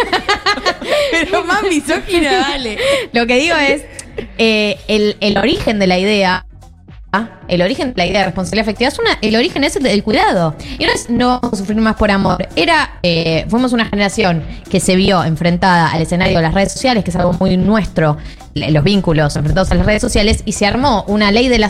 [1.11, 2.79] Pero más misógina, dale.
[3.13, 3.83] Lo que digo es,
[4.39, 6.47] eh, el, el origen de la idea
[7.49, 10.03] el origen de la idea de responsabilidad afectiva es una, el origen es el del
[10.03, 10.55] cuidado.
[10.79, 12.47] Y no es no vamos a sufrir más por amor.
[12.57, 17.05] Era, eh, fuimos una generación que se vio enfrentada al escenario de las redes sociales,
[17.05, 18.17] que es algo muy nuestro,
[18.57, 21.69] los vínculos enfrentados a las redes sociales, y se armó una ley de la,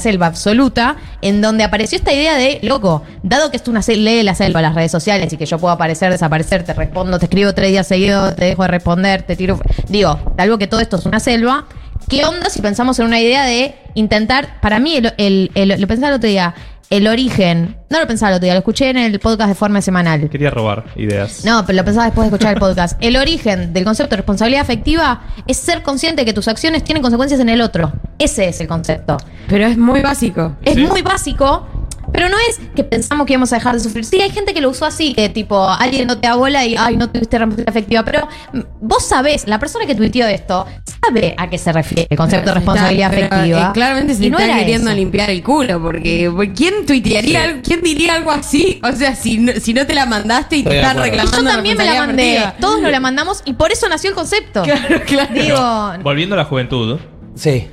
[0.00, 4.16] selva absoluta, en donde apareció esta idea de, loco, dado que esto es una ley
[4.16, 7.26] de la selva, las redes sociales, y que yo puedo aparecer, desaparecer, te respondo, te
[7.26, 9.60] escribo tres días seguidos, te dejo de responder, te tiro.
[9.88, 11.66] Digo, algo que todo esto es una selva.
[12.08, 16.28] ¿Qué onda si pensamos en una idea de intentar, para mí, lo pensaba el otro
[16.28, 16.54] día,
[16.90, 19.80] el origen, no lo pensaba el otro día, lo escuché en el podcast de forma
[19.80, 20.28] semanal.
[20.28, 21.44] Quería robar ideas.
[21.44, 22.98] No, pero lo pensaba después de escuchar el podcast.
[23.00, 27.00] El origen del concepto de responsabilidad afectiva es ser consciente de que tus acciones tienen
[27.00, 27.92] consecuencias en el otro.
[28.18, 29.18] Ese es el concepto.
[29.48, 30.56] Pero es muy básico.
[30.64, 31.68] Es muy básico,
[32.12, 34.04] pero no es que pensamos que íbamos a dejar de sufrir.
[34.04, 36.96] Sí, hay gente que lo usó así, que tipo, alguien no te abola y, ay,
[36.96, 38.04] no tuviste responsabilidad afectiva.
[38.04, 40.66] Pero mm, vos sabés, la persona que tuiteó esto
[41.02, 43.60] sabe a qué se refiere el concepto de responsabilidad Pero, afectiva.
[43.68, 44.96] eh, claramente se Y no está queriendo eso.
[44.98, 47.60] limpiar el culo, porque porque ¿quién tuitearía, Sí.
[47.64, 48.80] quién diría algo así?
[48.90, 51.36] O sea, si no, si no te la mandaste y te están reclamando.
[51.38, 52.42] Yo también me la mandé.
[52.60, 54.62] Todos nos la mandamos y por eso nació el concepto.
[54.70, 55.34] Claro, claro.
[55.34, 56.98] Digo, Volviendo a la juventud.
[57.34, 57.68] Sí.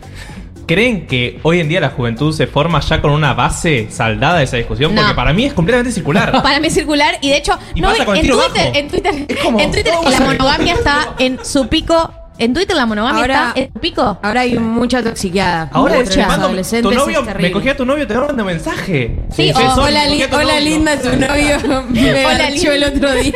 [0.68, 4.44] ¿Creen que hoy en día la juventud se forma ya con una base saldada de
[4.44, 4.94] esa discusión?
[4.94, 5.02] No.
[5.02, 6.30] Porque para mí es completamente circular.
[6.44, 8.66] Para mí es circular y de hecho Y no, pasa con el en, tiro Twitter,
[8.66, 8.78] bajo.
[8.78, 12.14] en Twitter, en Twitter ¿cómo la monogamia está en su pico.
[12.40, 14.18] En Twitter la monogamia Ahora- está en pico.
[14.22, 15.70] Ahora hay mucha toxiqueada.
[15.74, 15.96] Ahora
[16.28, 19.18] mando- adolescentes tu novio, es me cogí a tu novio, te mando mensaje.
[19.36, 23.34] Sí, Sí, o- hola, li- hola, linda, tu novio me Hola, garchó el otro día.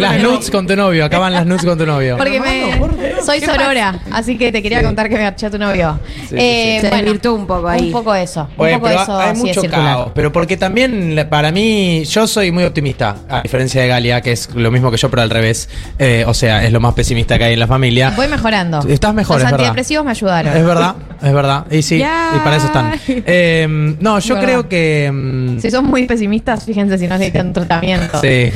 [0.00, 2.16] Las nudes con tu novio, acaban las nudes con tu novio.
[2.16, 2.80] Porque me,
[3.24, 5.98] soy sorora, así que te quería contar que me garché a tu novio.
[6.28, 7.86] sí, Eh, Se bueno, desvirtuó un poco ahí.
[7.86, 8.42] Un poco eso.
[8.42, 10.12] Un poco pero eso hay mucho es caos.
[10.14, 14.48] Pero porque también, para mí, yo soy muy optimista, a diferencia de Galia, que es
[14.54, 15.68] lo mismo que yo, pero al revés.
[15.98, 18.12] Eh, o sea, es lo más pesimista que hay en la familia.
[18.16, 18.80] Voy mejorando.
[18.88, 19.60] Estás mejor, Los es verdad.
[19.66, 20.56] antidepresivos me ayudaron.
[20.56, 21.66] Es verdad, es verdad.
[21.70, 22.32] Y sí, Ya.
[22.36, 22.92] y para eso están.
[23.08, 24.46] Eh, no, yo Verdad.
[24.48, 25.10] creo que.
[25.12, 28.20] mm, Si son muy pesimistas, fíjense si no necesitan tratamiento.
[28.20, 28.50] Sí.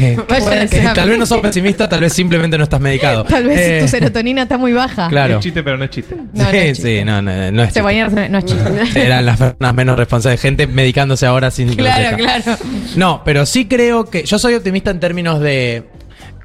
[0.94, 3.24] Tal vez no sos pesimista, tal vez simplemente no estás medicado.
[3.24, 5.08] Tal vez Eh, tu serotonina está muy baja.
[5.08, 5.36] Claro.
[5.36, 6.14] Es chiste, pero no es chiste.
[6.16, 9.06] No, no sí, es sí, no, no, no es Se ponía- no es chiste.
[9.06, 10.40] Eran las personas menos responsables.
[10.40, 12.42] Gente medicándose ahora sin Claro, receta.
[12.44, 12.58] claro.
[12.96, 14.24] No, pero sí creo que.
[14.24, 15.84] Yo soy optimista en términos de.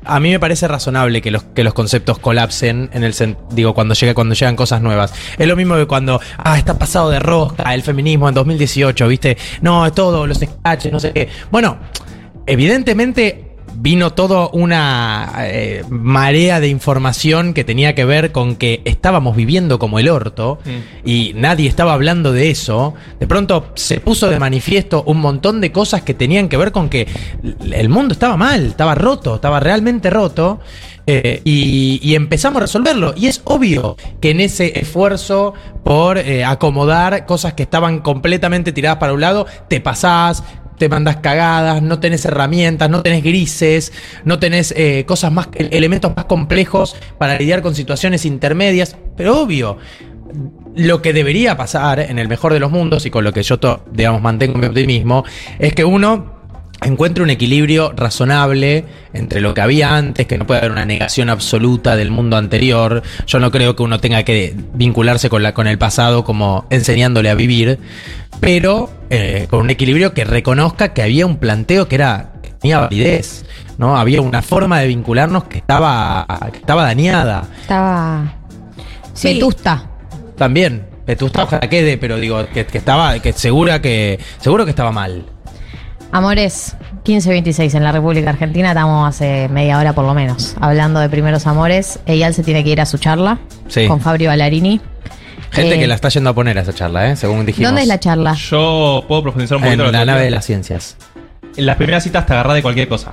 [0.06, 3.14] A mí me parece razonable que los, que los conceptos colapsen en el
[3.51, 5.14] digo cuando llega cuando llegan cosas nuevas.
[5.38, 9.38] Es lo mismo que cuando ah está pasado de rosca el feminismo en 2018, ¿viste?
[9.62, 11.30] No, es todo los sketches, no sé qué.
[11.51, 11.78] Bueno,
[12.45, 13.43] evidentemente
[13.76, 19.80] vino toda una eh, marea de información que tenía que ver con que estábamos viviendo
[19.80, 20.59] como el orto
[21.03, 22.93] y nadie estaba hablando de eso.
[23.19, 26.89] De pronto se puso de manifiesto un montón de cosas que tenían que ver con
[26.89, 27.07] que
[27.71, 30.59] el mundo estaba mal, estaba roto, estaba realmente roto.
[31.05, 33.13] eh, y, y empezamos a resolverlo.
[33.17, 35.53] Y es obvio que en ese esfuerzo
[35.84, 40.43] por eh, acomodar cosas que estaban completamente tiradas para un lado, te pasás,
[40.78, 43.93] te mandas cagadas, no tenés herramientas, no tenés grises,
[44.26, 48.95] no tenés eh, cosas más, elementos más complejos para lidiar con situaciones intermedias.
[49.15, 49.78] Pero obvio,
[50.76, 53.59] lo que debería pasar en el mejor de los mundos y con lo que yo,
[53.91, 55.24] digamos, mantengo mi optimismo,
[55.59, 56.43] es que uno
[56.84, 61.30] encuentre un equilibrio razonable entre lo que había antes, que no puede haber una negación
[61.30, 63.02] absoluta del mundo anterior.
[63.28, 67.30] Yo no creo que uno tenga que vincularse con, la, con el pasado como enseñándole
[67.30, 67.80] a vivir,
[68.40, 72.80] pero eh, con un equilibrio que reconozca que había un planteo que era que tenía
[72.80, 73.46] validez,
[73.78, 73.98] ¿no?
[73.98, 77.48] Había una forma de vincularnos que estaba, que estaba dañada.
[77.62, 78.36] Estaba
[79.14, 79.36] Sí.
[79.36, 79.90] vetusta.
[80.38, 84.92] También, Vetusta ojalá quede, pero digo, que, que estaba, que segura que, seguro que estaba
[84.92, 85.26] mal.
[86.14, 91.09] Amores 1526 en la República Argentina, estamos hace media hora por lo menos hablando de
[91.09, 91.99] primeros amores.
[92.05, 93.88] Eyal se tiene que ir a su charla Sí.
[93.88, 94.80] con Fabio Ballarini.
[95.49, 97.16] Gente Eh, que la está yendo a poner a esa charla, ¿eh?
[97.16, 97.70] según dijimos.
[97.70, 98.34] ¿Dónde es la charla?
[98.36, 100.97] Yo puedo profundizar un En poquito la lo que nave de las ciencias.
[101.57, 103.11] En las primeras citas te agarrás de cualquier cosa.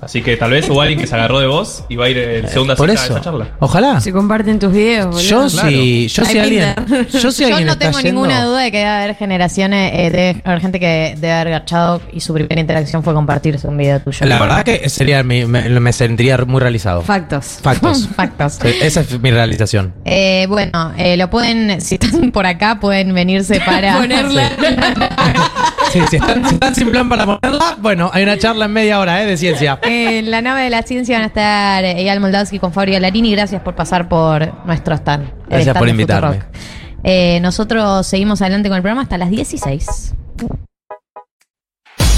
[0.00, 2.18] Así que tal vez hubo alguien que se agarró de vos y va a ir
[2.18, 3.14] en segunda Eh, Por cita eso.
[3.14, 3.48] a esa charla.
[3.60, 4.00] Ojalá.
[4.00, 5.20] Se comparten tus videos, boludo.
[5.22, 6.74] Yo sí, yo si alguien,
[7.12, 9.92] yo si Yo alguien no está tengo yendo- ninguna duda de que debe haber generaciones,
[9.94, 13.76] eh, debe haber gente que debe haber garchado y su primera interacción fue compartirse un
[13.76, 14.26] video tuyo.
[14.26, 17.02] La verdad que sería mi- me, me sentiría muy realizado.
[17.02, 17.58] Factos.
[17.62, 18.08] Factos.
[18.16, 18.54] Factos.
[18.60, 19.94] Sí, Esa es mi realización.
[20.04, 24.50] Eh, bueno, eh, lo pueden, si están por acá, pueden venirse para Ponerla.
[25.92, 28.98] Sí, si, están, si están sin plan para ponerla, bueno, hay una charla en media
[28.98, 29.26] hora ¿eh?
[29.26, 29.75] de ciencia.
[29.82, 33.32] En la nave de la ciencia van a estar Eyal Moldavsky con Fabio Larini.
[33.32, 35.30] Gracias por pasar por nuestro stand.
[35.48, 36.40] Gracias stand por invitarme.
[37.04, 40.14] Eh, nosotros seguimos adelante con el programa hasta las 16.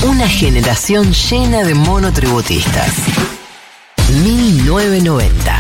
[0.07, 2.95] Una generación llena de monotributistas.
[4.23, 5.59] 1990.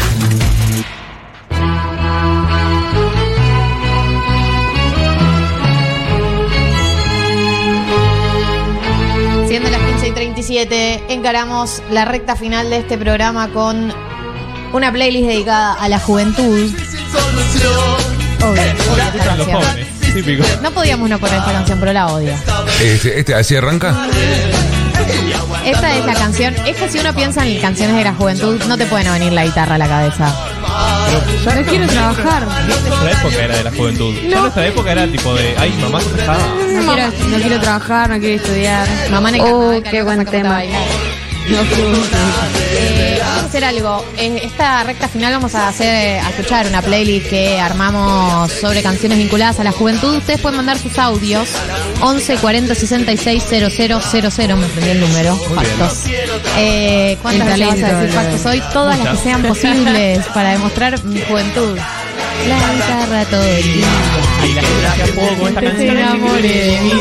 [10.38, 13.92] 17 encaramos la recta final de este programa con
[14.72, 16.72] una playlist dedicada a la juventud.
[18.44, 18.62] Obvio,
[20.14, 20.44] típico.
[20.62, 22.32] No podíamos no poner esta canción, pero la odio.
[22.80, 24.06] Este, este, ¿Así arranca?
[25.64, 26.54] Esta es la canción.
[26.66, 29.32] Es que si uno piensa en canciones de la juventud, no te puede no venir
[29.32, 30.32] la guitarra a la cabeza.
[30.78, 32.46] No quiero trabajar.
[32.66, 34.14] Nuestra época era de la juventud.
[34.28, 36.08] Ya nuestra época era tipo de, ay, mamá se.
[36.10, 38.86] No quiero, no quiero trabajar, no quiero estudiar.
[39.10, 40.62] Mamá ne- Oh, qué buen tema.
[41.50, 44.04] Eh, vamos a hacer algo.
[44.16, 49.18] En esta recta final vamos a hacer a escuchar una playlist que armamos sobre canciones
[49.18, 50.16] vinculadas a la juventud.
[50.16, 51.48] Ustedes pueden mandar sus audios
[52.00, 54.56] 11 40 66 000.
[54.56, 55.36] Me aprendí el número.
[55.36, 56.04] Factos.
[56.58, 58.62] Eh, ¿Cuántas El veces vas a decir factos hoy?
[58.72, 61.78] Todas las que sean posibles para demostrar mi juventud.
[62.46, 63.86] La guitarra todo el día.
[64.46, 64.62] Y la
[64.92, 65.96] gente poco con esta canción.
[65.96, 66.92] Te enamoré de mí.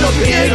[0.00, 0.08] No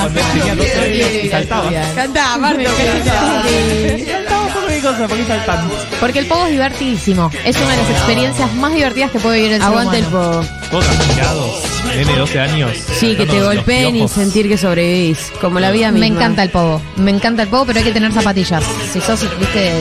[0.00, 1.70] Cuando tenía 12 años y saltaba.
[1.94, 2.66] Cantá, aparte.
[2.66, 5.70] Saltaba un poco de cosas, ¿por qué saltan?
[5.98, 7.30] Porque el pogo es divertidísimo.
[7.44, 10.44] Es una de las experiencias más divertidas que puede vivir el ser Aguante el pogo.
[10.70, 11.62] Todos transpirados.
[11.96, 12.70] Nene, 12 años.
[12.98, 15.32] Sí, que te golpeen y sentir que sobrevivís.
[15.40, 16.06] Como la vida misma.
[16.06, 16.80] Me encanta el pogo.
[16.96, 18.62] Me encanta el pogo, pero hay que tener zapatillas.
[18.92, 19.72] Si sos, viste,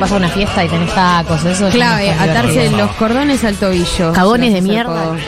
[0.00, 2.78] vas a una fiesta y tenés tacos, eso es Clave, atarse divertido.
[2.78, 4.12] los cordones al tobillo.
[4.12, 4.92] Cagones de mierda.
[4.92, 5.14] pogo.
[5.14, 5.22] Me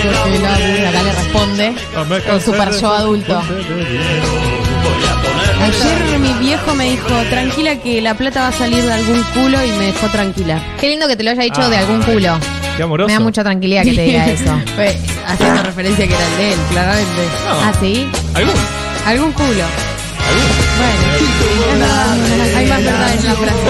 [0.00, 1.74] corté la burra, acá le responde
[2.28, 3.42] con super yo adulto.
[5.62, 9.62] Ayer mi viejo me dijo, tranquila que la plata va a salir de algún culo
[9.64, 10.62] y me dejó tranquila.
[10.80, 11.68] Qué lindo que te lo haya dicho Ah.
[11.68, 12.38] de algún culo.
[12.76, 13.08] Qué amoroso.
[13.08, 14.58] Me da mucha tranquilidad que te diga eso.
[14.74, 17.22] Fue haciendo referencia que era el de él, claramente.
[17.46, 17.60] No.
[17.62, 18.08] ¿Ah, sí?
[18.34, 18.54] ¿Algún?
[19.06, 19.64] Algún culo.
[21.66, 21.86] Bueno,
[22.56, 23.60] hay más verdad en la frase.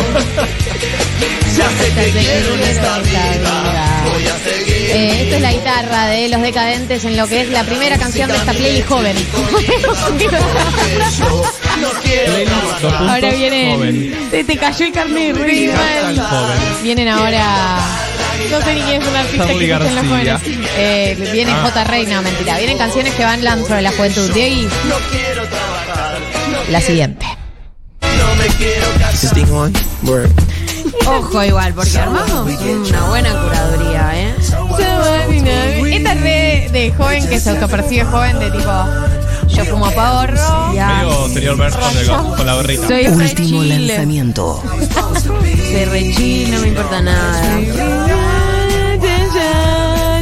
[4.93, 8.29] Eh, esta es la guitarra de Los Decadentes en lo que es la primera canción
[8.29, 9.17] de esta playlist joven.
[13.09, 14.29] Ahora vienen.
[14.31, 15.37] Se te cayó el carnet.
[16.83, 17.79] Vienen ahora.
[18.51, 20.39] No sé ni quién es un artista que escuchan los García.
[20.39, 20.69] jóvenes.
[20.79, 21.61] Eh, viene Ah.
[21.63, 21.85] J.
[21.85, 22.57] Rey, no, mentira.
[22.59, 24.31] Vienen canciones que van sobre la juventud.
[24.33, 24.69] De ahí.
[26.69, 27.27] La siguiente.
[31.07, 32.49] Ojo igual, porque armamos
[32.89, 34.35] una buena curaduría, ¿eh?
[35.93, 38.71] Esta es re de joven que se autopercibe joven, de tipo.
[39.49, 39.87] Yo fumo.
[39.87, 42.87] Medio señor Burns con, el- con la gorrita.
[42.87, 43.79] Soy re Último chile.
[43.87, 44.63] lanzamiento.
[45.23, 47.43] Soy re chill, no me importa nada.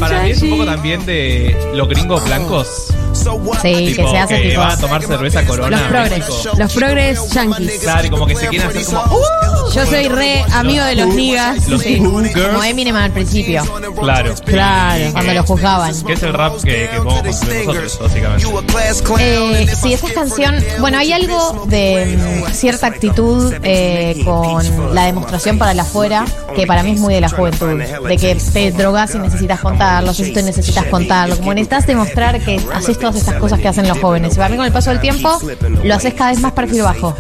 [0.01, 2.87] Para mí es un poco también de los gringos blancos.
[3.63, 4.61] Sí, tipo, que se hace que tipo.
[4.61, 5.79] va a tomar cerveza corona.
[5.79, 7.79] Los progres, los progres yankees.
[7.81, 9.17] Claro, y como que se quieren hacer como.
[9.17, 9.58] "Uh".
[9.75, 11.69] Yo soy re amigo de los niggas.
[11.69, 12.21] Los Sí, como.
[12.65, 13.63] Eminem al principio,
[14.01, 14.35] Claro.
[14.45, 15.13] Claro.
[15.13, 16.05] cuando lo juzgaban.
[16.05, 18.47] Que es el rap que, que podemos consumir nosotros, básicamente.
[19.21, 20.57] Eh, sí, esa canción.
[20.81, 26.25] Bueno, hay algo de mm, cierta actitud eh, con la demostración para la afuera
[26.55, 27.81] que para mí es muy de la juventud.
[28.09, 31.37] De que te drogas y necesitas contarlo, esto y necesitas contarlo.
[31.37, 34.35] Como necesitas demostrar que haces todas estas cosas que hacen los jóvenes.
[34.35, 35.39] Y para mí, con el paso del tiempo,
[35.85, 37.17] lo haces cada vez más perfil bajo.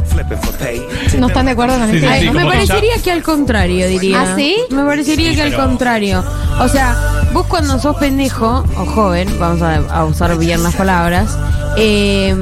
[1.18, 4.22] ¿No están de acuerdo con Sí, Ay, sí, me parecería que al contrario, diría.
[4.22, 4.56] ¿Ah, sí?
[4.70, 6.24] Me parecería Sí, que al pero- contrario.
[6.60, 6.96] O sea,
[7.32, 11.36] vos cuando sos pendejo o joven, vamos a, a usar bien las palabras,
[11.76, 12.34] eh,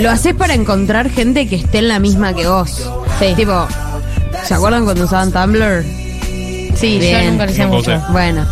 [0.00, 2.90] lo haces para encontrar gente que esté en la misma que vos.
[3.18, 3.34] Sí.
[3.36, 3.66] Tipo,
[4.44, 5.84] ¿se acuerdan cuando usaban Tumblr?
[6.74, 7.30] Sí, yo Bien.
[7.32, 8.00] nunca lo hice mucho.
[8.10, 8.46] Bueno,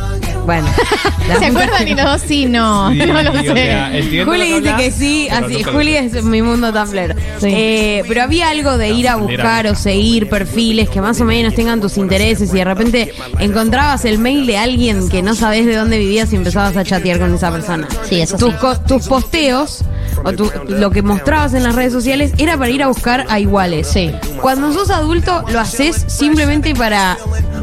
[0.44, 0.68] bueno.
[1.38, 1.86] ¿Se acuerdan?
[1.86, 2.90] Y los dos sí, no.
[2.90, 3.52] Sí, no lo o sé.
[3.54, 6.72] sea, entiendo Juli dice hablas, que sí, pero así, nunca lo Juli es mi mundo
[6.72, 7.14] Tumblr.
[7.38, 7.46] Sí.
[7.50, 11.54] Eh, pero había algo de ir a buscar o seguir perfiles que más o menos
[11.54, 15.76] tengan tus intereses y de repente encontrabas el mail de alguien que no sabes de
[15.76, 17.86] dónde vivías y empezabas a chatear con esa persona.
[18.08, 18.56] Sí, eso tus, sí.
[18.60, 19.84] co- tus posteos
[20.24, 23.38] o tu- lo que mostrabas en las redes sociales era para ir a buscar a
[23.38, 23.86] iguales.
[23.88, 24.10] Sí.
[24.40, 27.16] Cuando sos adulto lo haces simplemente para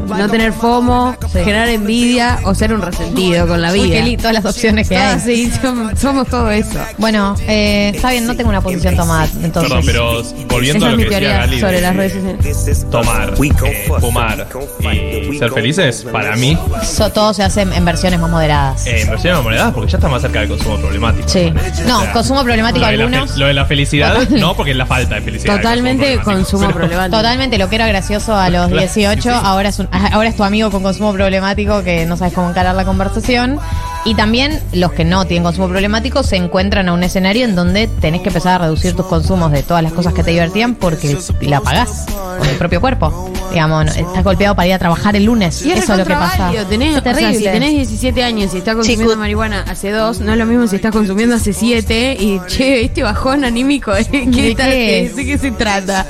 [0.08, 1.38] no tener FOMO, Sí.
[1.44, 3.96] generar envidia o ser un resentido con la Uy, vida.
[3.96, 5.20] qué li- todas las opciones que hay.
[5.20, 6.78] Sí, somos, somos todo eso.
[6.98, 9.28] Bueno, eh, está bien, no tengo una posición tomada.
[9.42, 11.60] Entonces, Perdón, pero volviendo Esa a es lo mi que decía Gali.
[11.60, 12.86] sobre de las redes sociales.
[12.90, 13.34] Tomar,
[13.66, 14.46] eh, fumar
[14.82, 18.86] y ser felices, para mí, so- todo se hace en, versiones más moderadas.
[18.86, 21.28] eh, en monedas, porque ya está más cerca del consumo problemático.
[21.28, 21.52] Sí.
[21.86, 23.32] No, O sea, consumo problemático lo de la algunos.
[23.32, 24.40] fe- lo de la felicidad, Total.
[24.40, 25.56] no, porque es la falta de felicidad.
[25.56, 27.16] el Totalmente consumo consumo problemático.
[27.16, 29.34] Totalmente, lo que era gracioso a los Claro, 18, sí, sí.
[29.42, 32.74] ahora es un- ahora es tu amigo con consumo problemático que no sabes cómo encarar
[32.74, 33.58] la conversación.
[34.04, 37.88] Y también los que no tienen consumo problemático se encuentran a un escenario en donde
[38.00, 41.16] tenés que empezar a reducir tus consumos de todas las cosas que te divertían porque
[41.42, 42.06] la pagás
[42.38, 43.30] con el propio cuerpo.
[43.50, 45.64] digamos, no, estás golpeado para ir a trabajar el lunes.
[45.66, 46.50] Y es Eso es lo que pasa.
[46.68, 47.38] Tenés, Es o sea, terrible.
[47.38, 50.76] si tenés 17 años y estás consumiendo marihuana hace dos, no es lo mismo si
[50.76, 55.12] estás consumiendo hace 7 y che, este bajón anímico, ¿de qué, ¿De tal- qué?
[55.14, 56.06] ¿de qué se trata?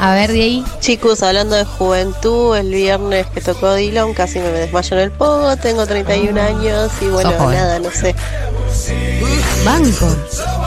[0.00, 0.64] A ver, de ahí.
[0.80, 5.56] Chicos, hablando de juventud, el viernes que tocó Dylan casi me desmayo en el pogo,
[5.56, 8.14] tengo 31 años y bueno, nada, no sé.
[9.64, 10.08] Banco.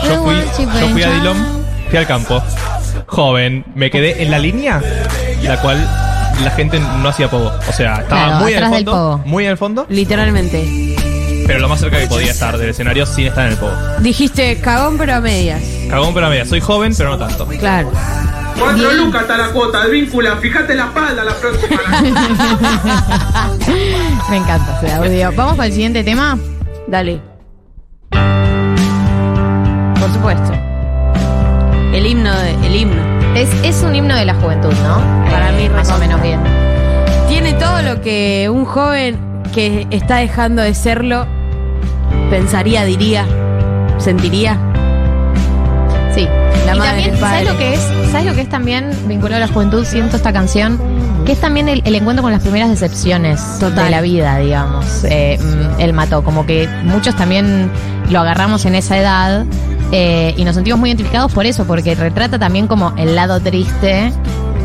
[0.03, 2.41] Yo fui, yo fui a Dillon, fui al campo,
[3.07, 4.81] joven, me quedé en la línea,
[5.43, 5.77] la cual
[6.43, 7.51] la gente no hacía pogo.
[7.67, 9.17] O sea, estaba Claro, muy en el fondo, pogo.
[9.25, 10.95] muy en el fondo, Literalmente.
[11.47, 13.73] pero lo más cerca que podía estar del escenario sin estar en el pogo.
[13.99, 15.61] Dijiste cagón pero a medias.
[15.89, 17.45] Cagón pero a media, soy joven pero no tanto.
[17.47, 17.91] Claro.
[18.63, 21.81] Cuatro lucas está la cuota, el vínculo, fíjate la espalda la próxima.
[24.29, 25.31] Me encanta ese audio.
[25.35, 26.37] Vamos el siguiente tema.
[26.87, 27.19] Dale.
[29.99, 30.53] Por supuesto.
[31.93, 33.01] El himno de, el himno.
[33.35, 34.99] Es, es un himno de la juventud, ¿no?
[35.29, 36.39] Para mí, más o menos bien.
[37.27, 39.19] Tiene todo lo que un joven
[39.53, 41.27] que está dejando de serlo
[42.29, 43.25] pensaría, diría,
[43.97, 44.57] sentiría.
[46.15, 46.27] Sí.
[46.73, 47.45] La y madre, también, el padre.
[47.45, 48.11] ¿sabes lo que es?
[48.11, 49.85] ¿Sabes lo que es también vinculado a la juventud?
[49.85, 50.79] Siento esta canción.
[51.25, 53.85] Que es también el, el encuentro con las primeras decepciones Total.
[53.85, 55.05] de la vida, digamos.
[55.05, 56.23] Eh, mm, él mató.
[56.23, 57.71] Como que muchos también
[58.09, 59.45] lo agarramos en esa edad
[59.91, 64.11] eh, y nos sentimos muy identificados por eso, porque retrata también como el lado triste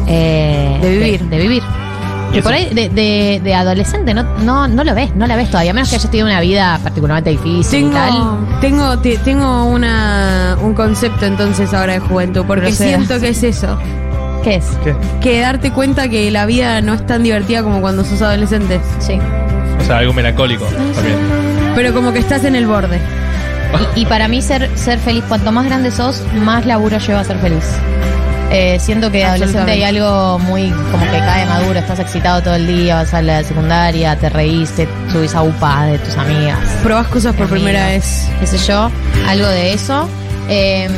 [0.07, 1.23] eh, De vivir.
[1.29, 1.63] De, vivir.
[2.33, 5.49] Y por ahí, de, de- de adolescente, no, no, no lo ves, no la ves
[5.51, 8.11] todavía, a menos que hayas tenido una vida particularmente difícil y tal.
[8.11, 13.43] Tengo, tengo, te- tengo una, un concepto entonces ahora de juventud, porque siento que es
[13.43, 13.79] eso.
[14.45, 14.67] ¿Qué es?
[14.85, 14.95] ¿Qué?
[15.21, 18.81] Que darte cuenta que la vida no es tan divertida como cuando sos adolescente.
[19.01, 19.19] Sí.
[19.81, 21.17] O sea, algo melancólico también.
[21.75, 23.01] Pero como que estás en el borde.
[23.97, 27.25] Y, y para mí ser, ser feliz, cuanto más grande sos, más laburo lleva a
[27.25, 27.65] ser feliz.
[28.51, 32.67] Eh, siento que adolescente hay algo muy como que cae maduro, estás excitado todo el
[32.67, 36.59] día, vas a la secundaria, te reíste, subís a UPA de tus amigas.
[36.83, 38.29] Probás cosas por Amigos, primera vez.
[38.41, 38.91] Qué sé yo,
[39.27, 40.09] algo de eso.
[40.49, 40.89] Eh,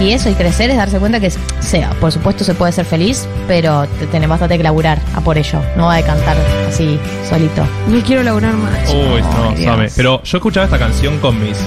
[0.00, 1.30] y eso, y crecer es darse cuenta que,
[1.60, 5.38] sea, por supuesto se puede ser feliz, pero te tenés bastante que laburar a por
[5.38, 5.60] ello.
[5.76, 6.36] No va a cantar
[6.68, 7.64] así, solito.
[7.88, 8.88] No quiero laburar más.
[8.90, 9.82] Uy, no, sabe.
[9.82, 9.92] Dios.
[9.96, 11.58] Pero yo escuchaba esta canción con mis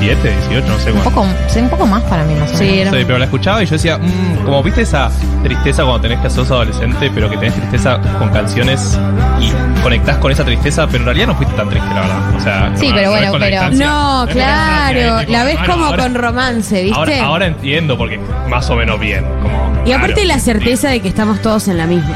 [0.00, 2.94] 17, 18, no sé Un poco, sí, un poco más para mí más o menos.
[2.94, 5.10] Sí, pero la escuchaba y yo decía, mm, como viste esa
[5.42, 8.98] tristeza cuando tenés que sos adolescente, pero que tenés tristeza con canciones
[9.40, 9.50] y
[9.82, 12.34] conectás con esa tristeza, pero en realidad no fuiste tan triste, la verdad.
[12.36, 13.86] O sea, Sí, no- pero no es bueno, con la pero- distancia.
[13.86, 15.20] No, es con la distancia, claro.
[15.20, 16.98] es La ves bueno, como ahora- con romance, ¿viste?
[16.98, 19.24] Ahora, ahora entiendo porque más o menos bien.
[19.42, 22.14] Como, y aparte claro, la certeza de que estamos todos en la misma.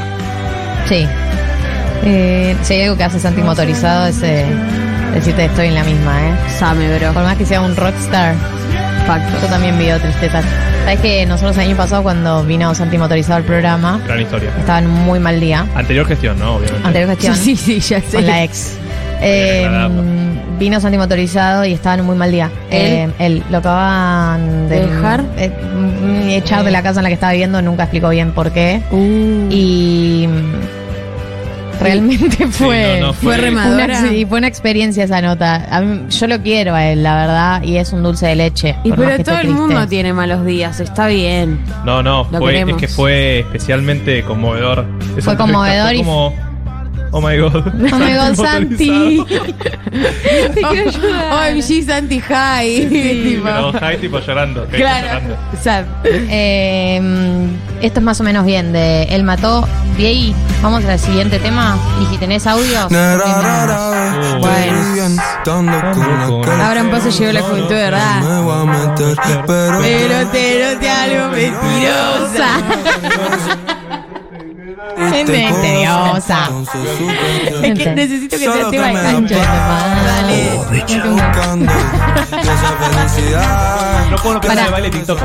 [0.87, 1.07] Sí.
[2.03, 4.45] Eh, si hay algo que hace Santi motorizado es eh,
[5.13, 6.33] decirte estoy en la misma, ¿eh?
[6.59, 7.13] Same, bro.
[7.13, 8.35] Por más que sea un rockstar.
[9.07, 9.31] Facto.
[9.41, 10.45] Yo también vivo tristezas.
[10.85, 14.49] Sabes que nosotros el año pasado cuando vino Santi motorizado al programa, Gran historia.
[14.59, 15.65] estaba en un muy mal día.
[15.75, 16.55] Anterior gestión, ¿no?
[16.55, 16.87] Obviamente.
[16.87, 17.35] Anterior gestión.
[17.35, 18.15] Sí, sí, ya sé.
[18.17, 18.77] Con la ex.
[19.23, 19.67] Eh,
[20.59, 22.49] vino Santi motorizado y estaba en un muy mal día.
[22.69, 22.81] ¿Él?
[22.81, 25.23] Eh, él lo acaban de ¿Dejar?
[25.37, 28.51] eh, mm, echar de la casa en la que estaba viviendo, nunca explicó bien por
[28.51, 28.81] qué.
[28.91, 29.47] Uh.
[29.51, 30.27] Y
[31.85, 33.85] realmente fue, no, no, fue- Fue remadora.
[33.85, 35.65] una, sí, fue una experiencia esa nota.
[35.69, 38.75] A mí- yo lo quiero a él, la verdad, y es un dulce de leche.
[38.83, 41.59] Y pero todo el mundo tiene malos días, está bien.
[41.85, 44.85] No, no, fue, es que fue especialmente conmovedor.
[45.17, 46.33] Esa Fue conmovedor fue y- como,
[47.11, 47.73] oh my god.
[47.93, 49.23] Oh my god, Santi.
[49.25, 51.51] Te quiero ayudar.
[51.51, 52.89] OMG Santi High.
[52.89, 53.43] Tipo.
[53.43, 54.65] Pero Jai tipo llorando.
[54.67, 55.07] Claro.
[55.07, 55.37] Llorando.
[55.61, 55.85] Sad.
[56.05, 59.67] Eh, mm, esto es más o menos bien de Él mató.
[59.97, 61.77] Bien, vamos al siguiente tema.
[62.01, 62.87] Y si tenés audios.
[62.89, 63.23] Bueno.
[66.63, 68.21] Ahora un paso llegó la juventud, de ¿verdad?
[69.81, 72.61] Pero te noté algo mentirosa.
[75.09, 76.49] Gente misteriosa.
[77.63, 79.37] Es que necesito que sea tema de cancha.
[84.09, 85.19] No puedo no pensar baile TikTok.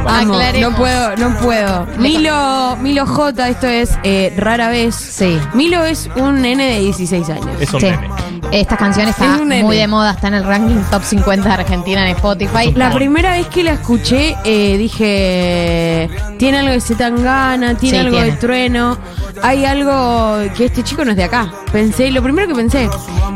[0.77, 1.87] Puedo, no puedo.
[1.99, 4.95] Milo, Milo J, esto es eh, rara vez.
[4.95, 5.39] Sí.
[5.55, 7.49] Milo es un nene de 16 años.
[7.61, 7.87] Es un Sí.
[7.87, 8.09] nene.
[8.53, 12.09] Esta canción está Es muy de moda, está en el ranking top 50 de Argentina
[12.09, 12.73] en Spotify.
[12.77, 16.09] La primera vez que la escuché eh, dije,
[16.39, 18.31] tiene algo de Zetangana, tiene Sí, algo tiene.
[18.33, 18.99] de trueno,
[19.43, 22.89] hay algo que este chico no es de acá, Pensé, lo primero que pensé.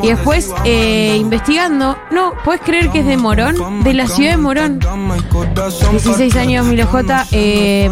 [0.03, 3.83] Y después, eh, investigando, no, ¿puedes creer que es de Morón?
[3.83, 4.79] De la ciudad de Morón.
[5.91, 7.27] 16 años, Milo J.
[7.33, 7.91] eh,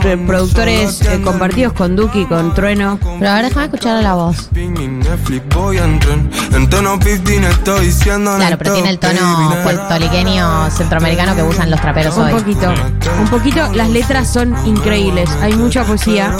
[0.00, 2.98] pro- productores eh, compartidos con Duki, con Trueno.
[3.18, 4.48] Pero ahora déjame escuchar la voz.
[8.36, 12.32] Claro, pero tiene el tono puertorriqueño centroamericano que usan los traperos Un hoy.
[12.32, 12.72] poquito,
[13.20, 13.72] un poquito.
[13.74, 15.28] Las letras son increíbles.
[15.42, 16.34] Hay mucha poesía.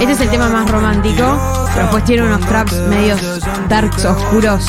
[0.00, 1.38] Este es el tema más romántico,
[1.74, 3.20] pero después tiene unos traps medios
[3.68, 4.64] darks, oscuros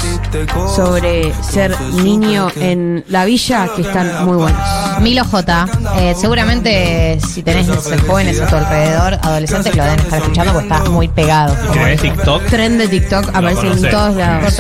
[0.76, 4.62] sobre ser niño en la villa que están muy buenos.
[5.02, 7.68] Milo J, eh, seguramente si tenés
[8.06, 11.56] jóvenes a tu alrededor, adolescentes que lo deben estar escuchando porque está muy pegado.
[11.72, 14.54] Tenés TikTok, Trend de TikTok aparece en todos lados.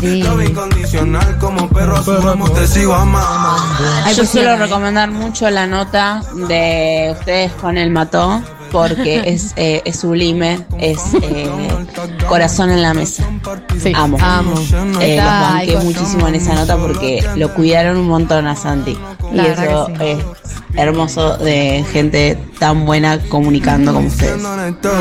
[0.00, 0.22] Sí.
[4.10, 9.82] Yo pues, suelo recomendar mucho la nota de ustedes con el mató porque es, eh,
[9.84, 11.48] es sublime, es eh,
[12.28, 13.24] corazón en la mesa.
[13.94, 14.16] Amo.
[14.20, 14.54] Amo.
[15.00, 18.96] Eh, los banqué muchísimo en esa nota porque lo cuidaron un montón a Santi.
[19.32, 20.18] Y La eso es
[20.76, 24.42] hermoso de gente tan buena comunicando como ustedes.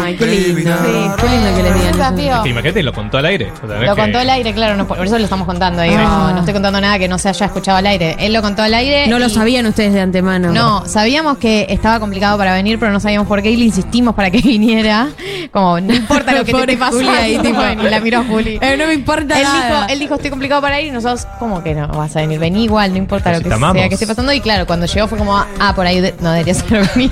[0.03, 0.71] Ay, qué lindo.
[1.17, 3.51] qué lindo que les digan imagínate, lo contó al aire.
[3.63, 5.81] O sea, Lo que- contó al aire, claro, no, por eso lo estamos contando.
[5.81, 6.31] Digo, Ah.
[6.33, 8.15] no estoy contando nada que no se haya escuchado al aire.
[8.19, 9.07] Él lo contó al aire.
[9.07, 10.51] No lo sabían ustedes de antemano.
[10.51, 14.15] No, sabíamos que estaba complicado para venir, pero no sabíamos por qué y le insistimos
[14.15, 15.09] para que viniera.
[15.51, 18.59] Como, no importa lo que te ahí, tipo, y la miró a Juli.
[18.61, 19.81] Eh, no me importa él nada.
[19.81, 22.39] Dijo, él dijo, estoy complicado para ir y nosotros, ¿cómo que no vas a venir?
[22.39, 23.77] Vení igual, no importa Pero lo que te amamos.
[23.77, 24.31] sea que esté pasando.
[24.33, 27.11] Y claro, cuando llegó fue como, ah, por ahí de- no debería ser venir.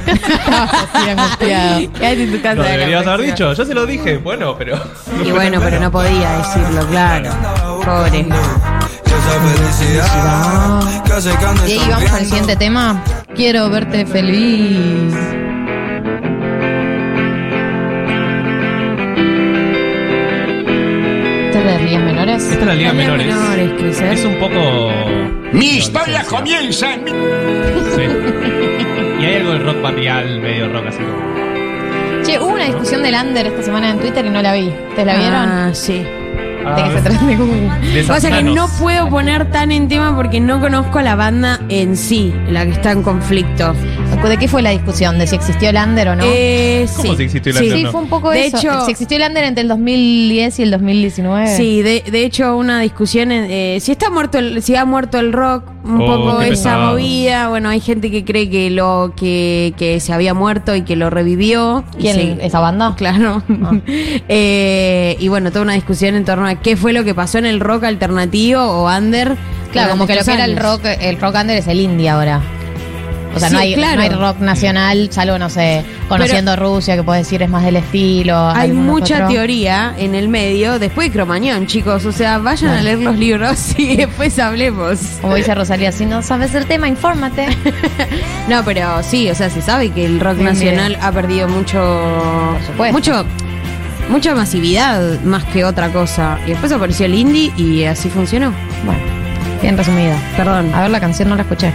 [1.39, 3.53] Quédate en tu casa Lo de la deberías haber dicho.
[3.53, 4.17] Yo se lo dije.
[4.17, 4.79] Bueno, pero.
[5.25, 7.29] Y bueno, pero no podía decirlo, claro.
[7.83, 8.25] Pobre.
[11.67, 13.03] Y ahí vamos el siguiente tema.
[13.35, 15.13] Quiero verte feliz.
[21.77, 22.43] Las ligas menores?
[22.43, 23.27] Esta es la Liga Ligas Menores.
[23.27, 24.13] menores, Chris, ¿eh?
[24.13, 24.89] Es un poco.
[25.53, 27.11] Mi historia comienza en mi...
[27.11, 28.01] Sí.
[29.19, 32.23] Y hay algo de rock barrial, medio rock así como.
[32.23, 34.67] Che, hubo una discusión del Under esta semana en Twitter y no la vi.
[34.89, 35.35] ¿Ustedes la vieron?
[35.35, 35.93] Ah, sí.
[36.75, 37.25] ¿De qué se trata?
[37.25, 37.69] De Google.
[37.93, 41.15] De esas Pasa que no puedo poner tan en tema porque no conozco a la
[41.15, 43.73] banda en sí, la que está en conflicto.
[44.27, 45.17] ¿De qué fue la discusión?
[45.19, 46.23] ¿De si existió el Under o no?
[46.25, 47.17] Eh, ¿Cómo sí.
[47.17, 47.63] si existió el Sí.
[47.63, 47.77] Under?
[47.77, 47.91] Sí, no.
[47.93, 48.57] fue un poco De eso.
[48.57, 51.55] hecho- si existió el Under entre el 2010 y el 2019.
[51.55, 55.17] Sí, de, de hecho una discusión en, eh, si está muerto el, si ha muerto
[55.19, 56.91] el rock, un Oh, poco esa pesado.
[56.91, 60.97] movida, bueno, hay gente que cree que lo que, que se había muerto y que
[60.97, 61.85] lo revivió.
[61.97, 62.15] ¿Quién?
[62.17, 62.95] Sí, ¿Esa banda?
[62.97, 63.43] Claro.
[63.63, 63.71] Ah.
[64.29, 67.45] Eh, y bueno, toda una discusión en torno a qué fue lo que pasó en
[67.45, 69.37] el rock alternativo o under.
[69.71, 72.41] Claro, como que lo que era el rock, el rock under es el indie ahora.
[73.37, 73.97] O sea, no, hay, claro.
[73.97, 77.77] no hay rock nacional, salvo, no sé, conociendo Rusia, que puedes decir es más del
[77.77, 78.49] estilo.
[78.49, 79.29] Hay mucha otro.
[79.29, 82.05] teoría en el medio, después de Cromañón, chicos.
[82.05, 84.99] O sea, vayan a leer los libros y después hablemos.
[85.21, 87.47] Como dice Rosalía, si no sabes el tema, infórmate.
[88.47, 92.57] No, pero sí, o sea, se sabe que el rock nacional ha perdido mucho.
[92.91, 93.25] Mucho.
[94.09, 96.39] Mucha masividad más que otra cosa.
[96.45, 98.53] Y después apareció el indie y así funcionó.
[98.85, 99.01] Bueno,
[99.61, 100.17] bien resumida.
[100.37, 100.73] Perdón.
[100.73, 101.73] A ver, la canción no la escuché.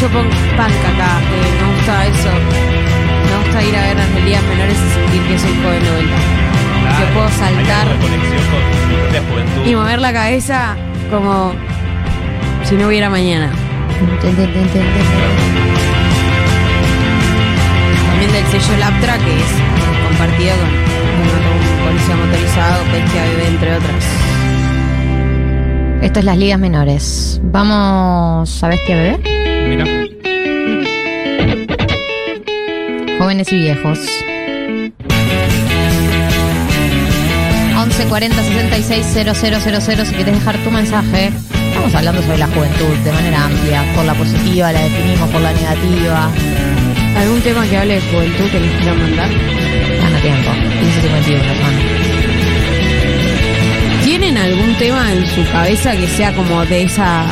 [0.00, 1.18] Mucho punk, punk acá.
[1.18, 2.30] eh, me gusta eso.
[2.30, 6.16] Me gusta ir a ver las melodías menores y sentir que soy joven 90.
[6.98, 9.66] que puedo Hay saltar algo de conexión con mi propia juventud.
[9.66, 10.76] y mover la cabeza
[11.10, 11.52] como
[12.62, 13.50] si no hubiera mañana.
[18.06, 19.50] También del sello Laptra, que es
[20.06, 20.68] compartido con,
[21.42, 24.04] con un policía motorizado, Bestia Bebé, entre otras.
[26.02, 27.40] Esto es las ligas menores.
[27.42, 29.37] Vamos, ¿sabes qué bebé?
[29.68, 29.84] Mira.
[33.18, 33.98] Jóvenes y viejos.
[37.76, 41.30] 11 40 66 000 si quieres dejar tu mensaje.
[41.68, 43.84] Estamos hablando sobre la juventud de manera amplia.
[43.94, 46.30] Por la positiva, la definimos, por la negativa.
[47.18, 49.28] ¿Algún tema que hable de juventud que les quieran mandar?
[49.28, 50.50] Gana tiempo.
[50.50, 51.78] 1551, hermano.
[54.04, 57.26] ¿Tienen algún tema en su cabeza que sea como de esa...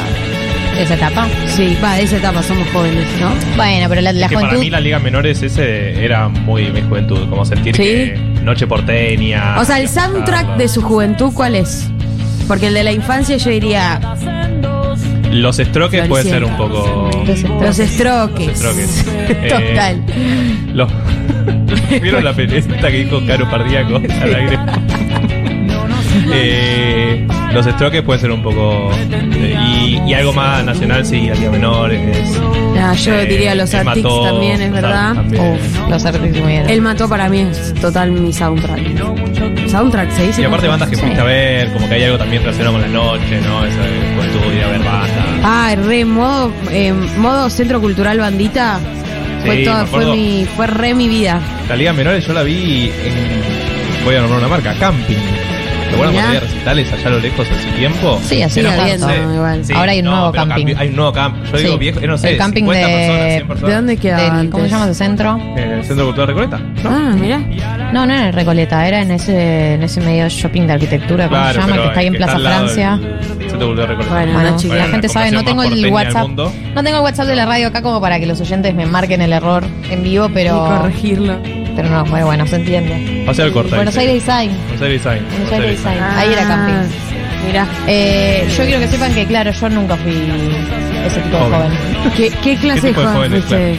[0.76, 1.26] ¿De esa etapa?
[1.46, 3.30] Sí, va, de esa etapa, somos jóvenes, ¿no?
[3.56, 4.64] Bueno, pero la, la que para juventud.
[4.64, 7.82] mí la Liga Menores ese era muy mi juventud, como sentir ¿Sí?
[7.82, 9.56] que Noche Porteña.
[9.58, 11.88] O sea, el soundtrack de su juventud, ¿cuál es?
[12.46, 14.00] Porque el de la infancia yo diría
[15.32, 17.10] Los Strokes puede ser un poco.
[17.60, 18.62] los estroques.
[18.62, 19.04] Los Strokes.
[19.28, 20.02] Eh, Total.
[20.72, 20.92] los-
[22.02, 24.58] ¿Vieron la pelota que dijo Caro Pardíaco al aire?
[26.32, 27.26] Eh,
[27.56, 28.90] los Strokes puede ser un poco.
[28.92, 31.92] eh, y, y algo más nacional, sí, Alía Menor.
[31.92, 32.40] Es,
[32.78, 35.14] Ah, yo eh, diría los Él Arctics Mató, también, es verdad.
[35.14, 35.52] También.
[35.54, 36.68] Uf, los Arctics muy bien.
[36.70, 39.68] Él mató para mí es total mi soundtrack.
[39.68, 40.42] Soundtrack se dice.
[40.42, 41.02] Y aparte bandas que Sí.
[41.02, 43.64] fuiste a ver, como que hay algo también relacionado con la noche, ¿no?
[43.64, 45.10] Esa de juventud, ir a ver bandas.
[45.42, 48.78] Ah, re modo, eh, modo Centro Cultural Bandita.
[49.44, 50.16] Fue, Sí, todo, me fue, acuerdo.
[50.16, 51.40] mi, fue re mi vida.
[51.68, 54.04] La Liga Menores yo la vi en.
[54.04, 55.16] Voy a nombrar una marca, Camping.
[55.88, 58.20] ¿Te acuerdas cuando había recitales allá a lo lejos hace tiempo?
[58.24, 59.64] Sí, así Era, habiendo, no sé, igual.
[59.64, 60.74] sí, Ahora hay un no, nuevo pero camping.
[60.76, 61.42] Hay un nuevo camping.
[61.52, 61.78] Yo digo Sí.
[61.78, 63.68] viejo, eh, no sé, el camping 50 de, personas, 100 personas.
[63.70, 64.50] ¿De dónde queda del- antes?
[64.50, 65.36] ¿Cómo se llama ese centro?
[65.56, 66.60] En el Centro Cultural Recoleta.
[66.84, 67.38] Ah, mira.
[67.92, 71.40] No, no era en Recoleta, era en ese, en ese medio shopping de arquitectura, ¿cómo
[71.40, 71.72] Claro, se llama?
[71.72, 72.96] pero Que está ahí en que Plaza al lado Francia.
[72.98, 74.14] del Centro Cultural Recoleta.
[74.14, 76.28] Bueno, Bueno, la chicos, gente sabe, no tengo el WhatsApp.
[76.28, 79.22] No tengo el WhatsApp de la radio acá como para que los oyentes me marquen
[79.22, 80.56] el error en vivo, pero.
[80.66, 81.65] Y corregirlo.
[81.76, 83.24] Pero no, bueno, bueno, se entiende.
[83.28, 83.76] O sea, el corta.
[83.76, 83.96] Buenos.
[83.96, 84.50] Aires Design.
[84.68, 85.24] Buenos Aires Design.
[85.30, 86.02] Buenos Aires Design.
[86.02, 86.96] Ahí era Ah, camping.
[87.46, 87.66] Mirá.
[87.86, 90.12] Eh, yo quiero que sepan que, claro, yo nunca fui
[91.06, 91.72] ese tipo de Joven.
[92.16, 93.76] ¿Qué, qué clase ¿Qué tipo de joven jóvenes, fuiste?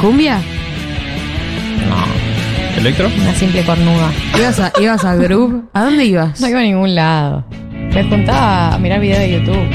[0.00, 0.38] ¿Cumbia?
[2.76, 3.08] ¿Electro?
[3.22, 4.10] Una simple cornuda.
[4.38, 5.62] ¿Ibas a, ibas a Groove?
[5.72, 6.38] ¿A dónde ibas?
[6.40, 7.44] No iba a ningún lado.
[7.94, 9.66] Me juntaba a mirar videos de YouTube.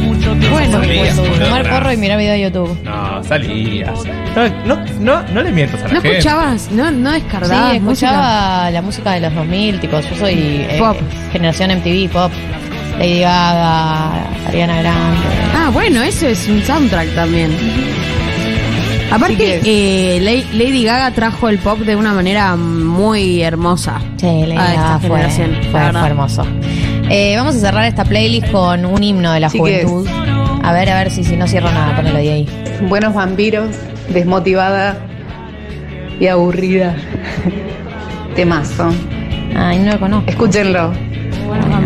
[0.00, 1.78] Bueno, Salías, boludo, fumar pará.
[1.78, 2.78] porro y mirar videos de YouTube.
[2.84, 3.98] No, salías.
[4.34, 6.18] No, no, no, no le mientas a la ¿No gente.
[6.18, 6.70] escuchabas?
[6.70, 8.08] ¿No, no descargabas Sí, música?
[8.08, 10.96] escuchaba la música de los 2000, tipo, yo soy eh, Pop.
[11.32, 12.32] generación MTV, pop.
[12.98, 15.20] Lady Gaga, Ariana Grande.
[15.54, 17.50] Ah, bueno, eso es un soundtrack también.
[19.10, 20.20] Aparte, eh,
[20.52, 24.00] Lady Gaga trajo el pop de una manera muy hermosa.
[24.16, 25.28] Sí, Lady Gaga fue,
[25.70, 26.44] fue hermoso.
[27.08, 29.84] Eh, vamos a cerrar esta playlist con un himno de la Chiques.
[29.84, 30.08] juventud.
[30.62, 32.48] A ver, a ver si, si no cierro nada, ponelo de ahí.
[32.88, 33.76] Buenos vampiros,
[34.08, 34.96] desmotivada
[36.18, 36.96] y aburrida.
[38.34, 38.92] Temazo.
[39.54, 40.28] Ay, no lo conozco.
[40.30, 40.92] Escúchenlo.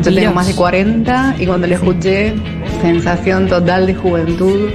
[0.03, 2.35] Yo tengo más de 40 y cuando lo escuché,
[2.81, 4.71] sensación total de juventud.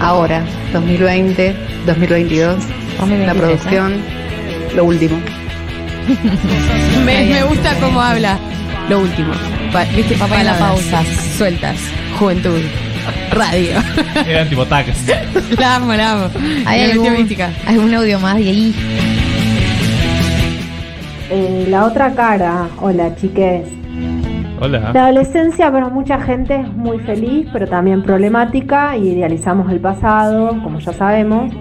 [0.00, 0.42] Ahora,
[0.72, 1.54] 2020,
[1.84, 3.92] 2022, la 2023, producción,
[4.74, 5.18] lo último.
[7.04, 8.38] Me, me gusta cómo habla.
[8.88, 9.32] Lo último.
[9.72, 10.14] Pa- ¿Viste?
[10.14, 11.02] Papá Palabras pausa.
[11.36, 11.76] Sueltas.
[12.18, 12.60] Juventud.
[13.32, 13.72] Radio.
[14.26, 15.06] Eran tipo tags.
[15.58, 16.24] la amo, la amo.
[16.66, 17.28] ¿Hay algún,
[17.66, 18.74] algún audio más de ahí?
[21.30, 23.62] Eh, la otra cara, hola chiques.
[24.60, 24.90] Hola.
[24.94, 30.50] La adolescencia para mucha gente es muy feliz, pero también problemática y idealizamos el pasado,
[30.62, 31.52] como ya sabemos.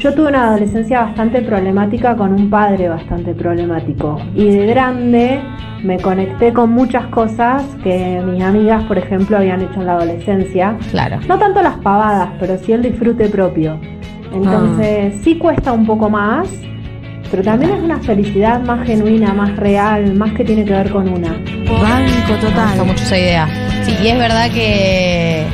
[0.00, 5.42] Yo tuve una adolescencia bastante problemática con un padre bastante problemático y de grande
[5.84, 10.74] me conecté con muchas cosas que mis amigas, por ejemplo, habían hecho en la adolescencia.
[10.90, 11.18] Claro.
[11.28, 13.78] No tanto las pavadas, pero sí el disfrute propio.
[14.32, 16.48] Entonces sí cuesta un poco más,
[17.30, 21.10] pero también es una felicidad más genuina, más real, más que tiene que ver con
[21.10, 21.32] una.
[21.78, 23.48] Banco Me gusta mucho esa idea.
[23.84, 25.44] Sí, y es verdad que,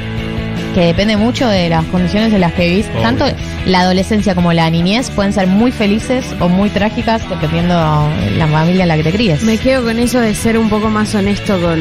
[0.76, 2.86] que depende mucho de las condiciones en las que vivís.
[2.90, 3.00] Obvio.
[3.00, 3.24] Tanto
[3.64, 7.72] la adolescencia como la niñez pueden ser muy felices o muy trágicas dependiendo
[8.20, 9.42] de la familia en la que te críes.
[9.42, 11.80] Me quedo con eso de ser un poco más honesto con.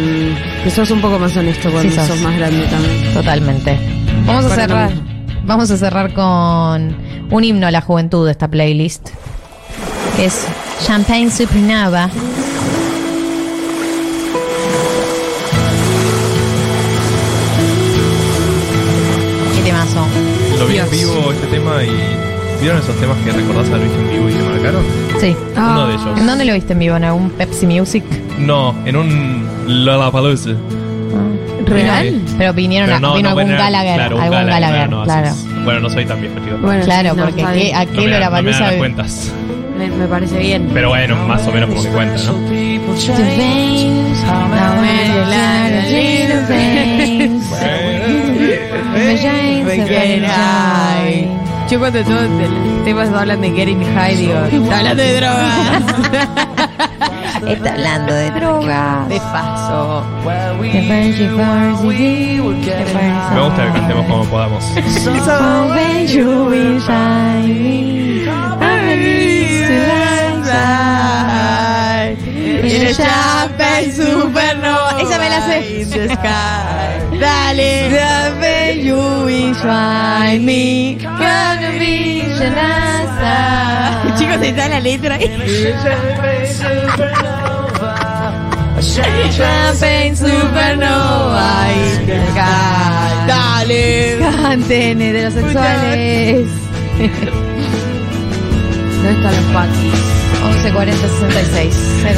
[0.64, 2.08] Que sos un poco más honesto cuando Sí, sos.
[2.08, 3.14] sos más grande también.
[3.14, 3.78] Totalmente.
[4.26, 4.92] Vamos a cerrar.
[5.44, 6.96] Vamos a cerrar con
[7.30, 9.10] un himno a la juventud de esta playlist.
[10.16, 10.48] Que es
[10.88, 12.10] Champagne Supernova.
[20.60, 21.92] Lo vi en vivo este tema y.
[22.62, 24.84] ¿Vieron esos temas que recordás haber visto en vivo y te marcaron?
[25.20, 25.36] Sí.
[25.58, 26.18] Uno de ellos.
[26.20, 26.96] ¿En dónde lo viste en vivo?
[26.96, 28.04] ¿En algún Pepsi Music?
[28.40, 30.52] No, en un Lollapalooza.
[31.66, 32.06] ¿Real?
[32.26, 32.36] Sí.
[32.38, 33.96] Pero vinieron Pero a, no, vino no, algún bueno, Gallagher.
[33.96, 35.28] Claro, algún Gallagher, Gallagher, no, claro.
[35.28, 35.66] así es.
[35.66, 36.62] Bueno, no soy tan viejo, chicos.
[36.62, 37.74] Bueno, claro, porque ¿qué-.
[37.74, 39.32] ¿a No qué me me las cuentas.
[39.78, 40.70] Me, me parece bien.
[40.74, 42.34] Pero bueno, más o menos como que cuenta, ¿no?
[51.70, 55.84] Yo cuando todos los temas hablan de getting high, digo, está hablando de drogas.
[57.48, 59.06] Está hablando de droga.
[59.10, 60.04] De paso.
[63.34, 64.64] Me gusta que cantemos como podamos.
[72.96, 75.02] Champagne supernova.
[75.02, 75.42] Esa me la
[77.16, 77.20] sé.
[77.20, 77.90] Dale.
[77.90, 80.98] Champagne you shine me.
[81.02, 82.06] Gonna be
[84.18, 85.28] Chicos, está la letra ahí.
[89.36, 91.66] Champagne supernova.
[92.06, 93.28] the sky.
[93.28, 94.18] Dale.
[94.20, 96.48] Canten heterosexuales.
[98.96, 100.25] ¿Dónde están los patis?
[100.46, 101.76] 11 40 66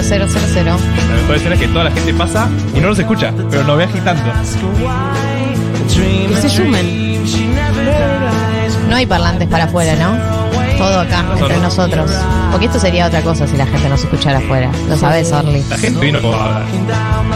[0.07, 0.65] 0000.
[0.65, 3.77] La mejor escena es que toda la gente pasa y no los escucha, pero nos
[3.77, 4.23] ve agitando.
[6.27, 7.23] Que se sumen.
[8.89, 10.37] No hay parlantes para afuera, ¿no?
[10.77, 12.11] Todo acá, entre nosotros.
[12.51, 14.71] Porque esto sería otra cosa si la gente nos escuchara afuera.
[14.87, 15.63] Lo sabes, Orly.
[15.69, 16.35] La gente vino por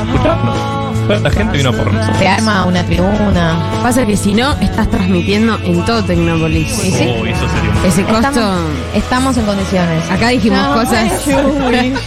[0.07, 0.80] escucharnos.
[1.21, 2.17] La gente vino por nosotros.
[2.17, 3.59] Se arma una tribuna.
[3.83, 6.69] Pasa que si no, estás transmitiendo en todo Tecnópolis.
[6.73, 7.13] Sí, sí.
[7.21, 8.27] Uy, eso sería un- Ese costo.
[8.27, 8.59] Estamos,
[8.93, 10.09] estamos en condiciones.
[10.11, 11.21] Acá dijimos No, cosas.
[11.71, 11.99] ¿Crees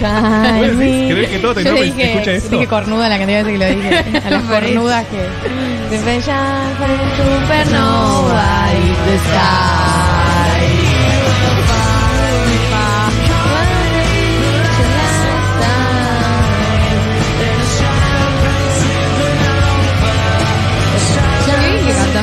[1.31, 2.49] que todo Yo Tecnópolis dije, escucha eso?
[2.49, 4.23] dije cornuda la cantidad de veces que lo dije.
[4.27, 5.25] A las cornudas que.
[5.91, 6.75] Te brillan
[7.17, 9.19] supernova in the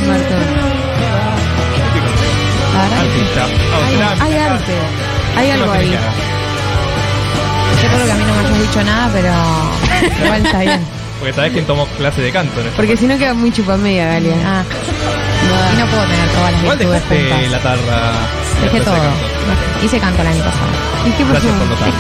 [0.02, 0.36] cantás, Marto?
[2.82, 3.44] Artista.
[3.44, 4.74] Ah, Hay, hay arte.
[5.38, 5.92] Hay algo ahí.
[7.82, 9.34] Yo creo que a mí no me hayas dicho nada, pero
[10.24, 10.82] igual está bien.
[11.20, 12.72] Porque sabés quién tomó clase de canto esto.
[12.76, 14.34] Porque si no queda muy chupamedia, Galia.
[14.46, 14.64] Ah.
[15.74, 17.52] Y no puedo tener todas las virtudes dejaste juntas.
[17.52, 18.12] la tarra.
[18.62, 18.94] Dejé todo.
[18.96, 19.86] de canto.
[19.86, 20.68] Hice canto el año pasado.
[21.08, 21.32] ¿Y qué pasó?
[21.34, 21.96] Gracias por notarlo.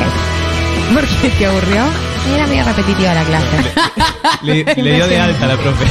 [0.94, 1.84] ¿Por qué te aburrió?
[2.30, 3.48] Y era medio repetitiva la clase.
[4.43, 5.85] Le, le dio de alta a la profe.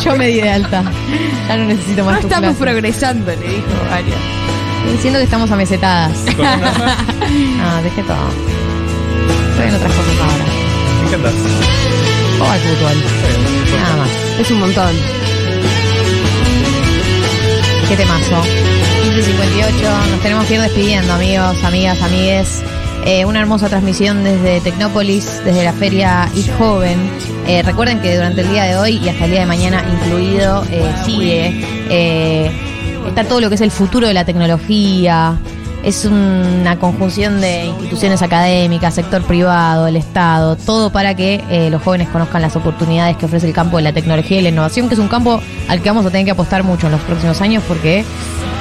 [0.04, 0.82] Yo me di de alta.
[1.48, 2.64] Ya no necesito más No tu estamos clase.
[2.64, 4.14] progresando, le dijo Galia.
[4.92, 6.12] Diciendo que estamos amesetadas.
[6.18, 8.28] no, dejé todo.
[9.50, 10.44] Estoy en otras cosas ahora.
[11.02, 11.34] ¿En qué andás?
[12.40, 12.96] O al fútbol.
[13.80, 14.08] Nada más.
[14.40, 14.94] Es un montón.
[17.88, 18.42] Qué temazo.
[19.04, 20.10] 15.58.
[20.10, 22.62] Nos tenemos que ir despidiendo, amigos, amigas, amigues.
[23.08, 27.10] Eh, una hermosa transmisión desde Tecnópolis, desde la Feria y Joven.
[27.46, 30.62] Eh, recuerden que durante el día de hoy y hasta el día de mañana incluido
[30.70, 31.64] eh, sigue.
[33.08, 35.38] está todo lo que es el futuro de la tecnología.
[35.82, 42.08] Es una conjunción de instituciones académicas, sector privado, el Estado, todo para que los jóvenes
[42.08, 45.00] conozcan las oportunidades que ofrece el campo de la tecnología y la innovación, que es
[45.00, 48.04] un campo al que vamos a tener que apostar mucho en los próximos años porque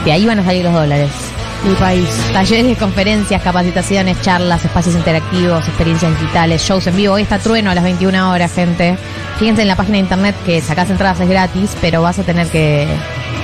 [0.06, 1.27] de ahí van a salir los dólares.
[1.66, 2.08] Mi país.
[2.32, 7.16] Talleres, conferencias, capacitaciones, charlas, espacios interactivos, experiencias digitales, shows en vivo.
[7.16, 8.98] Hoy está Trueno a las 21 horas, gente.
[9.38, 12.48] Fíjense en la página de internet que sacás entradas es gratis, pero vas a tener
[12.48, 12.88] que,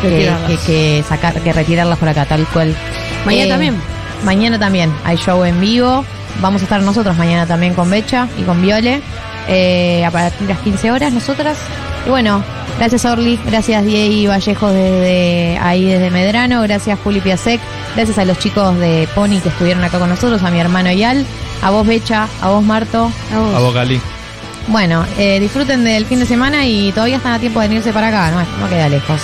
[0.02, 0.50] que, Retirarlas.
[0.52, 2.76] que- que sacar, que retirarlas por acá, tal cual.
[3.26, 3.76] Mañana Eh, también.
[4.24, 6.06] Mañana también hay show en vivo.
[6.40, 9.02] Vamos a estar nosotros mañana también con Becha y con Viole.
[9.50, 11.58] eh, a partir de las 15 horas nosotras.
[12.06, 12.42] Y bueno,
[12.78, 17.60] gracias Orly, gracias Diego Vallejos desde ahí desde Medrano, gracias Juli Piasek,
[17.96, 21.26] gracias a los chicos de Pony que estuvieron acá con nosotros, a mi hermano Yal,
[21.62, 23.12] a vos Becha, a vos Marto.
[23.34, 24.00] A vos, Gali.
[24.68, 28.08] Bueno, eh, disfruten del fin de semana y todavía están a tiempo de venirse para
[28.08, 29.22] acá, no, no queda lejos.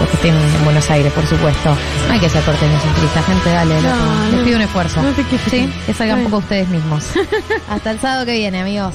[0.00, 1.76] Los que estén en Buenos Aires, por supuesto.
[2.08, 3.74] No hay que ser porteños centristas, gente, dale.
[3.82, 4.44] No, Les no.
[4.44, 5.00] pido un esfuerzo.
[5.02, 5.22] No te.
[5.48, 6.30] Sí, que salgan un Bueno.
[6.30, 7.04] poco ustedes mismos.
[7.70, 8.94] Hasta el sábado que viene, amigos.